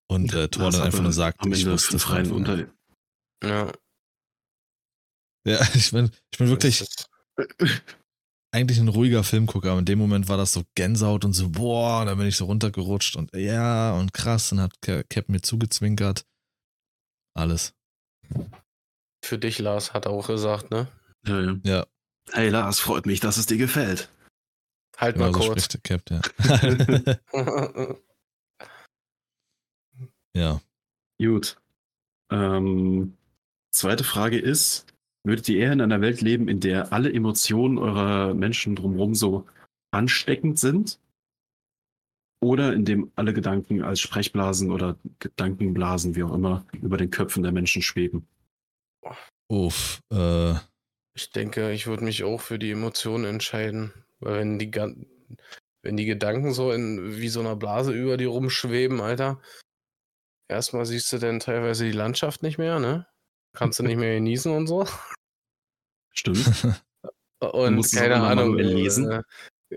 Und 0.08 0.32
äh, 0.34 0.48
Thor 0.48 0.70
dann 0.70 0.82
einfach 0.82 1.02
nur 1.02 1.12
sagt, 1.12 1.44
ich 1.46 1.66
wusste 1.66 1.96
es 1.96 2.04
von 2.04 2.30
unter. 2.32 2.66
Ja, 3.42 3.72
Ja, 5.46 5.60
ich 5.74 5.90
bin, 5.92 6.10
ich 6.30 6.38
bin 6.38 6.48
wirklich 6.48 6.84
eigentlich 8.54 8.78
ein 8.78 8.88
ruhiger 8.88 9.24
Filmgucker, 9.24 9.70
aber 9.70 9.80
in 9.80 9.84
dem 9.84 9.98
Moment 9.98 10.28
war 10.28 10.36
das 10.36 10.52
so 10.52 10.62
Gänsehaut 10.74 11.24
und 11.24 11.32
so, 11.32 11.50
boah, 11.50 12.04
da 12.04 12.14
bin 12.14 12.26
ich 12.26 12.36
so 12.36 12.44
runtergerutscht 12.46 13.16
und 13.16 13.34
ja, 13.34 13.92
und 13.94 14.14
krass, 14.14 14.52
und 14.52 14.60
hat 14.60 14.80
Ca- 14.80 15.02
Cap 15.02 15.28
mir 15.28 15.42
zugezwinkert. 15.42 16.24
Alles. 17.36 17.74
Für 19.24 19.38
dich, 19.38 19.58
Lars, 19.58 19.92
hat 19.92 20.06
er 20.06 20.12
auch 20.12 20.26
gesagt, 20.28 20.70
ne? 20.70 20.86
Ja, 21.26 21.40
ja. 21.40 21.56
Ja, 21.64 21.86
Hey 22.32 22.48
Lars, 22.48 22.80
freut 22.80 23.04
mich, 23.06 23.20
dass 23.20 23.36
es 23.36 23.46
dir 23.46 23.58
gefällt. 23.58 24.08
Halt 24.96 25.16
genau 25.16 25.30
mal 25.32 25.42
so 25.42 25.48
kurz. 25.48 25.68
Cap, 25.82 26.02
ja. 26.10 26.20
Ja. 30.36 30.60
Gut. 31.18 31.56
Ähm, 32.30 33.16
zweite 33.70 34.02
Frage 34.02 34.38
ist, 34.38 34.86
würdet 35.24 35.48
ihr 35.48 35.58
eher 35.58 35.72
in 35.72 35.80
einer 35.80 36.00
Welt 36.00 36.20
leben, 36.20 36.48
in 36.48 36.60
der 36.60 36.92
alle 36.92 37.12
Emotionen 37.12 37.78
eurer 37.78 38.34
Menschen 38.34 38.76
drumherum 38.76 39.14
so 39.14 39.46
ansteckend 39.90 40.58
sind? 40.58 41.00
Oder 42.42 42.74
in 42.74 42.84
dem 42.84 43.10
alle 43.16 43.32
Gedanken 43.32 43.82
als 43.82 44.00
Sprechblasen 44.00 44.70
oder 44.70 44.98
Gedankenblasen, 45.18 46.14
wie 46.14 46.24
auch 46.24 46.34
immer, 46.34 46.66
über 46.72 46.98
den 46.98 47.10
Köpfen 47.10 47.42
der 47.42 47.52
Menschen 47.52 47.80
schweben? 47.80 48.28
Uff, 49.48 50.00
äh, 50.12 50.54
Ich 51.14 51.30
denke, 51.30 51.72
ich 51.72 51.86
würde 51.86 52.04
mich 52.04 52.22
auch 52.22 52.40
für 52.40 52.58
die 52.58 52.70
Emotionen 52.70 53.24
entscheiden. 53.24 53.94
Weil 54.20 54.40
wenn 54.40 54.58
die, 54.58 54.70
wenn 55.82 55.96
die 55.96 56.04
Gedanken 56.04 56.52
so 56.52 56.70
in 56.70 57.16
wie 57.16 57.28
so 57.28 57.40
einer 57.40 57.56
Blase 57.56 57.92
über 57.92 58.18
dir 58.18 58.28
rumschweben, 58.28 59.00
Alter, 59.00 59.40
erstmal 60.48 60.84
siehst 60.84 61.12
du 61.14 61.18
dann 61.18 61.40
teilweise 61.40 61.84
die 61.84 61.92
Landschaft 61.92 62.42
nicht 62.42 62.58
mehr, 62.58 62.78
ne? 62.78 63.06
Kannst 63.54 63.78
du 63.78 63.84
nicht 63.84 63.96
mehr 63.96 64.16
genießen 64.16 64.52
und 64.52 64.66
so. 64.66 64.86
Stimmt. 66.10 66.44
Und 67.40 67.92
keine 67.92 68.16
Ahnung. 68.22 68.56
lesen. 68.56 69.10
Äh, 69.10 69.22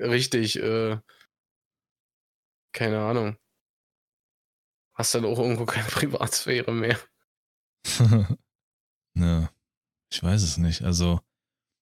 richtig, 0.05 0.57
äh, 0.57 0.97
keine 2.71 2.99
Ahnung. 3.01 3.37
Hast 4.93 5.13
dann 5.15 5.25
auch 5.25 5.39
irgendwo 5.39 5.65
keine 5.65 5.87
Privatsphäre 5.89 6.71
mehr. 6.71 6.99
ja, 9.15 9.49
ich 10.11 10.23
weiß 10.23 10.43
es 10.43 10.57
nicht. 10.57 10.83
Also 10.83 11.19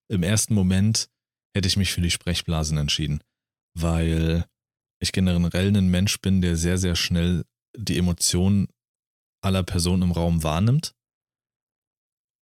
im 0.08 0.22
ersten 0.22 0.54
Moment 0.54 1.08
hätte 1.54 1.68
ich 1.68 1.76
mich 1.76 1.92
für 1.92 2.00
die 2.00 2.10
Sprechblasen 2.10 2.78
entschieden, 2.78 3.22
weil 3.74 4.46
ich 4.98 5.12
generell 5.12 5.76
ein 5.76 5.88
Mensch 5.88 6.20
bin, 6.20 6.40
der 6.40 6.56
sehr, 6.56 6.78
sehr 6.78 6.96
schnell 6.96 7.44
die 7.76 7.98
Emotionen 7.98 8.68
aller 9.42 9.62
Personen 9.62 10.02
im 10.02 10.12
Raum 10.12 10.42
wahrnimmt. 10.42 10.95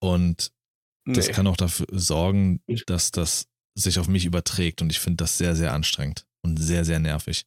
Und 0.04 0.52
das 1.06 1.28
Nee. 1.28 1.34
kann 1.34 1.48
auch 1.48 1.56
dafür 1.56 1.88
sorgen, 1.92 2.62
dass 2.88 3.12
das 3.12 3.48
sich 3.76 4.00
auf 4.00 4.08
mich 4.08 4.26
überträgt. 4.26 4.82
Und 4.82 4.90
ich 4.92 5.00
finde 5.00 5.18
das 5.24 5.38
sehr, 5.38 5.56
sehr 5.56 5.74
anstrengend 5.74 6.28
und 6.44 6.58
sehr, 6.58 6.84
sehr 6.84 7.00
nervig. 7.00 7.46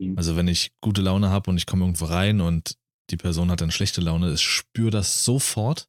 Mhm. 0.00 0.16
Also 0.16 0.36
wenn 0.36 0.48
ich 0.48 0.72
gute 0.80 1.02
Laune 1.02 1.28
habe 1.28 1.50
und 1.50 1.58
ich 1.58 1.66
komme 1.66 1.84
irgendwo 1.84 2.06
rein 2.06 2.40
und 2.40 2.78
die 3.10 3.18
Person 3.18 3.50
hat 3.50 3.60
dann 3.60 3.70
schlechte 3.70 4.00
Laune, 4.00 4.32
ich 4.32 4.42
spüre 4.42 4.90
das 4.90 5.24
sofort. 5.24 5.88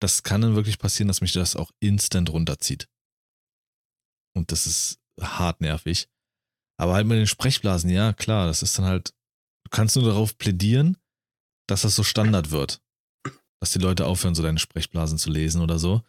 Das 0.00 0.22
kann 0.22 0.42
dann 0.42 0.56
wirklich 0.56 0.78
passieren, 0.78 1.08
dass 1.08 1.20
mich 1.20 1.32
das 1.32 1.56
auch 1.56 1.70
instant 1.80 2.30
runterzieht. 2.30 2.88
Und 4.34 4.52
das 4.52 4.66
ist 4.66 5.00
hart 5.20 5.60
nervig. 5.60 6.08
Aber 6.78 6.94
halt 6.94 7.06
mit 7.06 7.16
den 7.16 7.26
Sprechblasen, 7.26 7.88
ja, 7.88 8.12
klar, 8.12 8.46
das 8.46 8.62
ist 8.62 8.78
dann 8.78 8.84
halt, 8.84 9.14
du 9.64 9.70
kannst 9.70 9.96
nur 9.96 10.04
darauf 10.04 10.36
plädieren, 10.36 10.98
dass 11.68 11.82
das 11.82 11.96
so 11.96 12.02
Standard 12.02 12.50
wird. 12.50 12.82
Dass 13.60 13.72
die 13.72 13.78
Leute 13.78 14.06
aufhören, 14.06 14.34
so 14.34 14.42
deine 14.42 14.58
Sprechblasen 14.58 15.18
zu 15.18 15.30
lesen 15.30 15.62
oder 15.62 15.78
so. 15.78 16.02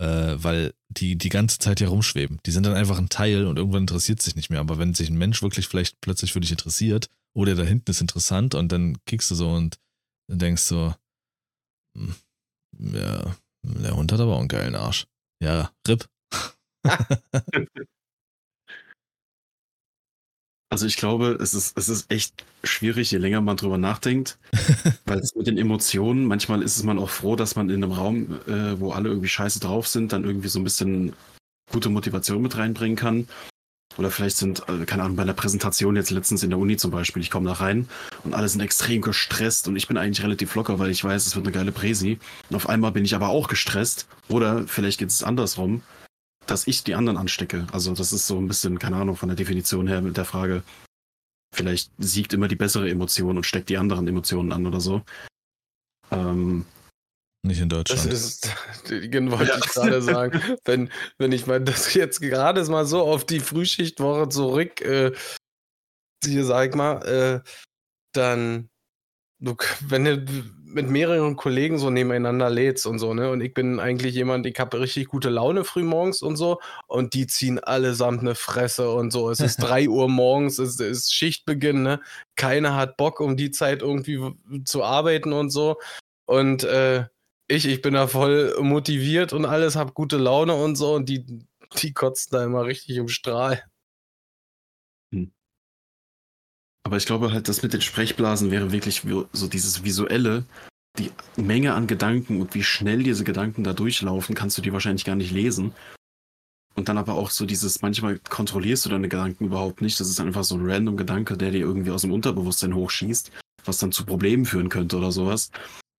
Äh, 0.00 0.42
weil 0.42 0.74
die 0.88 1.16
die 1.16 1.28
ganze 1.28 1.58
Zeit 1.58 1.78
hier 1.78 1.88
rumschweben. 1.88 2.40
Die 2.46 2.50
sind 2.50 2.64
dann 2.64 2.74
einfach 2.74 2.98
ein 2.98 3.10
Teil 3.10 3.46
und 3.46 3.58
irgendwann 3.58 3.82
interessiert 3.82 4.20
es 4.20 4.24
sich 4.24 4.36
nicht 4.36 4.50
mehr. 4.50 4.60
Aber 4.60 4.78
wenn 4.78 4.94
sich 4.94 5.10
ein 5.10 5.18
Mensch 5.18 5.42
wirklich 5.42 5.68
vielleicht 5.68 6.00
plötzlich 6.00 6.32
für 6.32 6.40
dich 6.40 6.50
interessiert, 6.50 7.08
oder 7.36 7.54
da 7.54 7.62
hinten 7.62 7.90
ist 7.90 8.00
interessant 8.00 8.54
und 8.54 8.72
dann 8.72 8.96
kickst 9.04 9.30
du 9.30 9.34
so 9.34 9.50
und 9.50 9.78
denkst 10.28 10.62
so, 10.62 10.94
hm, 11.96 12.14
ja, 12.78 13.36
der 13.62 13.96
Hund 13.96 14.10
hat 14.12 14.20
aber 14.20 14.34
auch 14.34 14.40
einen 14.40 14.48
geilen 14.48 14.74
Arsch. 14.74 15.06
Ja, 15.42 15.72
RIP. 15.86 16.08
Also 20.72 20.86
ich 20.86 20.96
glaube, 20.96 21.36
es 21.42 21.52
ist, 21.52 21.76
es 21.76 21.88
ist 21.88 22.10
echt 22.12 22.44
schwierig, 22.62 23.10
je 23.10 23.18
länger 23.18 23.40
man 23.40 23.56
drüber 23.56 23.76
nachdenkt, 23.76 24.38
weil 25.04 25.18
es 25.18 25.34
mit 25.34 25.48
den 25.48 25.58
Emotionen, 25.58 26.26
manchmal 26.26 26.62
ist 26.62 26.76
es 26.76 26.84
man 26.84 26.98
auch 27.00 27.10
froh, 27.10 27.34
dass 27.34 27.56
man 27.56 27.68
in 27.70 27.82
einem 27.82 27.92
Raum, 27.92 28.38
äh, 28.46 28.78
wo 28.78 28.92
alle 28.92 29.08
irgendwie 29.08 29.28
scheiße 29.28 29.58
drauf 29.58 29.88
sind, 29.88 30.12
dann 30.12 30.22
irgendwie 30.22 30.46
so 30.46 30.60
ein 30.60 30.64
bisschen 30.64 31.12
gute 31.72 31.88
Motivation 31.88 32.40
mit 32.40 32.56
reinbringen 32.56 32.96
kann. 32.96 33.26
Oder 33.98 34.12
vielleicht 34.12 34.36
sind, 34.36 34.60
äh, 34.68 34.84
keine 34.86 35.02
Ahnung, 35.02 35.16
bei 35.16 35.24
einer 35.24 35.34
Präsentation 35.34 35.96
jetzt 35.96 36.12
letztens 36.12 36.44
in 36.44 36.50
der 36.50 36.58
Uni 36.60 36.76
zum 36.76 36.92
Beispiel, 36.92 37.20
ich 37.20 37.32
komme 37.32 37.48
da 37.48 37.54
rein 37.54 37.88
und 38.22 38.34
alle 38.34 38.48
sind 38.48 38.60
extrem 38.60 39.02
gestresst 39.02 39.66
und 39.66 39.74
ich 39.74 39.88
bin 39.88 39.96
eigentlich 39.96 40.24
relativ 40.24 40.54
locker, 40.54 40.78
weil 40.78 40.90
ich 40.90 41.02
weiß, 41.02 41.26
es 41.26 41.34
wird 41.34 41.44
eine 41.44 41.52
geile 41.52 41.72
Präsi. 41.72 42.20
Und 42.48 42.54
auf 42.54 42.68
einmal 42.68 42.92
bin 42.92 43.04
ich 43.04 43.16
aber 43.16 43.30
auch 43.30 43.48
gestresst. 43.48 44.06
Oder 44.28 44.68
vielleicht 44.68 45.00
geht 45.00 45.08
es 45.08 45.24
andersrum, 45.24 45.82
dass 46.50 46.66
ich 46.66 46.82
die 46.84 46.94
anderen 46.94 47.16
anstecke. 47.16 47.66
Also 47.72 47.94
das 47.94 48.12
ist 48.12 48.26
so 48.26 48.38
ein 48.38 48.48
bisschen, 48.48 48.78
keine 48.78 48.96
Ahnung, 48.96 49.16
von 49.16 49.28
der 49.28 49.36
Definition 49.36 49.86
her 49.86 50.00
mit 50.02 50.16
der 50.16 50.24
Frage, 50.24 50.62
vielleicht 51.54 51.92
siegt 51.98 52.32
immer 52.32 52.48
die 52.48 52.56
bessere 52.56 52.90
Emotion 52.90 53.36
und 53.36 53.44
steckt 53.44 53.68
die 53.68 53.78
anderen 53.78 54.06
Emotionen 54.08 54.52
an 54.52 54.66
oder 54.66 54.80
so. 54.80 55.02
Ähm, 56.10 56.66
Nicht 57.46 57.60
in 57.60 57.68
Das 57.68 57.84
Deutschland. 57.84 58.12
ist, 58.12 58.48
genau 58.88 59.38
wollte 59.38 59.52
Ja. 59.52 59.58
ich 59.58 59.64
gerade 59.66 60.02
sagen. 60.02 60.40
Wenn, 60.64 60.90
wenn 61.18 61.32
ich 61.32 61.46
mal 61.46 61.60
das 61.60 61.94
jetzt 61.94 62.20
gerade 62.20 62.64
mal 62.68 62.84
so 62.84 63.02
auf 63.02 63.24
die 63.24 63.40
Frühschichtwoche 63.40 64.28
zurück 64.28 64.80
äh, 64.80 65.12
ziehe, 66.22 66.44
sag 66.44 66.70
ich 66.70 66.74
mal, 66.74 67.00
äh, 67.06 67.48
dann, 68.12 68.68
du, 69.40 69.56
wenn 69.80 70.04
du 70.04 70.44
mit 70.72 70.88
mehreren 70.88 71.36
Kollegen 71.36 71.78
so 71.78 71.90
nebeneinander 71.90 72.50
lädst 72.50 72.86
und 72.86 72.98
so, 72.98 73.14
ne, 73.14 73.30
und 73.30 73.40
ich 73.40 73.54
bin 73.54 73.80
eigentlich 73.80 74.14
jemand, 74.14 74.46
ich 74.46 74.58
habe 74.58 74.80
richtig 74.80 75.08
gute 75.08 75.28
Laune 75.30 75.64
früh 75.64 75.82
morgens 75.82 76.22
und 76.22 76.36
so, 76.36 76.60
und 76.86 77.14
die 77.14 77.26
ziehen 77.26 77.58
allesamt 77.58 78.20
eine 78.20 78.34
Fresse 78.34 78.90
und 78.90 79.12
so. 79.12 79.30
Es 79.30 79.40
ist 79.40 79.56
3 79.62 79.88
Uhr 79.88 80.08
morgens, 80.08 80.58
es 80.58 80.80
ist 80.80 81.12
Schichtbeginn, 81.12 81.82
ne, 81.82 82.00
keiner 82.36 82.76
hat 82.76 82.96
Bock, 82.96 83.20
um 83.20 83.36
die 83.36 83.50
Zeit 83.50 83.82
irgendwie 83.82 84.20
zu 84.64 84.82
arbeiten 84.84 85.32
und 85.32 85.50
so. 85.50 85.76
Und 86.26 86.64
äh, 86.64 87.06
ich, 87.48 87.66
ich 87.66 87.82
bin 87.82 87.94
da 87.94 88.06
voll 88.06 88.56
motiviert 88.60 89.32
und 89.32 89.44
alles, 89.44 89.76
hab 89.76 89.94
gute 89.94 90.16
Laune 90.18 90.54
und 90.54 90.76
so 90.76 90.94
und 90.94 91.08
die, 91.08 91.26
die 91.82 91.92
kotzen 91.92 92.30
da 92.32 92.44
immer 92.44 92.64
richtig 92.64 92.96
im 92.96 93.08
Strahl. 93.08 93.64
Aber 96.84 96.96
ich 96.96 97.06
glaube 97.06 97.32
halt, 97.32 97.48
das 97.48 97.62
mit 97.62 97.72
den 97.72 97.80
Sprechblasen 97.80 98.50
wäre 98.50 98.72
wirklich 98.72 99.02
so 99.32 99.48
dieses 99.48 99.84
visuelle, 99.84 100.44
die 100.98 101.10
Menge 101.36 101.74
an 101.74 101.86
Gedanken 101.86 102.40
und 102.40 102.54
wie 102.54 102.64
schnell 102.64 103.02
diese 103.02 103.24
Gedanken 103.24 103.64
da 103.64 103.72
durchlaufen, 103.72 104.34
kannst 104.34 104.58
du 104.58 104.62
die 104.62 104.72
wahrscheinlich 104.72 105.04
gar 105.04 105.16
nicht 105.16 105.32
lesen. 105.32 105.72
Und 106.74 106.88
dann 106.88 106.98
aber 106.98 107.14
auch 107.14 107.30
so 107.30 107.46
dieses, 107.46 107.82
manchmal 107.82 108.18
kontrollierst 108.18 108.86
du 108.86 108.90
deine 108.90 109.08
Gedanken 109.08 109.44
überhaupt 109.46 109.82
nicht. 109.82 110.00
Das 110.00 110.08
ist 110.08 110.20
einfach 110.20 110.44
so 110.44 110.56
ein 110.56 110.68
random 110.68 110.96
Gedanke, 110.96 111.36
der 111.36 111.50
dir 111.50 111.60
irgendwie 111.60 111.90
aus 111.90 112.02
dem 112.02 112.12
Unterbewusstsein 112.12 112.74
hochschießt, 112.74 113.30
was 113.64 113.78
dann 113.78 113.92
zu 113.92 114.04
Problemen 114.04 114.46
führen 114.46 114.68
könnte 114.68 114.96
oder 114.96 115.12
sowas. 115.12 115.50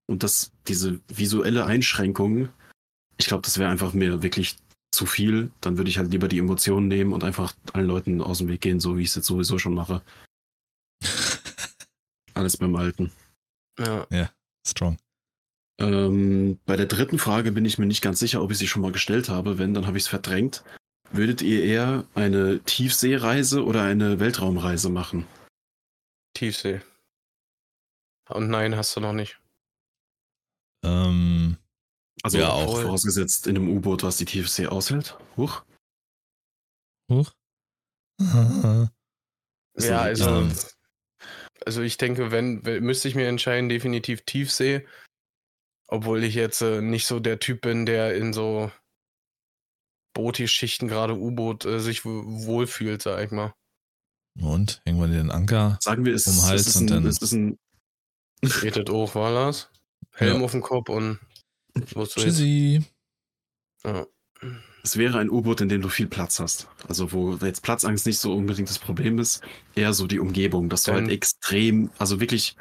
Und 0.07 0.23
das, 0.23 0.51
diese 0.67 0.99
visuelle 1.07 1.65
Einschränkung, 1.65 2.49
ich 3.17 3.27
glaube, 3.27 3.43
das 3.43 3.59
wäre 3.59 3.69
einfach 3.69 3.93
mir 3.93 4.23
wirklich 4.23 4.57
zu 4.91 5.05
viel. 5.05 5.51
Dann 5.61 5.77
würde 5.77 5.89
ich 5.89 5.97
halt 5.97 6.11
lieber 6.11 6.27
die 6.27 6.39
Emotionen 6.39 6.87
nehmen 6.87 7.13
und 7.13 7.23
einfach 7.23 7.53
allen 7.73 7.87
Leuten 7.87 8.21
aus 8.21 8.39
dem 8.39 8.47
Weg 8.47 8.61
gehen, 8.61 8.79
so 8.79 8.97
wie 8.97 9.03
ich 9.03 9.09
es 9.09 9.15
jetzt 9.15 9.27
sowieso 9.27 9.57
schon 9.57 9.73
mache. 9.73 10.01
Alles 12.33 12.57
beim 12.57 12.75
Alten. 12.75 13.11
Ja. 13.79 14.07
Strong. 14.67 14.97
Ähm, 15.79 16.59
bei 16.65 16.75
der 16.77 16.85
dritten 16.85 17.17
Frage 17.17 17.51
bin 17.51 17.65
ich 17.65 17.77
mir 17.79 17.87
nicht 17.87 18.01
ganz 18.01 18.19
sicher, 18.19 18.41
ob 18.43 18.51
ich 18.51 18.57
sie 18.57 18.67
schon 18.67 18.81
mal 18.83 18.91
gestellt 18.91 19.29
habe. 19.29 19.57
Wenn, 19.57 19.73
dann 19.73 19.87
habe 19.87 19.97
ich 19.97 20.03
es 20.03 20.09
verdrängt. 20.09 20.63
Würdet 21.11 21.41
ihr 21.41 21.63
eher 21.63 22.05
eine 22.13 22.59
Tiefseereise 22.63 23.65
oder 23.65 23.83
eine 23.83 24.19
Weltraumreise 24.19 24.89
machen? 24.89 25.25
Tiefsee. 26.33 26.81
Und 28.29 28.49
nein, 28.49 28.75
hast 28.75 28.95
du 28.95 29.01
noch 29.01 29.11
nicht. 29.13 29.41
Ähm, 30.85 31.57
Also 32.23 32.37
Ja, 32.37 32.49
auch 32.51 32.79
vorausgesetzt 32.81 33.47
in 33.47 33.57
einem 33.57 33.69
U-Boot, 33.69 34.03
was 34.03 34.17
die 34.17 34.25
Tiefsee 34.25 34.67
aushält. 34.67 35.17
Huch. 35.35 35.63
ja, 38.19 38.89
ja- 39.77 40.01
also, 40.01 40.29
ähm, 40.29 40.53
also 41.65 41.81
ich 41.81 41.97
denke, 41.97 42.31
wenn, 42.31 42.65
wenn, 42.65 42.83
müsste 42.83 43.07
ich 43.07 43.15
mir 43.15 43.27
entscheiden, 43.27 43.69
definitiv 43.69 44.21
Tiefsee. 44.21 44.85
Obwohl 45.87 46.23
ich 46.23 46.35
jetzt 46.35 46.61
äh, 46.61 46.81
nicht 46.81 47.05
so 47.05 47.19
der 47.19 47.39
Typ 47.39 47.61
bin, 47.61 47.85
der 47.85 48.15
in 48.15 48.31
so 48.33 48.71
Booty-Schichten, 50.13 50.87
gerade 50.87 51.15
U-Boot, 51.17 51.65
äh, 51.65 51.79
sich 51.79 52.05
wohlfühlt, 52.05 53.01
sag 53.01 53.23
ich 53.25 53.31
mal. 53.31 53.53
Und 54.39 54.81
hängen 54.85 54.99
wir 54.99 55.07
dir 55.07 55.17
den 55.17 55.31
Anker. 55.31 55.77
Sagen 55.81 56.05
wir, 56.05 56.13
es, 56.15 56.27
Um 56.27 56.35
den 56.35 56.43
Hals 56.43 56.61
es, 56.61 56.67
ist, 56.67 56.75
und 56.77 56.83
ein, 56.83 56.87
dann- 57.03 57.05
es 57.07 57.17
ist 57.17 57.31
ein. 57.33 57.59
Redet 58.43 58.89
auch, 58.89 59.13
war 59.15 59.33
das? 59.33 59.69
Helm 60.13 60.39
Ja. 60.39 60.45
auf 60.45 60.51
dem 60.51 60.61
Kopf 60.61 60.89
und. 60.89 61.19
Tschüssi. 61.93 62.83
Ja. 63.83 64.05
Es 64.83 64.97
wäre 64.97 65.19
ein 65.19 65.29
U-Boot, 65.29 65.61
in 65.61 65.69
dem 65.69 65.81
du 65.81 65.89
viel 65.89 66.07
Platz 66.07 66.39
hast. 66.39 66.67
Also 66.87 67.11
wo 67.11 67.35
jetzt 67.35 67.61
Platzangst 67.61 68.05
nicht 68.05 68.17
so 68.19 68.33
unbedingt 68.35 68.69
das 68.69 68.79
Problem 68.79 69.19
ist, 69.19 69.41
eher 69.75 69.93
so 69.93 70.07
die 70.07 70.19
Umgebung, 70.19 70.69
dass 70.69 70.83
du 70.83 70.91
Dann- 70.91 71.03
halt 71.03 71.11
extrem, 71.11 71.91
also 71.99 72.19
wirklich 72.19 72.55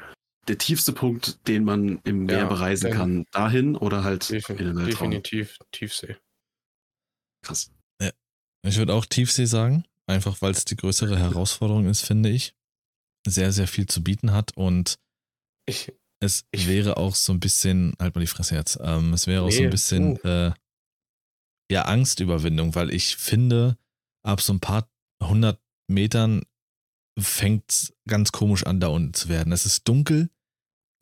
der 0.47 0.57
tiefste 0.57 0.91
Punkt, 0.93 1.39
den 1.47 1.63
man 1.63 1.99
im 2.03 2.25
Meer 2.25 2.39
Ja, 2.39 2.45
bereisen 2.47 2.89
dann- 2.89 2.97
kann, 2.97 3.25
dahin 3.31 3.75
oder 3.75 4.03
halt 4.03 4.29
Defin 4.29 4.57
in 4.57 4.65
den 4.67 4.77
Weltraum. 4.77 5.11
definitiv 5.11 5.57
Tiefsee. 5.71 6.17
Krass. 7.43 7.71
Ich 8.63 8.77
würde 8.77 8.93
auch 8.93 9.07
Tiefsee 9.07 9.45
sagen, 9.45 9.85
einfach 10.05 10.39
weil 10.43 10.51
es 10.51 10.65
die 10.65 10.75
größere 10.75 11.17
Herausforderung 11.17 11.87
ist, 11.87 12.01
finde 12.01 12.29
ich. 12.29 12.53
Sehr, 13.27 13.51
sehr 13.51 13.67
viel 13.67 13.87
zu 13.87 14.03
bieten 14.03 14.33
hat 14.33 14.55
und 14.55 14.99
Ich, 15.67 15.91
es 16.19 16.43
ich 16.51 16.67
wäre 16.67 16.97
auch 16.97 17.15
so 17.15 17.33
ein 17.33 17.39
bisschen, 17.39 17.93
halt 17.99 18.13
mal 18.13 18.21
die 18.21 18.27
Fresse 18.27 18.53
jetzt, 18.55 18.77
ähm, 18.83 19.13
es 19.13 19.25
wäre 19.25 19.41
auch 19.41 19.47
nee, 19.47 19.55
so 19.57 19.63
ein 19.63 19.69
bisschen 19.71 20.11
uh. 20.23 20.27
äh, 20.27 20.51
ja 21.71 21.83
Angstüberwindung, 21.83 22.75
weil 22.75 22.93
ich 22.93 23.17
finde, 23.17 23.77
ab 24.23 24.41
so 24.41 24.53
ein 24.53 24.59
paar 24.59 24.89
hundert 25.21 25.59
Metern 25.87 26.43
fängt 27.19 27.69
es 27.69 27.93
ganz 28.07 28.31
komisch 28.31 28.65
an, 28.65 28.79
da 28.79 28.87
unten 28.87 29.13
zu 29.13 29.29
werden. 29.29 29.51
Es 29.51 29.65
ist 29.65 29.87
dunkel, 29.87 30.29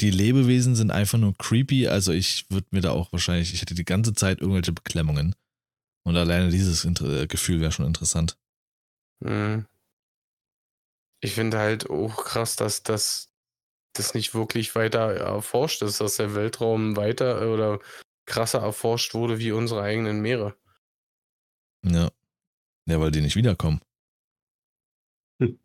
die 0.01 0.11
Lebewesen 0.11 0.75
sind 0.75 0.91
einfach 0.91 1.17
nur 1.17 1.37
creepy, 1.37 1.87
also 1.87 2.11
ich 2.11 2.49
würde 2.49 2.67
mir 2.71 2.81
da 2.81 2.91
auch 2.91 3.11
wahrscheinlich, 3.11 3.53
ich 3.53 3.61
hätte 3.61 3.75
die 3.75 3.85
ganze 3.85 4.13
Zeit 4.13 4.39
irgendwelche 4.39 4.71
Beklemmungen. 4.71 5.35
Und 6.05 6.15
alleine 6.15 6.49
dieses 6.49 6.85
Inter 6.85 7.27
Gefühl 7.27 7.59
wäre 7.59 7.71
schon 7.71 7.85
interessant. 7.85 8.37
Mhm. 9.19 9.65
Ich 11.21 11.33
finde 11.33 11.59
halt 11.59 11.89
auch 11.89 12.23
krass, 12.23 12.55
dass 12.55 12.81
das, 12.83 13.29
das 13.93 14.13
nicht 14.13 14.33
wirklich 14.33 14.73
weiter 14.75 15.13
erforscht 15.15 15.81
ist, 15.81 15.99
dass 15.99 16.15
der 16.15 16.33
Weltraum 16.33 16.95
weiter 16.95 17.51
oder 17.51 17.79
krasser 18.29 18.59
erforscht 18.59 19.13
wurde 19.13 19.39
wie 19.39 19.51
unsere 19.51 19.81
eigenen 19.81 20.21
Meere. 20.21 20.55
Ja. 21.83 22.09
Ja, 22.85 22.99
weil 22.99 23.11
die 23.11 23.21
nicht 23.21 23.35
wiederkommen. 23.35 23.81
Hm. 25.41 25.59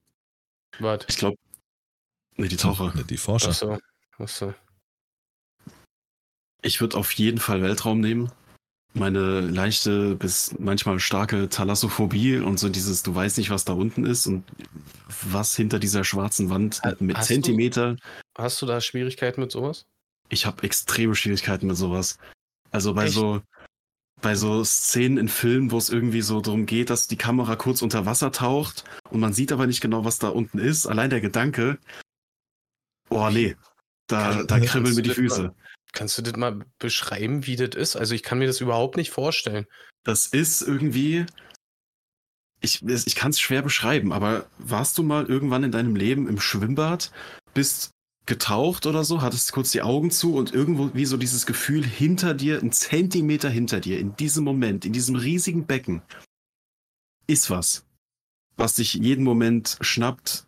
Was? 0.78 1.04
Ich 1.08 1.16
glaube, 1.16 1.36
nee, 2.36 2.48
die 2.48 2.56
Taucher. 2.56 2.92
Nee, 2.94 3.04
die 3.04 3.16
Forscher. 3.16 3.50
Ach 3.50 3.54
so. 3.54 3.78
Ach 4.18 4.28
so. 4.28 4.54
Ich 6.62 6.80
würde 6.80 6.96
auf 6.96 7.12
jeden 7.12 7.38
Fall 7.38 7.62
Weltraum 7.62 8.00
nehmen 8.00 8.32
meine 8.94 9.40
leichte 9.40 10.14
bis 10.14 10.54
manchmal 10.58 11.00
starke 11.00 11.48
Thalassophobie 11.48 12.38
und 12.38 12.58
so 12.58 12.68
dieses, 12.68 13.02
du 13.02 13.14
weißt 13.14 13.38
nicht, 13.38 13.50
was 13.50 13.64
da 13.64 13.72
unten 13.72 14.06
ist 14.06 14.26
und 14.26 14.44
was 15.22 15.54
hinter 15.56 15.78
dieser 15.78 16.04
schwarzen 16.04 16.48
Wand 16.48 16.80
mit 17.00 17.16
hast 17.16 17.26
Zentimeter. 17.26 17.96
Du, 17.96 18.42
hast 18.42 18.62
du 18.62 18.66
da 18.66 18.80
Schwierigkeiten 18.80 19.40
mit 19.40 19.50
sowas? 19.50 19.86
Ich 20.28 20.46
habe 20.46 20.62
extreme 20.62 21.14
Schwierigkeiten 21.14 21.66
mit 21.66 21.76
sowas. 21.76 22.18
Also 22.74 22.92
bei 22.92 23.04
Echt? 23.04 23.14
so 23.14 23.40
bei 24.20 24.34
so 24.34 24.64
Szenen 24.64 25.18
in 25.18 25.28
Filmen, 25.28 25.70
wo 25.70 25.78
es 25.78 25.90
irgendwie 25.90 26.22
so 26.22 26.40
darum 26.40 26.66
geht, 26.66 26.90
dass 26.90 27.06
die 27.06 27.16
Kamera 27.16 27.56
kurz 27.56 27.82
unter 27.82 28.06
Wasser 28.06 28.32
taucht 28.32 28.84
und 29.10 29.20
man 29.20 29.32
sieht 29.32 29.52
aber 29.52 29.66
nicht 29.66 29.80
genau, 29.80 30.04
was 30.04 30.18
da 30.18 30.28
unten 30.28 30.58
ist. 30.58 30.86
Allein 30.86 31.10
der 31.10 31.20
Gedanke, 31.20 31.78
oh 33.10 33.28
nee, 33.30 33.54
da, 34.08 34.42
da 34.42 34.58
kribbeln 34.60 34.94
mir 34.94 35.02
die 35.02 35.10
Füße. 35.10 35.42
Mal, 35.42 35.54
Kannst 35.92 36.18
du 36.18 36.22
das 36.22 36.34
mal 36.34 36.64
beschreiben, 36.80 37.46
wie 37.46 37.54
das 37.54 37.76
ist? 37.76 37.96
Also 37.96 38.14
ich 38.14 38.24
kann 38.24 38.38
mir 38.38 38.46
das 38.48 38.60
überhaupt 38.60 38.96
nicht 38.96 39.10
vorstellen. 39.10 39.66
Das 40.02 40.26
ist 40.26 40.62
irgendwie. 40.62 41.26
Ich, 42.60 42.82
ich 42.82 43.14
kann 43.14 43.30
es 43.30 43.38
schwer 43.38 43.62
beschreiben, 43.62 44.12
aber 44.12 44.46
warst 44.58 44.98
du 44.98 45.02
mal 45.02 45.26
irgendwann 45.26 45.64
in 45.64 45.70
deinem 45.70 45.94
Leben 45.94 46.26
im 46.26 46.40
Schwimmbad, 46.40 47.12
bist 47.52 47.93
getaucht 48.26 48.86
oder 48.86 49.04
so, 49.04 49.22
hattest 49.22 49.52
kurz 49.52 49.70
die 49.72 49.82
Augen 49.82 50.10
zu 50.10 50.34
und 50.34 50.54
irgendwo 50.54 50.94
wie 50.94 51.04
so 51.04 51.16
dieses 51.16 51.46
Gefühl 51.46 51.84
hinter 51.84 52.34
dir, 52.34 52.60
ein 52.60 52.72
Zentimeter 52.72 53.50
hinter 53.50 53.80
dir, 53.80 53.98
in 53.98 54.16
diesem 54.16 54.44
Moment, 54.44 54.84
in 54.84 54.92
diesem 54.92 55.16
riesigen 55.16 55.66
Becken, 55.66 56.02
ist 57.26 57.50
was, 57.50 57.84
was 58.56 58.74
dich 58.74 58.94
jeden 58.94 59.24
Moment 59.24 59.76
schnappt, 59.80 60.46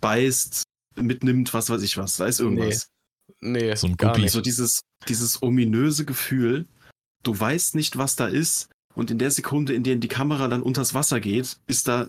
beißt, 0.00 0.64
mitnimmt, 0.96 1.54
was 1.54 1.70
weiß 1.70 1.82
ich 1.82 1.96
was. 1.96 2.16
Da 2.16 2.26
ist 2.26 2.40
irgendwas. 2.40 2.88
Nee, 3.40 3.74
so 3.74 3.86
ein 3.86 3.96
gar 3.96 4.18
nicht. 4.18 4.32
So 4.32 4.40
dieses, 4.40 4.80
dieses 5.08 5.42
ominöse 5.42 6.04
Gefühl, 6.04 6.66
du 7.22 7.38
weißt 7.38 7.74
nicht, 7.74 7.96
was 7.96 8.16
da 8.16 8.26
ist, 8.26 8.68
und 8.94 9.10
in 9.10 9.18
der 9.18 9.30
Sekunde, 9.30 9.72
in 9.72 9.84
der 9.84 9.96
die 9.96 10.08
Kamera 10.08 10.48
dann 10.48 10.62
unters 10.62 10.94
Wasser 10.94 11.20
geht, 11.20 11.58
ist 11.66 11.88
da 11.88 12.08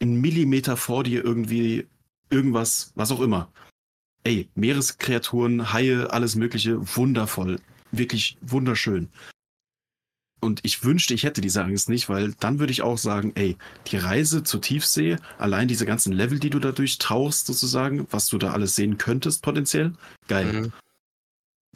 ein 0.00 0.20
Millimeter 0.20 0.76
vor 0.76 1.04
dir 1.04 1.22
irgendwie 1.24 1.86
irgendwas, 2.30 2.92
was 2.94 3.12
auch 3.12 3.20
immer. 3.20 3.52
Ey, 4.26 4.48
Meereskreaturen, 4.56 5.72
Haie, 5.72 6.12
alles 6.12 6.34
Mögliche, 6.34 6.80
wundervoll. 6.96 7.60
Wirklich 7.92 8.36
wunderschön. 8.40 9.08
Und 10.40 10.58
ich 10.64 10.82
wünschte, 10.82 11.14
ich 11.14 11.22
hätte 11.22 11.40
diese 11.40 11.62
Angst 11.62 11.88
nicht, 11.88 12.08
weil 12.08 12.34
dann 12.40 12.58
würde 12.58 12.72
ich 12.72 12.82
auch 12.82 12.98
sagen, 12.98 13.30
ey, 13.36 13.56
die 13.86 13.98
Reise 13.98 14.42
zur 14.42 14.60
Tiefsee, 14.60 15.18
allein 15.38 15.68
diese 15.68 15.86
ganzen 15.86 16.12
Level, 16.12 16.40
die 16.40 16.50
du 16.50 16.58
da 16.58 16.72
durchtauchst, 16.72 17.46
sozusagen, 17.46 18.08
was 18.10 18.26
du 18.26 18.36
da 18.36 18.50
alles 18.50 18.74
sehen 18.74 18.98
könntest, 18.98 19.42
potenziell, 19.42 19.92
geil. 20.26 20.52
Mhm. 20.52 20.72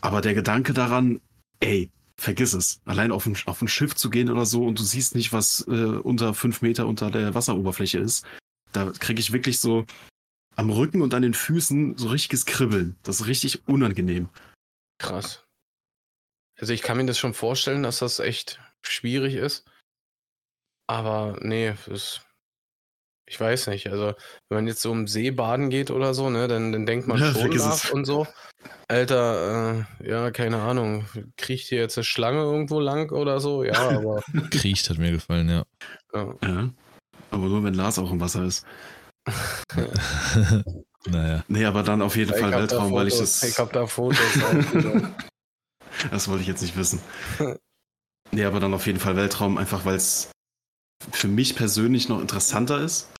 Aber 0.01 0.21
der 0.21 0.35
Gedanke 0.35 0.73
daran, 0.73 1.21
ey, 1.61 1.89
vergiss 2.17 2.53
es. 2.53 2.81
Allein 2.85 3.13
auf 3.13 3.27
ein, 3.27 3.37
auf 3.47 3.63
ein 3.63 3.69
Schiff 3.69 3.95
zu 3.95 4.11
gehen 4.11 4.29
oder 4.29 4.45
so 4.45 4.67
und 4.67 4.77
du 4.77 4.83
siehst 4.83 5.15
nicht, 5.15 5.33
was 5.33 5.65
äh, 5.69 5.71
unter 5.71 6.35
fünf 6.35 6.63
Meter 6.63 6.89
unter 6.89 7.13
der 7.13 7.33
Wasseroberfläche 7.33 7.99
ist, 7.99 8.27
da 8.73 8.91
kriege 8.91 9.21
ich 9.21 9.31
wirklich 9.31 9.61
so 9.61 9.87
am 10.61 10.69
Rücken 10.69 11.01
und 11.01 11.15
an 11.15 11.23
den 11.23 11.33
Füßen 11.33 11.97
so 11.97 12.09
richtiges 12.09 12.45
Kribbeln. 12.45 12.97
Das 13.03 13.23
ist 13.23 13.27
richtig 13.27 13.67
unangenehm. 13.67 14.29
Krass. 14.99 15.47
Also 16.61 16.75
ich 16.75 16.83
kann 16.83 16.99
mir 16.99 17.07
das 17.07 17.19
schon 17.19 17.33
vorstellen, 17.33 17.83
dass 17.83 18.01
das 18.01 18.21
echt 18.21 18.61
schwierig 18.83 19.35
ist. 19.37 19.65
Aber 20.87 21.39
nee, 21.41 21.73
das, 21.87 22.21
ich 23.27 23.41
weiß 23.41 23.69
nicht. 23.69 23.89
Also 23.89 24.13
wenn 24.51 24.59
man 24.59 24.67
jetzt 24.67 24.83
so 24.83 24.93
im 24.93 25.07
See 25.07 25.31
baden 25.31 25.71
geht 25.71 25.91
oder 25.91 26.13
so, 26.13 26.29
ne, 26.29 26.47
dann, 26.47 26.73
dann 26.73 26.85
denkt 26.85 27.09
man 27.09 27.19
ja, 27.19 27.33
schon 27.33 27.57
nach 27.57 27.91
und 27.93 28.05
so. 28.05 28.27
Alter, 28.87 29.87
äh, 30.03 30.11
ja, 30.11 30.31
keine 30.31 30.61
Ahnung. 30.61 31.07
Kriecht 31.39 31.69
hier 31.69 31.79
jetzt 31.79 31.97
eine 31.97 32.05
Schlange 32.05 32.43
irgendwo 32.43 32.81
lang 32.81 33.11
oder 33.13 33.41
so? 33.41 33.65
Ja, 33.65 33.97
aber. 33.97 34.23
Kriecht 34.51 34.91
hat 34.91 34.99
mir 34.99 35.13
gefallen, 35.13 35.49
ja. 35.49 35.65
ja. 36.13 36.35
ja. 36.43 36.71
Aber 37.31 37.47
nur 37.47 37.65
wenn 37.65 37.73
Lars 37.73 37.99
auch 37.99 38.13
im 38.13 38.21
Wasser 38.21 38.45
ist. 38.45 38.67
naja. 41.07 41.45
Nee, 41.49 41.65
aber 41.65 41.83
dann 41.83 42.03
auf 42.03 42.17
jeden 42.17 42.33
ich 42.33 42.41
Fall 42.41 42.53
Weltraum, 42.53 42.93
weil 42.93 43.09
ich 43.09 43.19
das. 43.19 43.43
Ich 43.43 43.59
hab 43.59 43.73
da 43.73 43.87
Fotos. 43.87 44.19
Das 46.11 46.29
wollte 46.29 46.43
ich 46.43 46.49
jetzt 46.49 46.63
nicht 46.63 46.77
wissen. 46.77 47.01
nee, 48.31 48.45
aber 48.45 48.61
dann 48.61 48.75
auf 48.75 48.87
jeden 48.87 49.01
Fall 49.01 49.17
Weltraum, 49.17 49.59
einfach 49.59 49.85
weil 49.85 49.97
es 49.97 50.31
für 51.13 51.29
mich 51.29 51.57
persönlich 51.57 52.09
noch 52.09 52.21
interessanter 52.21 52.81
ist. 52.81 53.11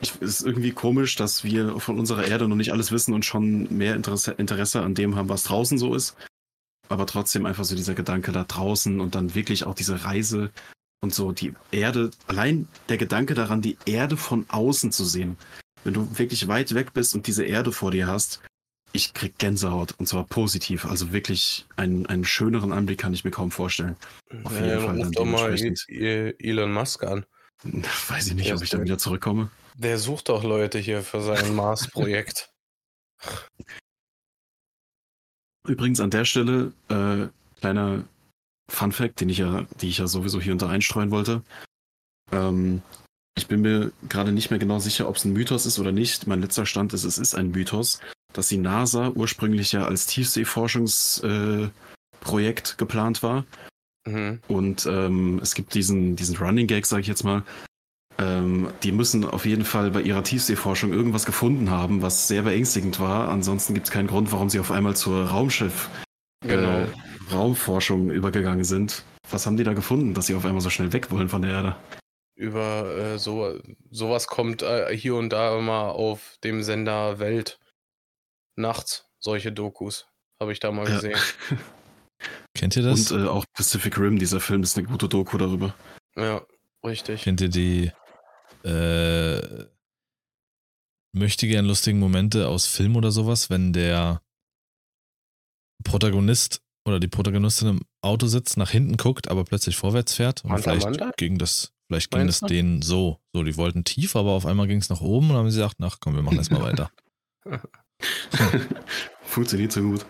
es 0.00 0.16
ist 0.16 0.42
irgendwie 0.42 0.72
komisch, 0.72 1.16
dass 1.16 1.44
wir 1.44 1.80
von 1.80 1.98
unserer 1.98 2.26
Erde 2.26 2.48
noch 2.48 2.56
nicht 2.56 2.72
alles 2.72 2.92
wissen 2.92 3.14
und 3.14 3.24
schon 3.24 3.76
mehr 3.76 3.94
Interesse, 3.94 4.32
Interesse 4.32 4.82
an 4.82 4.94
dem 4.94 5.16
haben, 5.16 5.28
was 5.28 5.44
draußen 5.44 5.78
so 5.78 5.94
ist. 5.94 6.16
Aber 6.88 7.06
trotzdem 7.06 7.46
einfach 7.46 7.64
so 7.64 7.74
dieser 7.74 7.94
Gedanke 7.94 8.32
da 8.32 8.44
draußen 8.44 9.00
und 9.00 9.14
dann 9.14 9.34
wirklich 9.34 9.64
auch 9.64 9.74
diese 9.74 10.04
Reise 10.04 10.50
und 11.02 11.12
so 11.12 11.32
die 11.32 11.52
Erde, 11.70 12.10
allein 12.26 12.68
der 12.88 12.96
Gedanke 12.96 13.34
daran, 13.34 13.60
die 13.60 13.76
Erde 13.84 14.16
von 14.16 14.46
außen 14.48 14.92
zu 14.92 15.04
sehen. 15.04 15.36
Wenn 15.84 15.94
du 15.94 16.18
wirklich 16.18 16.46
weit 16.46 16.74
weg 16.74 16.92
bist 16.94 17.14
und 17.14 17.26
diese 17.26 17.44
Erde 17.44 17.72
vor 17.72 17.90
dir 17.90 18.06
hast, 18.06 18.40
ich 18.92 19.14
krieg 19.14 19.36
Gänsehaut 19.38 19.94
und 19.98 20.06
zwar 20.06 20.24
positiv. 20.24 20.84
Also 20.84 21.12
wirklich 21.12 21.66
einen, 21.76 22.06
einen 22.06 22.24
schöneren 22.24 22.72
Anblick 22.72 23.00
kann 23.00 23.14
ich 23.14 23.24
mir 23.24 23.30
kaum 23.30 23.50
vorstellen. 23.50 23.96
Auf 24.44 24.52
jeden 24.52 24.68
ja, 24.68 24.80
Fall. 24.80 25.00
Ruf 25.00 25.10
doch 25.10 25.24
mal 25.24 25.56
Elon 25.88 26.72
Musk 26.72 27.02
an. 27.02 27.26
Weiß 28.08 28.28
ich 28.28 28.34
nicht, 28.34 28.48
Der 28.48 28.56
ob 28.56 28.62
ich 28.62 28.70
da 28.70 28.80
wieder 28.80 28.98
zurückkomme. 28.98 29.50
Der 29.74 29.98
sucht 29.98 30.28
doch 30.28 30.44
Leute 30.44 30.78
hier 30.78 31.02
für 31.02 31.20
sein 31.20 31.54
Mars-Projekt. 31.54 32.50
Übrigens 35.66 36.00
an 36.00 36.10
der 36.10 36.24
Stelle, 36.24 36.72
äh, 36.88 37.28
kleiner 37.60 38.04
Fun 38.72 38.92
Fact, 38.92 39.20
den 39.20 39.28
ich 39.28 39.38
ja, 39.38 39.66
die 39.80 39.88
ich 39.88 39.98
ja 39.98 40.06
sowieso 40.06 40.40
hier 40.40 40.52
unter 40.52 40.68
einstreuen 40.68 41.10
wollte. 41.10 41.42
Ähm, 42.30 42.82
ich 43.36 43.46
bin 43.46 43.62
mir 43.62 43.92
gerade 44.08 44.32
nicht 44.32 44.50
mehr 44.50 44.58
genau 44.58 44.78
sicher, 44.78 45.08
ob 45.08 45.16
es 45.16 45.24
ein 45.24 45.32
Mythos 45.32 45.66
ist 45.66 45.78
oder 45.78 45.92
nicht. 45.92 46.26
Mein 46.26 46.40
letzter 46.40 46.66
Stand 46.66 46.92
ist, 46.92 47.04
es 47.04 47.18
ist 47.18 47.34
ein 47.34 47.50
Mythos 47.50 48.00
dass 48.32 48.48
die 48.48 48.58
NASA 48.58 49.10
ursprünglich 49.10 49.72
ja 49.72 49.84
als 49.84 50.06
Tiefseeforschungsprojekt 50.06 51.72
äh, 52.72 52.76
geplant 52.76 53.22
war. 53.22 53.44
Mhm. 54.06 54.40
Und 54.48 54.86
ähm, 54.86 55.38
es 55.42 55.54
gibt 55.54 55.74
diesen, 55.74 56.16
diesen 56.16 56.36
Running 56.36 56.66
Gag, 56.66 56.86
sage 56.86 57.02
ich 57.02 57.08
jetzt 57.08 57.22
mal. 57.24 57.44
Ähm, 58.18 58.68
die 58.82 58.92
müssen 58.92 59.24
auf 59.24 59.46
jeden 59.46 59.64
Fall 59.64 59.90
bei 59.90 60.02
ihrer 60.02 60.22
Tiefseeforschung 60.22 60.92
irgendwas 60.92 61.24
gefunden 61.24 61.70
haben, 61.70 62.02
was 62.02 62.28
sehr 62.28 62.42
beängstigend 62.42 63.00
war. 63.00 63.28
Ansonsten 63.28 63.72
gibt 63.74 63.86
es 63.86 63.92
keinen 63.92 64.08
Grund, 64.08 64.32
warum 64.32 64.50
sie 64.50 64.60
auf 64.60 64.70
einmal 64.70 64.94
zur 64.96 65.28
Raumschiff 65.28 65.88
äh, 66.44 66.48
genau. 66.48 66.80
äh, 66.80 66.88
Raumforschung 67.32 68.10
übergegangen 68.10 68.64
sind. 68.64 69.04
Was 69.30 69.46
haben 69.46 69.56
die 69.56 69.64
da 69.64 69.72
gefunden, 69.72 70.14
dass 70.14 70.26
sie 70.26 70.34
auf 70.34 70.44
einmal 70.44 70.60
so 70.60 70.70
schnell 70.70 70.92
weg 70.92 71.10
wollen 71.10 71.28
von 71.28 71.42
der 71.42 71.50
Erde? 71.52 71.76
Über 72.34 72.96
äh, 72.96 73.18
so 73.18 73.58
sowas 73.90 74.26
kommt 74.26 74.62
äh, 74.62 74.96
hier 74.96 75.16
und 75.16 75.30
da 75.30 75.58
immer 75.58 75.94
auf 75.94 76.38
dem 76.44 76.62
Sender 76.62 77.18
Welt 77.18 77.58
nachts 78.56 79.06
solche 79.18 79.52
Dokus. 79.52 80.08
Habe 80.40 80.52
ich 80.52 80.60
da 80.60 80.72
mal 80.72 80.88
ja. 80.88 80.96
gesehen. 80.96 81.18
Kennt 82.54 82.76
ihr 82.76 82.82
das? 82.82 83.10
Und 83.10 83.24
äh, 83.24 83.28
auch 83.28 83.44
Pacific 83.54 83.98
Rim, 83.98 84.18
dieser 84.18 84.40
Film 84.40 84.62
ist 84.62 84.76
eine 84.76 84.86
gute 84.86 85.08
Doku 85.08 85.38
darüber. 85.38 85.74
Ja, 86.16 86.42
richtig. 86.84 87.22
Kennt 87.22 87.40
ihr 87.40 87.48
die 87.48 87.92
äh, 88.64 89.66
möchte 91.12 91.46
gern 91.46 91.66
lustigen 91.66 91.98
Momente 91.98 92.48
aus 92.48 92.66
Film 92.66 92.96
oder 92.96 93.10
sowas, 93.10 93.50
wenn 93.50 93.72
der 93.72 94.22
Protagonist 95.84 96.62
oder 96.84 97.00
die 97.00 97.08
Protagonistin 97.08 97.68
im 97.68 97.80
Auto 98.00 98.26
sitzt, 98.26 98.56
nach 98.56 98.70
hinten 98.70 98.96
guckt, 98.96 99.28
aber 99.28 99.44
plötzlich 99.44 99.76
vorwärts 99.76 100.14
fährt 100.14 100.44
und 100.44 100.50
Manta, 100.50 100.70
vielleicht 100.70 100.84
Manta? 100.86 101.12
ging 101.16 101.38
das, 101.38 101.72
vielleicht 101.86 102.10
ging 102.10 102.22
Meinst 102.22 102.42
das 102.42 102.48
du? 102.48 102.54
denen 102.54 102.82
so. 102.82 103.20
So, 103.32 103.44
die 103.44 103.56
wollten 103.56 103.84
tief, 103.84 104.16
aber 104.16 104.30
auf 104.32 104.46
einmal 104.46 104.66
ging 104.66 104.78
es 104.78 104.88
nach 104.88 105.00
oben 105.00 105.30
und 105.30 105.36
haben 105.36 105.50
sie 105.50 105.58
gesagt, 105.58 105.76
ach 105.80 105.98
komm, 106.00 106.14
wir 106.14 106.22
machen 106.22 106.38
erstmal 106.38 106.62
weiter. 106.62 106.90
Funktioniert 109.22 109.72
so 109.72 109.82
gut. 109.82 110.06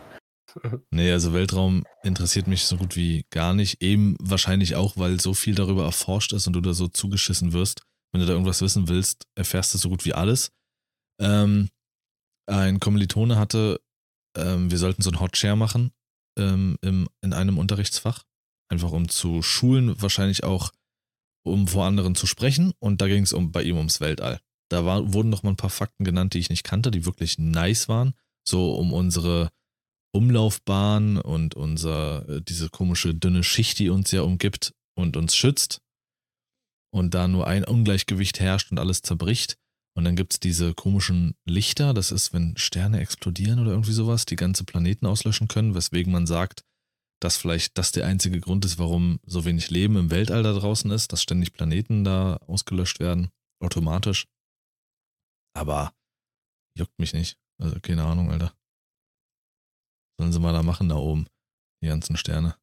Nee, 0.90 1.10
also 1.10 1.32
Weltraum 1.32 1.84
interessiert 2.02 2.46
mich 2.46 2.64
so 2.64 2.76
gut 2.76 2.96
wie 2.96 3.24
gar 3.30 3.54
nicht. 3.54 3.82
Eben 3.82 4.16
wahrscheinlich 4.20 4.76
auch, 4.76 4.96
weil 4.96 5.18
so 5.18 5.32
viel 5.32 5.54
darüber 5.54 5.84
erforscht 5.84 6.32
ist 6.32 6.46
und 6.46 6.52
du 6.52 6.60
da 6.60 6.74
so 6.74 6.88
zugeschissen 6.88 7.52
wirst. 7.52 7.82
Wenn 8.12 8.20
du 8.20 8.26
da 8.26 8.32
irgendwas 8.34 8.60
wissen 8.60 8.88
willst, 8.88 9.26
erfährst 9.34 9.72
du 9.72 9.78
so 9.78 9.88
gut 9.88 10.04
wie 10.04 10.12
alles. 10.12 10.52
Ähm, 11.18 11.70
ein 12.46 12.80
Kommilitone 12.80 13.38
hatte, 13.38 13.80
ähm, 14.36 14.70
wir 14.70 14.76
sollten 14.76 15.00
so 15.00 15.10
ein 15.10 15.20
Hot 15.20 15.36
Share 15.38 15.56
machen 15.56 15.92
ähm, 16.38 16.78
im, 16.82 17.08
in 17.22 17.32
einem 17.32 17.58
Unterrichtsfach. 17.58 18.24
Einfach 18.68 18.92
um 18.92 19.08
zu 19.08 19.42
schulen, 19.42 20.00
wahrscheinlich 20.00 20.44
auch 20.44 20.72
um 21.44 21.68
vor 21.68 21.84
anderen 21.84 22.14
zu 22.14 22.26
sprechen. 22.26 22.72
Und 22.78 23.00
da 23.00 23.08
ging 23.08 23.22
es 23.22 23.32
um, 23.32 23.52
bei 23.52 23.62
ihm 23.62 23.76
ums 23.76 24.00
Weltall. 24.00 24.40
Da 24.70 24.84
war, 24.86 25.12
wurden 25.12 25.28
noch 25.28 25.42
mal 25.42 25.50
ein 25.50 25.56
paar 25.56 25.70
Fakten 25.70 26.04
genannt, 26.04 26.34
die 26.34 26.38
ich 26.38 26.48
nicht 26.48 26.64
kannte, 26.64 26.90
die 26.90 27.04
wirklich 27.04 27.38
nice 27.38 27.88
waren. 27.88 28.14
So 28.44 28.74
um 28.74 28.92
unsere 28.92 29.50
Umlaufbahn 30.12 31.18
und 31.18 31.54
unser, 31.54 32.28
äh, 32.28 32.42
diese 32.42 32.68
komische 32.70 33.14
dünne 33.14 33.44
Schicht, 33.44 33.78
die 33.78 33.90
uns 33.90 34.10
ja 34.10 34.22
umgibt 34.22 34.74
und 34.94 35.16
uns 35.16 35.36
schützt. 35.36 35.80
Und 36.90 37.14
da 37.14 37.28
nur 37.28 37.46
ein 37.46 37.64
Ungleichgewicht 37.64 38.40
herrscht 38.40 38.70
und 38.70 38.78
alles 38.78 39.02
zerbricht. 39.02 39.58
Und 39.94 40.04
dann 40.04 40.16
gibt 40.16 40.32
es 40.32 40.40
diese 40.40 40.74
komischen 40.74 41.34
Lichter, 41.44 41.92
das 41.92 42.12
ist, 42.12 42.32
wenn 42.32 42.56
Sterne 42.56 43.00
explodieren 43.00 43.58
oder 43.58 43.72
irgendwie 43.72 43.92
sowas, 43.92 44.24
die 44.24 44.36
ganze 44.36 44.64
Planeten 44.64 45.06
auslöschen 45.06 45.48
können, 45.48 45.74
weswegen 45.74 46.12
man 46.12 46.26
sagt, 46.26 46.64
dass 47.20 47.36
vielleicht 47.36 47.76
das 47.78 47.92
der 47.92 48.06
einzige 48.06 48.40
Grund 48.40 48.64
ist, 48.64 48.78
warum 48.78 49.20
so 49.24 49.44
wenig 49.44 49.70
Leben 49.70 49.96
im 49.96 50.10
Weltall 50.10 50.42
da 50.42 50.52
draußen 50.52 50.90
ist, 50.90 51.12
dass 51.12 51.22
ständig 51.22 51.52
Planeten 51.52 52.04
da 52.04 52.36
ausgelöscht 52.46 53.00
werden, 53.00 53.30
automatisch. 53.60 54.26
Aber 55.54 55.94
juckt 56.76 56.98
mich 56.98 57.12
nicht. 57.12 57.38
Also 57.60 57.78
keine 57.80 58.04
Ahnung, 58.04 58.30
Alter. 58.30 58.56
Sollen 60.18 60.32
sie 60.32 60.40
mal 60.40 60.52
da 60.52 60.62
machen 60.62 60.88
da 60.88 60.96
oben, 60.96 61.26
die 61.82 61.88
ganzen 61.88 62.16
Sterne. 62.16 62.56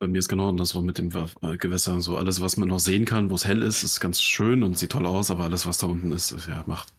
Bei 0.00 0.08
mir 0.08 0.18
ist 0.18 0.28
genau 0.28 0.48
andersrum 0.48 0.86
mit 0.86 0.96
dem 0.96 1.10
äh, 1.42 1.58
Gewässer. 1.58 2.00
So 2.00 2.16
alles, 2.16 2.40
was 2.40 2.56
man 2.56 2.68
noch 2.68 2.80
sehen 2.80 3.04
kann, 3.04 3.28
wo 3.28 3.34
es 3.34 3.44
hell 3.44 3.62
ist, 3.62 3.82
ist 3.82 4.00
ganz 4.00 4.22
schön 4.22 4.62
und 4.62 4.78
sieht 4.78 4.92
toll 4.92 5.04
aus, 5.04 5.30
aber 5.30 5.44
alles, 5.44 5.66
was 5.66 5.76
da 5.76 5.88
unten 5.88 6.10
ist, 6.12 6.32
ist 6.32 6.48
ja 6.48 6.64
Macht. 6.66 6.94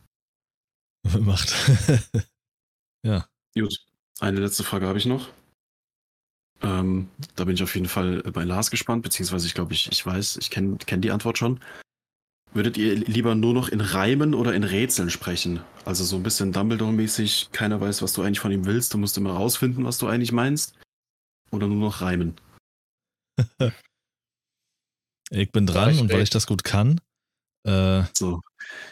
Macht. 1.20 1.52
ja. 3.04 3.28
Gut. 3.56 3.76
Eine 4.20 4.40
letzte 4.40 4.64
Frage 4.64 4.86
habe 4.86 5.00
ich 5.00 5.08
noch. 5.08 5.30
Ähm, 6.62 7.10
da 7.36 7.46
bin 7.46 7.56
ich 7.56 7.64
auf 7.64 7.74
jeden 7.74 7.88
Fall 7.88 8.22
bei 8.22 8.44
Lars 8.44 8.70
gespannt, 8.70 9.02
beziehungsweise 9.02 9.48
ich 9.48 9.56
glaube, 9.56 9.74
ich, 9.74 9.92
ich 9.92 10.06
weiß, 10.06 10.38
ich 10.38 10.52
kenne 10.52 10.78
kenn 10.78 11.02
die 11.02 11.10
Antwort 11.10 11.40
schon. 11.40 11.60
Würdet 12.54 12.78
ihr 12.78 12.94
lieber 12.94 13.34
nur 13.34 13.56
noch 13.56 13.70
in 13.70 13.82
Reimen 13.82 14.36
oder 14.36 14.54
in 14.54 14.64
Rätseln 14.64 15.10
sprechen? 15.10 15.62
Also 15.86 16.04
so 16.04 16.18
ein 16.18 16.24
bisschen 16.24 16.54
Dumbledore-mäßig, 16.54 17.52
keiner 17.52 17.82
weiß, 17.82 18.04
was 18.04 18.14
du 18.14 18.22
eigentlich 18.22 18.42
von 18.42 18.52
ihm 18.52 18.66
willst, 18.66 18.94
du 18.94 19.00
musst 19.00 19.18
immer 19.18 19.34
rausfinden, 19.34 19.86
was 19.86 19.98
du 19.98 20.06
eigentlich 20.06 20.34
meinst. 20.34 20.76
Oder 21.50 21.68
nur 21.68 21.78
noch 21.78 22.02
reimen? 22.02 22.36
ich 25.32 25.52
bin 25.52 25.66
dran 25.66 25.98
und 26.00 26.12
weil 26.12 26.22
ich 26.22 26.30
das 26.30 26.48
gut 26.48 26.64
kann, 26.64 27.00
äh, 27.68 28.04
so. 28.14 28.42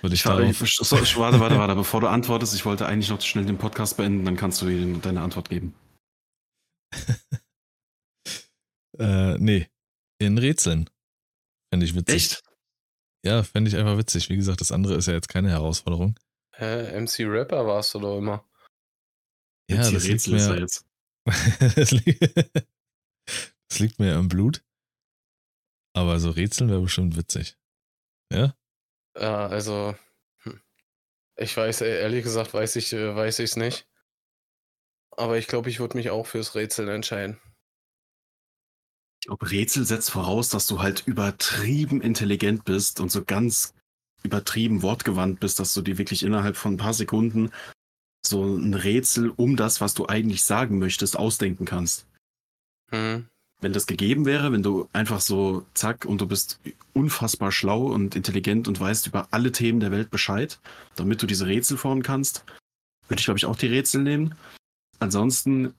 würde 0.01 0.13
ich, 0.13 0.21
Ich, 0.21 0.23
darauf. 0.23 0.61
ich, 0.61 0.75
so, 0.75 0.97
ich, 0.97 1.17
warte, 1.17 1.39
warte, 1.39 1.57
warte, 1.57 1.75
bevor 1.75 2.01
du 2.01 2.07
antwortest, 2.07 2.53
ich 2.53 2.65
wollte 2.65 2.85
eigentlich 2.85 3.09
noch 3.09 3.21
schnell 3.21 3.45
den 3.45 3.57
Podcast 3.57 3.97
beenden, 3.97 4.25
dann 4.25 4.37
kannst 4.37 4.61
du 4.61 4.67
ihm 4.69 5.01
deine 5.01 5.21
Antwort 5.21 5.49
geben. 5.49 5.73
Äh, 8.97 9.37
nee, 9.37 9.69
in 10.19 10.37
Rätseln. 10.37 10.89
Fände 11.71 11.85
ich 11.85 11.95
witzig. 11.95 12.15
Echt? 12.15 12.43
Ja, 13.25 13.43
fände 13.43 13.69
ich 13.69 13.77
einfach 13.77 13.97
witzig. 13.97 14.29
Wie 14.29 14.35
gesagt, 14.35 14.59
das 14.59 14.73
andere 14.73 14.95
ist 14.95 15.05
ja 15.07 15.13
jetzt 15.13 15.29
keine 15.29 15.49
Herausforderung. 15.49 16.19
Hä, 16.55 16.99
MC 16.99 17.19
Rapper 17.19 17.65
warst 17.65 17.93
du 17.93 17.99
doch 17.99 18.17
immer. 18.17 18.45
Ja, 19.69 19.87
die 19.87 19.93
das 19.93 20.03
Rätsel 20.03 20.33
ist 20.35 20.47
er 20.47 20.53
mir, 20.53 20.59
jetzt. 20.59 20.85
das, 23.69 23.79
liegt, 23.79 23.99
mir 23.99 24.15
im 24.15 24.29
Blut. 24.29 24.63
Aber 25.93 26.19
so 26.19 26.29
Rätseln 26.29 26.69
wäre 26.69 26.81
bestimmt 26.81 27.17
witzig. 27.17 27.57
Ja? 28.31 28.55
Ja, 29.15 29.47
also. 29.47 29.95
hm. 30.43 30.61
Ich 31.37 31.55
weiß, 31.55 31.81
äh, 31.81 32.01
ehrlich 32.01 32.23
gesagt, 32.23 32.53
weiß 32.53 32.75
ich 32.75 32.93
äh, 32.93 33.15
weiß 33.15 33.39
ich's 33.39 33.55
nicht. 33.55 33.87
Aber 35.11 35.37
ich 35.37 35.47
glaube, 35.47 35.69
ich 35.69 35.79
würde 35.79 35.97
mich 35.97 36.09
auch 36.09 36.25
fürs 36.25 36.55
Rätseln 36.55 36.89
entscheiden. 36.89 37.39
Ich 39.21 39.27
glaube, 39.27 39.51
Rätsel 39.51 39.85
setzt 39.85 40.11
voraus, 40.11 40.49
dass 40.49 40.67
du 40.67 40.81
halt 40.81 41.05
übertrieben 41.05 42.01
intelligent 42.01 42.63
bist 42.63 43.01
und 43.01 43.11
so 43.11 43.25
ganz 43.25 43.73
übertrieben 44.23 44.81
wortgewandt 44.81 45.39
bist, 45.39 45.59
dass 45.59 45.73
du 45.73 45.81
dir 45.81 45.97
wirklich 45.97 46.23
innerhalb 46.23 46.55
von 46.55 46.73
ein 46.75 46.77
paar 46.77 46.93
Sekunden 46.93 47.51
so 48.25 48.43
ein 48.43 48.73
Rätsel 48.73 49.29
um 49.29 49.55
das, 49.55 49.81
was 49.81 49.93
du 49.93 50.07
eigentlich 50.07 50.43
sagen 50.43 50.79
möchtest, 50.79 51.17
ausdenken 51.17 51.65
kannst. 51.65 52.07
Hm. 52.91 53.29
Wenn 53.61 53.73
das 53.73 53.87
gegeben 53.87 54.25
wäre, 54.25 54.51
wenn 54.53 54.63
du 54.63 54.87
einfach 54.93 55.19
so 55.19 55.65
zack 55.73 56.05
und 56.05 56.21
du 56.21 56.27
bist 56.27 56.59
unfassbar 56.93 57.51
schlau 57.51 57.87
und 57.87 58.15
intelligent 58.15 58.67
und 58.67 58.79
weißt 58.79 59.07
über 59.07 59.27
alle 59.31 59.51
Themen 59.51 59.81
der 59.81 59.91
Welt 59.91 60.11
Bescheid, 60.11 60.59
damit 60.95 61.21
du 61.21 61.27
diese 61.27 61.45
Rätsel 61.45 61.77
formen 61.77 62.03
kannst, 62.03 62.45
würde 63.09 63.19
ich 63.19 63.25
glaube 63.25 63.37
ich 63.37 63.45
auch 63.45 63.57
die 63.57 63.67
Rätsel 63.67 64.01
nehmen. 64.01 64.35
Ansonsten, 64.99 65.73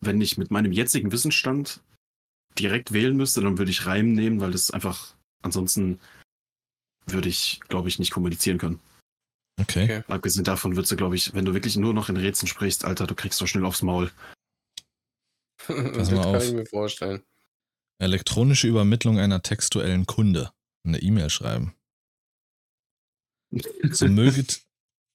wenn 0.00 0.20
ich 0.20 0.38
mit 0.38 0.50
meinem 0.50 0.72
jetzigen 0.72 1.12
Wissensstand 1.12 1.80
direkt 2.58 2.92
wählen 2.92 3.16
müsste, 3.16 3.40
dann 3.40 3.58
würde 3.58 3.70
ich 3.70 3.86
Reim 3.86 4.12
nehmen, 4.12 4.40
weil 4.40 4.52
das 4.52 4.70
einfach, 4.70 5.14
ansonsten 5.42 5.98
würde 7.06 7.28
ich, 7.28 7.60
glaube 7.68 7.88
ich, 7.88 7.98
nicht 7.98 8.12
kommunizieren 8.12 8.58
können. 8.58 8.80
Okay. 9.60 9.84
Okay. 9.84 10.04
Abgesehen 10.08 10.44
davon 10.44 10.76
würdest 10.76 10.92
du, 10.92 10.96
glaube 10.96 11.16
ich, 11.16 11.34
wenn 11.34 11.44
du 11.44 11.54
wirklich 11.54 11.76
nur 11.76 11.94
noch 11.94 12.08
in 12.08 12.16
Rätseln 12.16 12.48
sprichst, 12.48 12.84
Alter, 12.84 13.06
du 13.06 13.14
kriegst 13.14 13.38
so 13.38 13.46
schnell 13.46 13.64
aufs 13.64 13.82
Maul. 13.82 14.10
das 15.94 16.10
mal 16.10 16.22
kann 16.22 16.36
auf. 16.36 16.44
ich 16.44 16.52
mir 16.52 16.66
vorstellen. 16.66 17.22
Elektronische 17.98 18.66
Übermittlung 18.66 19.18
einer 19.18 19.42
textuellen 19.42 20.06
Kunde. 20.06 20.52
Eine 20.86 21.00
E-Mail 21.00 21.30
schreiben. 21.30 21.74
So 23.90 24.06
möget, 24.08 24.62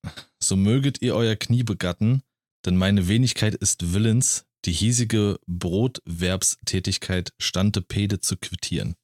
so 0.41 0.55
möget 0.55 1.01
ihr 1.01 1.15
euer 1.15 1.35
Knie 1.35 1.63
begatten, 1.63 2.23
denn 2.65 2.77
meine 2.77 3.07
Wenigkeit 3.07 3.53
ist 3.55 3.93
willens, 3.93 4.45
die 4.65 4.71
hiesige 4.71 5.39
Brotwerbstätigkeit 5.47 7.33
stante 7.37 7.81
Pede 7.81 8.19
zu 8.19 8.37
quittieren. 8.37 8.95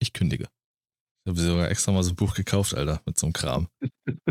Ich 0.00 0.12
kündige. 0.12 0.48
Ich 1.24 1.30
habe 1.30 1.40
sogar 1.40 1.70
extra 1.70 1.92
mal 1.92 2.02
so 2.02 2.10
ein 2.12 2.16
Buch 2.16 2.34
gekauft, 2.34 2.74
Alter, 2.74 3.02
mit 3.04 3.18
so 3.18 3.26
einem 3.26 3.32
Kram. 3.32 3.68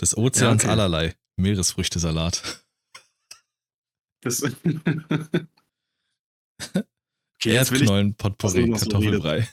Des 0.00 0.16
Ozeans 0.16 0.62
Ja, 0.62 0.68
okay. 0.70 0.72
allerlei. 0.72 1.14
Meeresfrüchtesalat. 1.36 2.64
Das 4.20 4.42
okay, 4.42 4.54
Erdknollen, 7.44 8.14
Potpourri, 8.14 8.52
was 8.52 8.54
du 8.54 8.66
noch 8.66 8.78
so 8.78 8.90
Kartoffelbrei. 8.90 9.48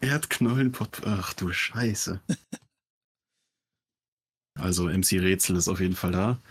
Erdknollenpott. 0.00 1.06
Ach 1.06 1.32
du 1.34 1.52
Scheiße. 1.52 2.20
Also 4.58 4.86
MC 4.88 5.20
Rätsel 5.20 5.56
ist 5.56 5.68
auf 5.68 5.80
jeden 5.80 5.96
Fall 5.96 6.12
da. 6.12 6.42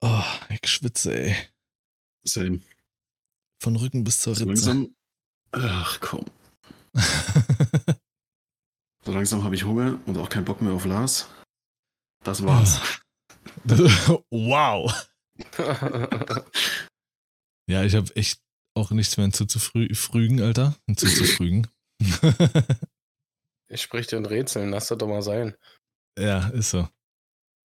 Oh, 0.00 0.24
ich 0.50 0.68
schwitze, 0.70 1.18
ey. 1.18 1.36
Same. 2.24 2.60
Von 3.62 3.76
Rücken 3.76 4.04
bis 4.04 4.20
zur 4.20 4.34
Ritze. 4.34 4.44
langsam. 4.46 4.94
Ach 5.52 6.00
komm. 6.00 6.24
So 9.06 9.12
langsam 9.12 9.44
habe 9.44 9.54
ich 9.54 9.62
Hunger 9.62 10.00
und 10.06 10.18
auch 10.18 10.28
keinen 10.28 10.44
Bock 10.44 10.60
mehr 10.60 10.72
auf 10.72 10.84
Lars. 10.84 11.28
Das 12.24 12.42
war's. 12.42 12.80
wow. 14.30 15.08
Ja, 17.68 17.84
ich 17.84 17.94
habe 17.94 18.14
echt 18.16 18.40
auch 18.74 18.90
nichts 18.90 19.16
mehr 19.16 19.24
hinzuzufügen, 19.24 20.40
Alter. 20.40 20.76
Hinzuzufügen. 20.86 21.68
ich 23.68 23.80
sprich 23.82 24.06
dir 24.06 24.18
in 24.18 24.26
Rätseln, 24.26 24.70
lass 24.70 24.88
das 24.88 24.98
doch 24.98 25.08
mal 25.08 25.22
sein. 25.22 25.56
ja, 26.18 26.48
ist 26.48 26.70
so. 26.70 26.88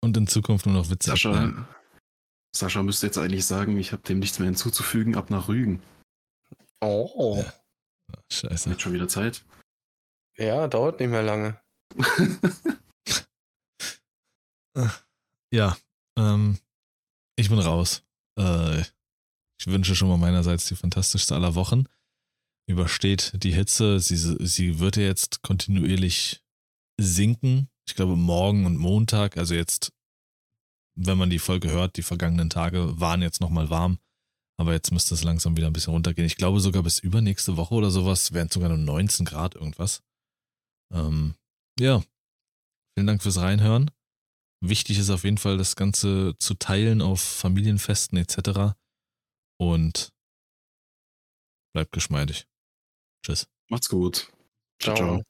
Und 0.03 0.17
in 0.17 0.27
Zukunft 0.27 0.65
nur 0.65 0.75
noch 0.75 0.89
Witze. 0.89 1.11
Sascha, 1.11 1.67
Sascha 2.55 2.81
müsste 2.81 3.05
jetzt 3.05 3.17
eigentlich 3.17 3.45
sagen, 3.45 3.77
ich 3.77 3.91
habe 3.91 4.01
dem 4.01 4.19
nichts 4.19 4.39
mehr 4.39 4.47
hinzuzufügen, 4.47 5.15
ab 5.15 5.29
nach 5.29 5.47
Rügen. 5.47 5.81
Oh. 6.81 7.37
Ja. 7.37 7.53
Scheiße. 8.31 8.71
Wird 8.71 8.81
schon 8.81 8.93
wieder 8.93 9.07
Zeit. 9.07 9.45
Ja, 10.37 10.67
dauert 10.67 10.99
nicht 10.99 11.09
mehr 11.09 11.23
lange. 11.23 11.61
Ja, 15.53 15.77
ähm, 16.17 16.57
ich 17.37 17.49
bin 17.49 17.59
raus. 17.59 18.03
Äh, 18.37 18.81
ich 19.59 19.67
wünsche 19.67 19.95
schon 19.95 20.07
mal 20.07 20.17
meinerseits 20.17 20.67
die 20.67 20.75
fantastischste 20.75 21.35
aller 21.35 21.55
Wochen. 21.55 21.85
Übersteht 22.67 23.33
die 23.43 23.53
Hitze. 23.53 23.99
Sie, 23.99 24.15
sie 24.15 24.79
wird 24.79 24.97
ja 24.97 25.03
jetzt 25.03 25.41
kontinuierlich 25.41 26.43
sinken. 26.99 27.69
Ich 27.87 27.95
glaube, 27.95 28.15
morgen 28.15 28.65
und 28.65 28.77
Montag, 28.77 29.37
also 29.37 29.53
jetzt, 29.53 29.93
wenn 30.95 31.17
man 31.17 31.29
die 31.29 31.39
Folge 31.39 31.69
hört, 31.69 31.97
die 31.97 32.03
vergangenen 32.03 32.49
Tage 32.49 32.99
waren 32.99 33.21
jetzt 33.21 33.41
nochmal 33.41 33.69
warm. 33.69 33.99
Aber 34.57 34.73
jetzt 34.73 34.91
müsste 34.91 35.15
es 35.15 35.23
langsam 35.23 35.57
wieder 35.57 35.67
ein 35.67 35.73
bisschen 35.73 35.93
runtergehen. 35.93 36.25
Ich 36.25 36.37
glaube 36.37 36.59
sogar 36.59 36.83
bis 36.83 36.99
übernächste 36.99 37.57
Woche 37.57 37.73
oder 37.73 37.89
sowas 37.89 38.33
wären 38.33 38.47
es 38.47 38.53
sogar 38.53 38.69
nur 38.69 38.77
19 38.77 39.25
Grad 39.25 39.55
irgendwas. 39.55 40.03
Ähm, 40.93 41.35
ja. 41.79 42.03
Vielen 42.95 43.07
Dank 43.07 43.23
fürs 43.23 43.37
Reinhören. 43.39 43.89
Wichtig 44.63 44.99
ist 44.99 45.09
auf 45.09 45.23
jeden 45.23 45.39
Fall, 45.39 45.57
das 45.57 45.75
Ganze 45.75 46.35
zu 46.37 46.53
teilen 46.53 47.01
auf 47.01 47.19
Familienfesten 47.19 48.17
etc. 48.17 48.75
Und 49.59 50.09
bleibt 51.73 51.91
geschmeidig. 51.91 52.45
Tschüss. 53.25 53.47
Macht's 53.69 53.89
gut. 53.89 54.31
Ciao. 54.79 54.95
Ciao. 54.95 55.21